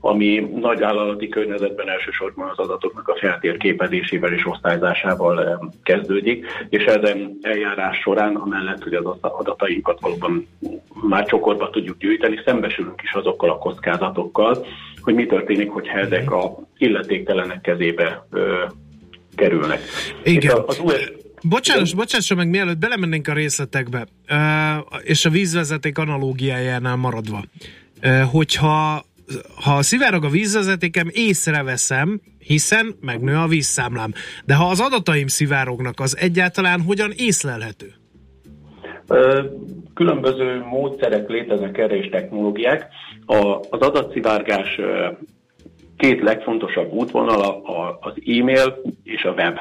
ami 0.00 0.48
nagy 0.60 0.78
vállalati 0.78 1.28
környezetben 1.28 1.88
elsősorban 1.88 2.48
az 2.48 2.58
adatoknak 2.58 3.08
a 3.08 3.16
feltérképezésével 3.20 4.32
és 4.32 4.46
osztályzásával 4.46 5.70
kezdődik, 5.82 6.46
és 6.68 6.84
ezen 6.84 7.38
eljárás 7.42 7.98
során, 7.98 8.34
amellett, 8.34 8.82
hogy 8.82 8.94
az 8.94 9.04
adatainkat 9.20 10.00
valóban 10.00 10.48
már 11.08 11.26
csokorba 11.26 11.70
tudjuk 11.70 11.98
gyűjteni, 11.98 12.40
szembesülünk 12.44 13.02
is 13.02 13.12
azokkal 13.12 13.50
a 13.50 13.58
kockázatokkal, 13.58 14.66
hogy 15.00 15.14
mi 15.14 15.26
történik, 15.26 15.70
hogyha 15.70 15.98
ezek 15.98 16.30
a 16.30 16.58
illetéktelenek 16.76 17.60
kezébe 17.60 18.26
ö, 18.30 18.64
kerülnek. 19.34 19.80
Igen. 20.22 20.56
És 20.56 20.62
az 20.66 20.80
US 20.84 21.12
Bocsános, 21.42 21.94
bocsásson 21.94 22.36
meg, 22.36 22.48
mielőtt 22.48 22.78
belemennénk 22.78 23.28
a 23.28 23.32
részletekbe, 23.32 24.06
és 25.02 25.24
a 25.24 25.30
vízvezeték 25.30 25.98
analógiájánál 25.98 26.96
maradva, 26.96 27.44
hogyha 28.30 29.04
ha 29.64 29.82
szivárog 29.82 30.24
a 30.24 30.28
vízvezetékem, 30.28 31.08
észreveszem, 31.12 32.20
hiszen 32.38 32.94
megnő 33.00 33.34
a 33.34 33.46
vízszámlám. 33.46 34.12
De 34.44 34.54
ha 34.54 34.64
az 34.64 34.80
adataim 34.80 35.26
szivárognak, 35.26 36.00
az 36.00 36.16
egyáltalán 36.16 36.80
hogyan 36.80 37.10
észlelhető? 37.16 37.92
Különböző 39.94 40.64
módszerek 40.70 41.28
léteznek 41.28 41.78
erre 41.78 41.96
és 41.96 42.08
technológiák. 42.08 42.86
Az 43.70 43.80
adatszivárgás 43.80 44.80
két 45.96 46.22
legfontosabb 46.22 46.92
útvonala 46.92 47.62
az 48.00 48.12
e-mail 48.26 48.82
és 49.02 49.22
a 49.22 49.30
web. 49.30 49.58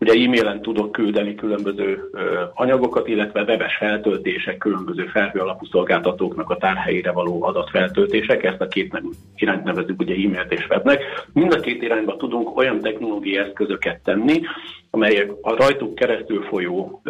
Ugye 0.00 0.12
e-mailen 0.12 0.62
tudok 0.62 0.92
küldeni 0.92 1.34
különböző 1.34 2.10
anyagokat, 2.54 3.08
illetve 3.08 3.42
webes 3.42 3.76
feltöltések, 3.76 4.58
különböző 4.58 5.06
felhő 5.06 5.40
alapú 5.40 5.66
szolgáltatóknak 5.66 6.50
a 6.50 6.56
tárhelyére 6.56 7.12
való 7.12 7.44
adatfeltöltések, 7.44 8.42
ezt 8.42 8.60
a 8.60 8.68
két 8.68 9.02
irányt 9.36 9.64
nevezük 9.64 10.00
ugye 10.00 10.14
e-mailt 10.14 10.52
és 10.52 10.66
webnek. 10.68 11.02
Mind 11.32 11.52
a 11.52 11.60
két 11.60 11.82
irányba 11.82 12.16
tudunk 12.16 12.56
olyan 12.56 12.80
technológiai 12.80 13.36
eszközöket 13.44 14.00
tenni, 14.04 14.40
amelyek 14.90 15.30
a 15.42 15.56
rajtuk 15.56 15.94
keresztül 15.94 16.42
folyó 16.42 17.02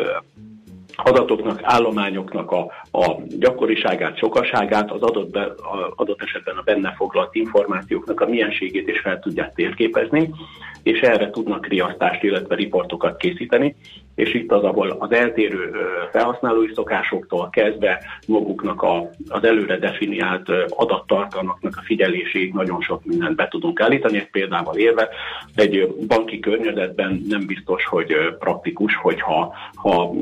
adatoknak, 0.97 1.61
állományoknak 1.63 2.51
a, 2.51 2.73
a 2.93 3.17
gyakoriságát, 3.39 4.19
sokaságát, 4.19 4.91
az 4.91 5.03
adott, 5.03 5.31
be, 5.31 5.43
a, 5.43 5.93
adott 5.97 6.23
esetben 6.23 6.57
a 6.57 6.63
benne 6.63 6.95
foglalt 6.97 7.35
információknak 7.35 8.21
a 8.21 8.27
mienségét 8.27 8.89
is 8.89 9.01
fel 9.01 9.19
tudják 9.19 9.55
térképezni, 9.55 10.31
és 10.87 11.01
erre 11.01 11.31
tudnak 11.31 11.67
riasztást, 11.67 12.23
illetve 12.23 12.55
riportokat 12.55 13.17
készíteni, 13.17 13.75
és 14.15 14.35
itt 14.35 14.53
az, 14.53 14.63
ahol 14.63 14.97
az 14.99 15.13
eltérő 15.13 15.71
felhasználói 16.13 16.69
szokásoktól 16.75 17.49
kezdve 17.51 18.05
maguknak 18.27 18.83
a, 18.83 19.11
az 19.29 19.45
előre 19.45 19.79
definiált 19.79 20.49
adattartalmaknak 20.69 21.77
a 21.77 21.83
figyeléséig 21.85 22.53
nagyon 22.53 22.81
sok 22.81 23.05
mindent 23.05 23.37
be 23.37 23.49
tudunk 23.49 23.81
állítani. 23.81 24.19
Egy 24.19 24.31
példával 24.31 24.77
érve, 24.77 25.09
egy 25.55 25.95
banki 26.07 26.39
környezetben 26.41 27.23
nem 27.29 27.47
biztos, 27.47 27.85
hogy 27.85 28.15
praktikus, 28.39 28.97
hogyha 28.97 29.55
ha 29.75 30.13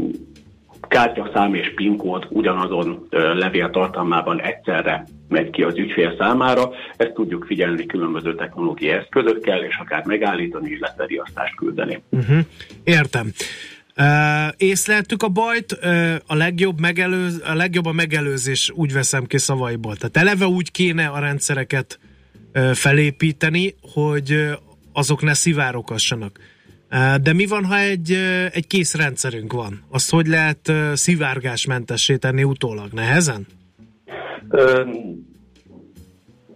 kártyaszám 0.89 1.55
és 1.55 1.75
PIN 1.75 1.97
kód 1.97 2.27
ugyanazon 2.29 3.07
levél 3.11 3.71
tartalmában 3.71 4.41
egyszerre 4.41 5.05
megy 5.29 5.51
ki 5.51 5.63
az 5.63 5.79
ügyfél 5.79 6.15
számára. 6.19 6.71
Ezt 6.97 7.13
tudjuk 7.13 7.45
figyelni 7.45 7.87
különböző 7.87 8.35
technológiai 8.35 8.97
eszközökkel, 8.99 9.65
és 9.65 9.77
akár 9.77 10.05
megállítani, 10.05 10.71
illetve 10.71 11.05
riasztást 11.05 11.57
küldeni. 11.57 12.03
Uh-huh. 12.11 12.39
Értem. 12.85 13.33
Uh, 13.97 14.53
észleltük 14.57 15.23
a 15.23 15.29
bajt, 15.29 15.79
uh, 15.83 16.15
a, 16.27 16.35
legjobb 16.35 16.81
megelőz, 16.81 17.43
a 17.47 17.55
legjobb 17.55 17.87
a 17.87 17.93
megelőzés, 17.93 18.73
úgy 18.75 18.93
veszem 18.93 19.25
ki 19.25 19.39
szavaiból. 19.39 19.97
Tehát 19.97 20.17
eleve 20.17 20.47
úgy 20.47 20.71
kéne 20.71 21.07
a 21.07 21.19
rendszereket 21.19 21.99
uh, 22.55 22.71
felépíteni, 22.71 23.75
hogy 23.93 24.33
uh, 24.33 24.53
azok 24.93 25.23
ne 25.23 25.35
szivárokassanak. 25.35 26.39
De 27.23 27.33
mi 27.33 27.47
van, 27.47 27.65
ha 27.65 27.79
egy, 27.79 28.13
egy 28.53 28.67
kész 28.67 28.95
rendszerünk 28.95 29.53
van? 29.53 29.83
Azt 29.91 30.11
hogy 30.11 30.27
lehet 30.27 30.73
szivárgásmentessé 30.95 32.17
tenni 32.17 32.43
utólag? 32.45 32.93
Nehezen? 32.93 33.47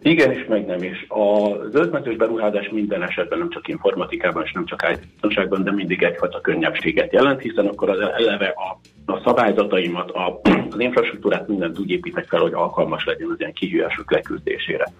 Igen 0.02 0.32
is, 0.32 0.44
meg 0.48 0.66
nem 0.66 0.82
is. 0.82 1.06
A 1.08 1.48
zöldmentős 1.70 2.16
beruházás 2.16 2.68
minden 2.68 3.02
esetben, 3.02 3.38
nem 3.38 3.50
csak 3.50 3.68
informatikában 3.68 4.42
és 4.44 4.52
nem 4.52 4.64
csak 4.64 4.86
it 4.90 5.62
de 5.62 5.72
mindig 5.72 6.02
egyfajta 6.02 6.40
könnyebbséget 6.40 7.12
jelent, 7.12 7.40
hiszen 7.40 7.66
akkor 7.66 7.90
az 7.90 7.98
eleve 8.00 8.46
a, 8.46 8.80
a 9.12 9.20
szabályzataimat, 9.24 10.10
a, 10.10 10.40
az 10.70 10.80
infrastruktúrát 10.80 11.48
mindent 11.48 11.78
úgy 11.78 11.90
építek 11.90 12.26
fel, 12.28 12.40
hogy 12.40 12.52
alkalmas 12.52 13.04
legyen 13.04 13.28
az 13.30 13.36
ilyen 13.38 13.52
kihívások 13.52 14.12
leküzdésére. 14.12 14.92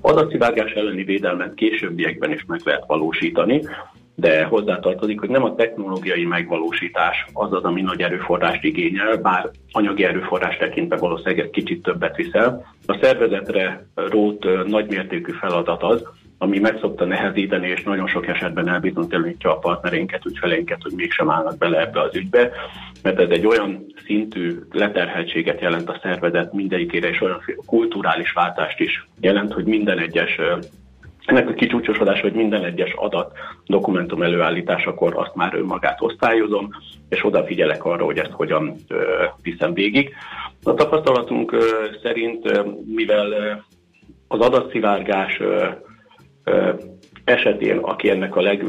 Adatszivárgás 0.00 0.70
elleni 0.70 1.04
védelmet 1.04 1.54
későbbiekben 1.54 2.32
is 2.32 2.44
meg 2.46 2.60
lehet 2.64 2.84
valósítani, 2.86 3.62
de 4.20 4.44
hozzátartozik, 4.44 5.20
hogy 5.20 5.28
nem 5.28 5.44
a 5.44 5.54
technológiai 5.54 6.24
megvalósítás 6.24 7.26
az 7.32 7.52
az, 7.52 7.62
ami 7.62 7.80
nagy 7.80 8.02
erőforrást 8.02 8.64
igényel, 8.64 9.16
bár 9.16 9.50
anyagi 9.72 10.04
erőforrás 10.04 10.56
tekintve 10.56 10.96
valószínűleg 10.96 11.38
egy 11.38 11.50
kicsit 11.50 11.82
többet 11.82 12.16
viszel. 12.16 12.74
A 12.86 12.98
szervezetre 13.02 13.86
rót 13.94 14.66
nagymértékű 14.66 15.32
feladat 15.32 15.82
az, 15.82 16.02
ami 16.38 16.58
meg 16.58 16.78
szokta 16.80 17.04
nehezíteni, 17.04 17.68
és 17.68 17.82
nagyon 17.82 18.06
sok 18.06 18.26
esetben 18.26 18.68
elbizonytalanítja 18.68 19.52
a 19.52 19.58
partnereinket, 19.58 20.24
ügyfeleinket, 20.24 20.82
hogy 20.82 20.92
mégsem 20.96 21.30
állnak 21.30 21.58
bele 21.58 21.80
ebbe 21.80 22.00
az 22.00 22.16
ügybe, 22.16 22.50
mert 23.02 23.18
ez 23.20 23.28
egy 23.30 23.46
olyan 23.46 23.86
szintű 24.06 24.58
leterheltséget 24.70 25.60
jelent 25.60 25.88
a 25.88 25.98
szervezet 26.02 26.52
mindegyikére, 26.52 27.08
és 27.08 27.20
olyan 27.20 27.42
kulturális 27.66 28.32
váltást 28.32 28.80
is 28.80 29.06
jelent, 29.20 29.52
hogy 29.52 29.64
minden 29.64 29.98
egyes 29.98 30.40
ennek 31.30 31.48
a 31.48 31.52
kicsúcsosodás, 31.52 32.20
hogy 32.20 32.32
minden 32.32 32.64
egyes 32.64 32.92
adat 32.96 33.32
dokumentum 33.66 34.22
előállításakor 34.22 35.12
azt 35.16 35.34
már 35.34 35.54
önmagát 35.54 36.02
osztályozom, 36.02 36.68
és 37.08 37.24
odafigyelek 37.24 37.84
arra, 37.84 38.04
hogy 38.04 38.18
ezt 38.18 38.30
hogyan 38.30 38.74
viszem 39.42 39.74
végig. 39.74 40.14
A 40.62 40.74
tapasztalatunk 40.74 41.56
szerint, 42.02 42.64
mivel 42.94 43.32
az 44.28 44.40
adatszivárgás 44.40 45.40
esetén, 47.24 47.78
aki 47.78 48.10
ennek 48.10 48.36
a 48.36 48.40
leg, 48.40 48.64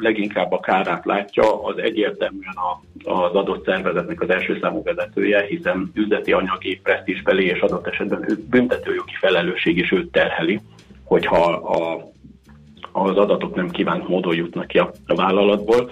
leginkább 0.00 0.52
a 0.52 0.60
kárát 0.60 1.04
látja, 1.04 1.64
az 1.64 1.78
egyértelműen 1.78 2.54
a, 2.54 3.10
az 3.10 3.34
adott 3.34 3.64
szervezetnek 3.64 4.20
az 4.20 4.30
első 4.30 4.58
számú 4.60 4.82
vezetője, 4.82 5.42
hiszen 5.42 5.90
üzleti 5.94 6.32
anyagi 6.32 6.80
presztízsbeli 6.82 7.44
és 7.44 7.60
adott 7.60 7.86
esetben 7.86 8.38
büntetőjogi 8.50 9.14
felelősség 9.20 9.76
is 9.78 9.92
őt 9.92 10.12
terheli 10.12 10.60
hogyha 11.10 11.52
a, 11.52 12.10
az 12.92 13.16
adatok 13.16 13.54
nem 13.54 13.70
kívánt 13.70 14.08
módon 14.08 14.34
jutnak 14.34 14.66
ki 14.66 14.78
a, 14.78 14.90
a 15.06 15.14
vállalatból. 15.14 15.90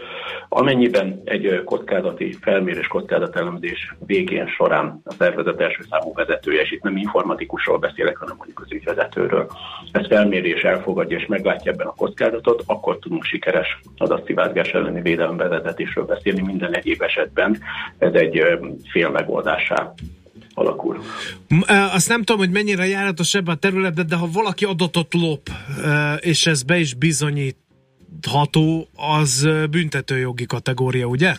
Amennyiben 0.48 1.22
egy 1.24 1.62
kockázati 1.64 2.32
felmérés, 2.32 2.86
kockázatelemzés 2.86 3.94
végén 4.06 4.46
során 4.46 5.00
a 5.04 5.12
szervezet 5.12 5.60
első 5.60 5.82
számú 5.90 6.12
vezetője, 6.14 6.60
és 6.60 6.72
itt 6.72 6.82
nem 6.82 6.96
informatikusról 6.96 7.78
beszélek, 7.78 8.16
hanem 8.16 8.34
mondjuk 8.36 8.60
az 8.60 8.72
ügyvezetőről, 8.72 9.46
ez 9.92 10.06
felmérés 10.06 10.62
elfogadja 10.62 11.18
és 11.18 11.26
meglátja 11.26 11.72
ebben 11.72 11.86
a 11.86 11.94
kockázatot, 11.96 12.62
akkor 12.66 12.98
tudunk 12.98 13.24
sikeres 13.24 13.80
adatszivárgás 13.96 14.68
elleni 14.68 15.00
védelem 15.00 15.36
vezetésről 15.36 16.04
beszélni 16.04 16.42
minden 16.42 16.74
egyéb 16.74 17.02
esetben. 17.02 17.58
Ez 17.98 18.12
egy 18.12 18.42
fél 18.90 19.08
megoldásá 19.10 19.94
alakul. 20.58 21.02
Azt 21.66 22.08
nem 22.08 22.22
tudom, 22.22 22.40
hogy 22.40 22.50
mennyire 22.50 22.86
járatos 22.86 23.34
ebben 23.34 23.54
a 23.54 23.58
területben, 23.58 24.06
de 24.06 24.16
ha 24.16 24.30
valaki 24.30 24.64
adatot 24.64 25.14
lop, 25.14 25.50
és 26.20 26.46
ez 26.46 26.62
be 26.62 26.78
is 26.78 26.94
bizonyítható, 26.94 28.88
az 28.94 29.48
büntetőjogi 29.70 30.46
kategória, 30.46 31.06
ugye? 31.06 31.36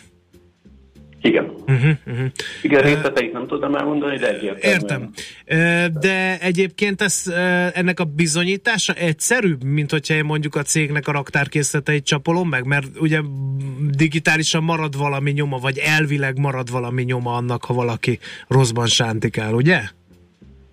Igen. 1.22 1.44
Uh-huh, 1.44 1.90
uh-huh. 2.06 2.26
Igen, 2.62 2.82
részleteit 2.82 3.32
nem 3.32 3.46
tudom 3.46 3.74
elmondani, 3.74 4.16
de 4.16 4.28
egyértelműen. 4.28 4.80
Értem. 4.80 5.10
De 6.00 6.38
egyébként 6.40 7.02
ez, 7.02 7.32
ennek 7.74 8.00
a 8.00 8.04
bizonyítása 8.04 8.92
egyszerűbb, 8.92 9.64
mint 9.64 9.90
hogyha 9.90 10.14
én 10.14 10.24
mondjuk 10.24 10.54
a 10.54 10.62
cégnek 10.62 11.08
a 11.08 11.12
raktárkészleteit 11.12 12.04
csapolom 12.04 12.48
meg, 12.48 12.64
mert 12.64 12.86
ugye 13.00 13.20
digitálisan 13.90 14.62
marad 14.62 14.96
valami 14.96 15.30
nyoma, 15.30 15.58
vagy 15.58 15.78
elvileg 15.78 16.38
marad 16.38 16.70
valami 16.70 17.02
nyoma 17.02 17.34
annak, 17.34 17.64
ha 17.64 17.74
valaki 17.74 18.18
rosszban 18.48 18.86
sántikál, 18.86 19.54
ugye? 19.54 19.80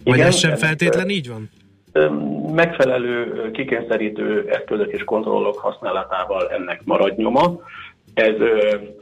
Vagy 0.04 0.16
Igen, 0.16 0.28
ez 0.28 0.38
sem 0.38 0.56
feltétlen 0.56 1.10
így 1.10 1.30
van? 1.30 1.50
Megfelelő 2.56 3.52
kikényszerítő 3.52 4.46
eszközök 4.50 4.92
és 4.92 5.04
kontrollok 5.04 5.58
használatával 5.58 6.50
ennek 6.50 6.82
marad 6.86 7.18
nyoma 7.18 7.60
ez 8.18 8.36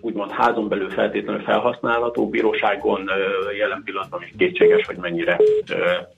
úgymond 0.02 0.32
házon 0.32 0.68
belül 0.68 0.90
feltétlenül 0.90 1.42
felhasználható, 1.42 2.30
bíróságon 2.30 3.10
jelen 3.58 3.82
pillanatban 3.84 4.22
is 4.24 4.34
kétséges, 4.38 4.86
hogy 4.86 4.98
mennyire, 4.98 5.40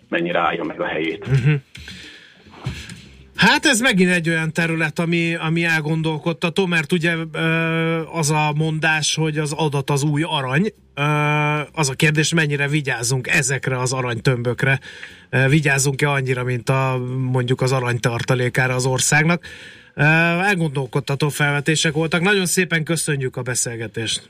mennyire 0.10 0.40
állja 0.40 0.64
meg 0.64 0.82
a 0.82 0.86
helyét. 0.86 1.28
Uh-huh. 1.28 1.54
Hát 3.36 3.66
ez 3.66 3.80
megint 3.80 4.12
egy 4.12 4.30
olyan 4.30 4.54
terület, 4.54 5.00
ami, 5.00 5.36
ami 5.36 5.64
elgondolkodtató, 5.64 6.66
mert 6.66 6.92
ugye 6.92 7.16
az 8.12 8.30
a 8.32 8.54
mondás, 8.56 9.16
hogy 9.16 9.38
az 9.38 9.52
adat 9.52 9.90
az 9.90 10.04
új 10.04 10.24
arany, 10.24 10.74
az 11.72 11.90
a 11.90 11.94
kérdés, 11.96 12.34
mennyire 12.34 12.68
vigyázunk 12.68 13.28
ezekre 13.28 13.80
az 13.80 13.94
aranytömbökre, 13.94 14.80
vigyázunk-e 15.50 16.10
annyira, 16.10 16.44
mint 16.44 16.70
a, 16.70 17.02
mondjuk 17.32 17.62
az 17.62 17.72
aranytartalékára 17.72 18.76
az 18.76 18.86
országnak. 18.86 19.44
Elgondolkodtató 19.98 21.30
felvetések 21.30 21.94
voltak. 21.94 22.22
Nagyon 22.22 22.46
szépen 22.46 22.84
köszönjük 22.84 23.36
a 23.36 23.42
beszélgetést. 23.42 24.30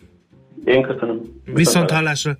Én 0.65 0.81
köszönöm. 0.81 1.21
Viszont 1.45 1.91
hallásra. 1.91 2.35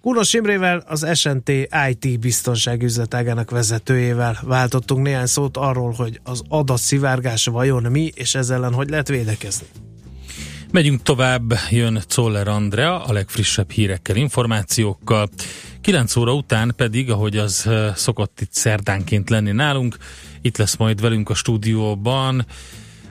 Kunos 0.00 0.34
Imrével, 0.34 0.82
az 0.86 1.18
SNT 1.18 1.48
IT 1.88 2.20
biztonságüzletágának 2.20 3.50
vezetőjével 3.50 4.38
váltottunk 4.42 5.02
néhány 5.02 5.26
szót 5.26 5.56
arról, 5.56 5.90
hogy 5.90 6.20
az 6.24 6.42
adatszivárgás 6.48 7.46
vajon 7.46 7.82
mi, 7.82 8.10
és 8.14 8.34
ezzel 8.34 8.56
ellen 8.56 8.72
hogy 8.72 8.90
lehet 8.90 9.08
védekezni. 9.08 9.66
Megyünk 10.72 11.02
tovább, 11.02 11.54
jön 11.70 12.02
Czoller 12.06 12.48
Andrea 12.48 13.04
a 13.04 13.12
legfrissebb 13.12 13.70
hírekkel, 13.70 14.16
információkkal. 14.16 15.28
9 15.80 16.16
óra 16.16 16.34
után 16.34 16.72
pedig, 16.76 17.10
ahogy 17.10 17.36
az 17.36 17.68
szokott 17.94 18.40
itt 18.40 18.52
szerdánként 18.52 19.30
lenni 19.30 19.50
nálunk, 19.50 19.96
itt 20.40 20.56
lesz 20.56 20.76
majd 20.76 21.00
velünk 21.00 21.30
a 21.30 21.34
stúdióban 21.34 22.46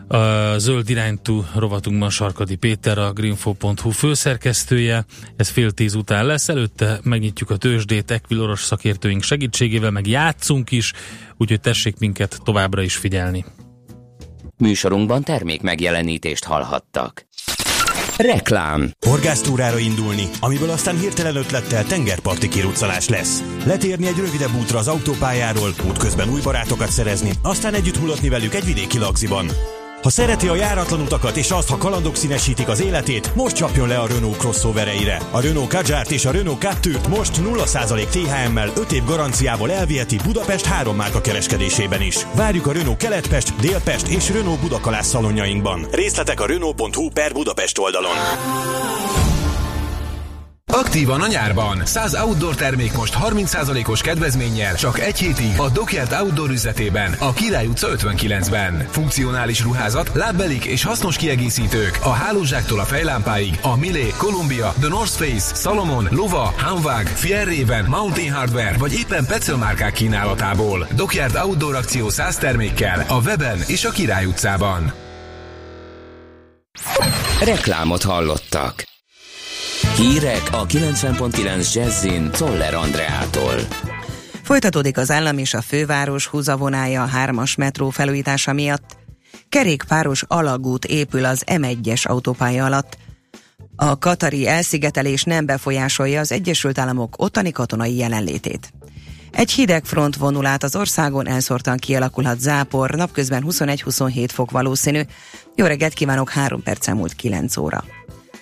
a 0.07 0.57
Zöld 0.57 0.89
iránytú 0.89 1.45
rovatunkban 1.55 2.09
Sarkadi 2.09 2.55
Péter, 2.55 2.97
a 2.97 3.11
greenfo.hu 3.11 3.89
főszerkesztője. 3.89 5.05
Ez 5.35 5.49
fél 5.49 5.71
tíz 5.71 5.95
után 5.95 6.25
lesz. 6.25 6.49
Előtte 6.49 6.99
megnyitjuk 7.03 7.49
a 7.49 7.57
tőzsdét 7.57 8.11
Equiloros 8.11 8.63
szakértőink 8.63 9.23
segítségével, 9.23 9.91
meg 9.91 10.07
játszunk 10.07 10.71
is, 10.71 10.93
úgyhogy 11.37 11.59
tessék 11.59 11.97
minket 11.99 12.39
továbbra 12.43 12.81
is 12.81 12.95
figyelni. 12.95 13.45
Műsorunkban 14.57 15.23
termék 15.23 15.61
megjelenítést 15.61 16.43
hallhattak. 16.43 17.29
Reklám. 18.17 18.91
Horgásztúrára 19.05 19.77
indulni, 19.77 20.29
amiből 20.39 20.69
aztán 20.69 20.99
hirtelen 20.99 21.35
ötlettel 21.35 21.83
tengerparti 21.85 22.47
kiruccanás 22.47 23.09
lesz. 23.09 23.43
Letérni 23.65 24.07
egy 24.07 24.17
rövidebb 24.17 24.55
útra 24.61 24.79
az 24.79 24.87
autópályáról, 24.87 25.73
útközben 25.87 26.29
új 26.29 26.41
barátokat 26.43 26.91
szerezni, 26.91 27.31
aztán 27.41 27.73
együtt 27.73 27.97
hullatni 27.97 28.29
velük 28.29 28.53
egy 28.53 28.65
vidéki 28.65 28.97
lagziban. 28.97 29.45
Ha 30.01 30.09
szereti 30.09 30.47
a 30.47 30.55
járatlan 30.55 31.01
utakat 31.01 31.37
és 31.37 31.51
azt, 31.51 31.69
ha 31.69 31.77
kalandok 31.77 32.15
színesítik 32.15 32.67
az 32.67 32.81
életét, 32.81 33.35
most 33.35 33.55
csapjon 33.55 33.87
le 33.87 33.97
a 33.97 34.07
Renault 34.07 34.37
crossovereire. 34.37 35.21
A 35.31 35.41
Renault 35.41 35.69
Kadjárt 35.69 36.11
és 36.11 36.25
a 36.25 36.31
Renault 36.31 36.61
Captur-t 36.61 37.07
most 37.07 37.41
0% 37.41 38.07
THM-mel 38.09 38.71
5 38.77 38.91
év 38.91 39.03
garanciával 39.05 39.71
elviheti 39.71 40.17
Budapest 40.23 40.65
három 40.65 40.95
márka 40.95 41.21
kereskedésében 41.21 42.01
is. 42.01 42.17
Várjuk 42.35 42.67
a 42.67 42.71
Renault 42.71 42.97
Keletpest, 42.97 43.55
Délpest 43.55 44.07
és 44.07 44.29
Renault 44.29 44.59
Budakalász 44.59 45.07
szalonjainkban. 45.07 45.87
Részletek 45.91 46.39
a 46.39 46.45
Renault.hu 46.45 47.09
per 47.09 47.33
Budapest 47.33 47.77
oldalon. 47.77 48.15
Aktívan 50.73 51.21
a 51.21 51.27
nyárban. 51.27 51.85
100 51.85 52.13
outdoor 52.13 52.55
termék 52.55 52.93
most 52.93 53.17
30%-os 53.23 54.01
kedvezménnyel 54.01 54.75
csak 54.75 54.99
egy 54.99 55.19
hétig 55.19 55.53
a 55.57 55.69
Dockyard 55.69 56.11
Outdoor 56.21 56.49
üzletében, 56.49 57.15
a 57.19 57.33
Király 57.33 57.65
utca 57.65 57.87
59-ben. 57.95 58.87
Funkcionális 58.91 59.61
ruházat, 59.61 60.11
lábbelik 60.13 60.65
és 60.65 60.83
hasznos 60.83 61.17
kiegészítők 61.17 61.99
a 62.03 62.09
hálózsáktól 62.09 62.79
a 62.79 62.85
fejlámpáig 62.85 63.59
a 63.61 63.75
Milé, 63.75 64.13
Columbia, 64.17 64.73
The 64.79 64.87
North 64.87 65.11
Face, 65.11 65.55
Salomon, 65.55 66.07
Lova, 66.11 66.53
Hanwag, 66.57 67.07
Fierrében, 67.07 67.85
Mountain 67.85 68.33
Hardware 68.33 68.77
vagy 68.77 68.93
éppen 68.93 69.25
Petzl 69.25 69.55
márkák 69.55 69.93
kínálatából. 69.93 70.87
Dockyard 70.95 71.35
Outdoor 71.35 71.75
akció 71.75 72.09
100 72.09 72.35
termékkel 72.35 73.05
a 73.07 73.21
weben 73.21 73.59
és 73.67 73.85
a 73.85 73.89
Király 73.89 74.25
utcában. 74.25 74.93
Reklámot 77.39 78.03
hallottak. 78.03 78.90
Hírek 79.81 80.41
a 80.51 80.65
90.9 80.65 81.73
Jazzin 81.73 82.31
Toller 82.31 82.73
Andreától. 82.73 83.55
Folytatódik 84.43 84.97
az 84.97 85.11
állam 85.11 85.37
és 85.37 85.53
a 85.53 85.61
főváros 85.61 86.27
húzavonája 86.27 87.03
a 87.03 87.05
hármas 87.05 87.55
metró 87.55 87.89
felújítása 87.89 88.53
miatt. 88.53 88.97
Kerékpáros 89.49 90.23
alagút 90.27 90.85
épül 90.85 91.25
az 91.25 91.43
M1-es 91.45 92.07
autópálya 92.07 92.65
alatt. 92.65 92.97
A 93.75 93.97
katari 93.97 94.47
elszigetelés 94.47 95.23
nem 95.23 95.45
befolyásolja 95.45 96.19
az 96.19 96.31
Egyesült 96.31 96.77
Államok 96.77 97.15
ottani 97.17 97.51
katonai 97.51 97.95
jelenlétét. 97.95 98.73
Egy 99.31 99.51
hideg 99.51 99.85
front 99.85 100.15
vonul 100.15 100.45
át 100.45 100.63
az 100.63 100.75
országon, 100.75 101.27
elszórtan 101.27 101.77
kialakulhat 101.77 102.39
zápor, 102.39 102.89
napközben 102.89 103.43
21-27 103.47 104.27
fok 104.33 104.51
valószínű. 104.51 105.01
Jó 105.55 105.65
reggelt 105.65 105.93
kívánok, 105.93 106.29
3 106.29 106.63
perc 106.63 106.87
múlt 106.87 107.13
9 107.13 107.57
óra. 107.57 107.83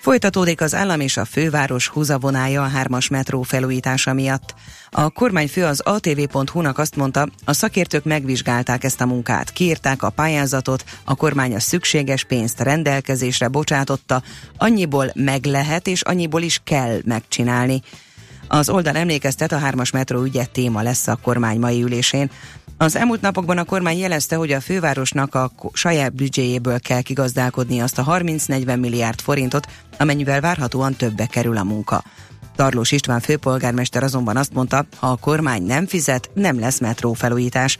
Folytatódik 0.00 0.60
az 0.60 0.74
állam 0.74 1.00
és 1.00 1.16
a 1.16 1.24
főváros 1.24 1.88
húzavonája 1.88 2.62
a 2.62 2.68
hármas 2.68 3.08
metró 3.08 3.42
felújítása 3.42 4.12
miatt. 4.12 4.54
A 4.90 5.10
kormányfő 5.10 5.64
az 5.64 5.80
atv.hu-nak 5.80 6.78
azt 6.78 6.96
mondta, 6.96 7.28
a 7.44 7.52
szakértők 7.52 8.04
megvizsgálták 8.04 8.84
ezt 8.84 9.00
a 9.00 9.06
munkát, 9.06 9.50
kiírták 9.50 10.02
a 10.02 10.10
pályázatot, 10.10 10.84
a 11.04 11.14
kormány 11.14 11.54
a 11.54 11.60
szükséges 11.60 12.24
pénzt 12.24 12.60
rendelkezésre 12.60 13.48
bocsátotta, 13.48 14.22
annyiból 14.56 15.10
meg 15.14 15.44
lehet 15.44 15.86
és 15.86 16.02
annyiból 16.02 16.42
is 16.42 16.60
kell 16.64 16.98
megcsinálni. 17.04 17.82
Az 18.48 18.68
oldal 18.68 18.96
emlékeztet, 18.96 19.52
a 19.52 19.58
hármas 19.58 19.90
metró 19.90 20.22
ügye 20.22 20.44
téma 20.44 20.82
lesz 20.82 21.08
a 21.08 21.18
kormány 21.22 21.58
mai 21.58 21.82
ülésén. 21.82 22.30
Az 22.76 22.96
elmúlt 22.96 23.20
napokban 23.20 23.58
a 23.58 23.64
kormány 23.64 23.98
jelezte, 23.98 24.36
hogy 24.36 24.52
a 24.52 24.60
fővárosnak 24.60 25.34
a 25.34 25.52
saját 25.72 26.14
büdzséjéből 26.14 26.80
kell 26.80 27.00
kigazdálkodni 27.00 27.80
azt 27.80 27.98
a 27.98 28.04
30-40 28.04 28.80
milliárd 28.80 29.20
forintot, 29.20 29.66
amennyivel 30.00 30.40
várhatóan 30.40 30.94
többe 30.94 31.26
kerül 31.26 31.56
a 31.56 31.64
munka. 31.64 32.02
Tarlós 32.56 32.92
István 32.92 33.20
főpolgármester 33.20 34.02
azonban 34.02 34.36
azt 34.36 34.52
mondta, 34.52 34.86
ha 34.96 35.06
a 35.10 35.16
kormány 35.16 35.62
nem 35.62 35.86
fizet, 35.86 36.30
nem 36.34 36.58
lesz 36.58 36.80
metró 36.80 37.12
felújítás. 37.12 37.78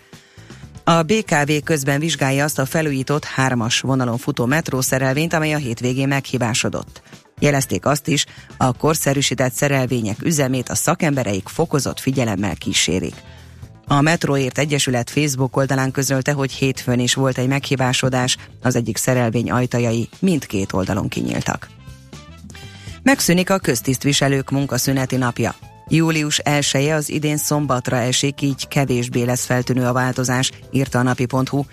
A 0.84 1.02
BKV 1.02 1.52
közben 1.64 2.00
vizsgálja 2.00 2.44
azt 2.44 2.58
a 2.58 2.66
felújított 2.66 3.24
hármas 3.24 3.80
vonalon 3.80 4.18
futó 4.18 4.46
metrószerelvényt, 4.46 5.32
amely 5.32 5.52
a 5.52 5.56
hétvégén 5.56 6.08
meghibásodott. 6.08 7.02
Jelezték 7.38 7.86
azt 7.86 8.08
is, 8.08 8.26
a 8.56 8.72
korszerűsített 8.72 9.52
szerelvények 9.52 10.22
üzemét 10.22 10.68
a 10.68 10.74
szakembereik 10.74 11.48
fokozott 11.48 12.00
figyelemmel 12.00 12.54
kísérik. 12.54 13.14
A 13.86 14.00
Metroért 14.00 14.58
Egyesület 14.58 15.10
Facebook 15.10 15.56
oldalán 15.56 15.90
közölte, 15.90 16.32
hogy 16.32 16.52
hétfőn 16.52 16.98
is 16.98 17.14
volt 17.14 17.38
egy 17.38 17.48
meghibásodás, 17.48 18.36
az 18.62 18.76
egyik 18.76 18.96
szerelvény 18.96 19.50
ajtajai 19.50 20.08
mindkét 20.18 20.72
oldalon 20.72 21.08
kinyíltak. 21.08 21.68
Megszűnik 23.02 23.50
a 23.50 23.58
köztisztviselők 23.58 24.50
munkaszüneti 24.50 25.16
napja. 25.16 25.54
Július 25.88 26.38
1 26.38 26.66
-e 26.72 26.94
az 26.94 27.10
idén 27.10 27.36
szombatra 27.36 27.96
esik, 27.96 28.40
így 28.40 28.68
kevésbé 28.68 29.22
lesz 29.22 29.44
feltűnő 29.44 29.86
a 29.86 29.92
változás, 29.92 30.50
írta 30.70 30.98
a 30.98 31.02
napi.hu. 31.02 31.64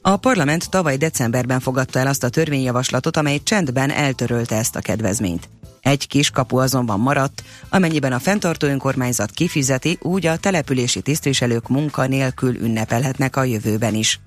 A 0.00 0.16
parlament 0.16 0.70
tavaly 0.70 0.96
decemberben 0.96 1.60
fogadta 1.60 1.98
el 1.98 2.06
azt 2.06 2.24
a 2.24 2.28
törvényjavaslatot, 2.28 3.16
amely 3.16 3.38
csendben 3.42 3.90
eltörölte 3.90 4.56
ezt 4.56 4.76
a 4.76 4.80
kedvezményt. 4.80 5.48
Egy 5.80 6.06
kis 6.06 6.30
kapu 6.30 6.56
azonban 6.56 7.00
maradt, 7.00 7.42
amennyiben 7.68 8.12
a 8.12 8.18
fenntartó 8.18 8.66
önkormányzat 8.66 9.30
kifizeti, 9.30 9.98
úgy 10.00 10.26
a 10.26 10.36
települési 10.36 11.00
tisztviselők 11.00 11.68
munka 11.68 12.06
nélkül 12.06 12.56
ünnepelhetnek 12.56 13.36
a 13.36 13.44
jövőben 13.44 13.94
is. 13.94 14.20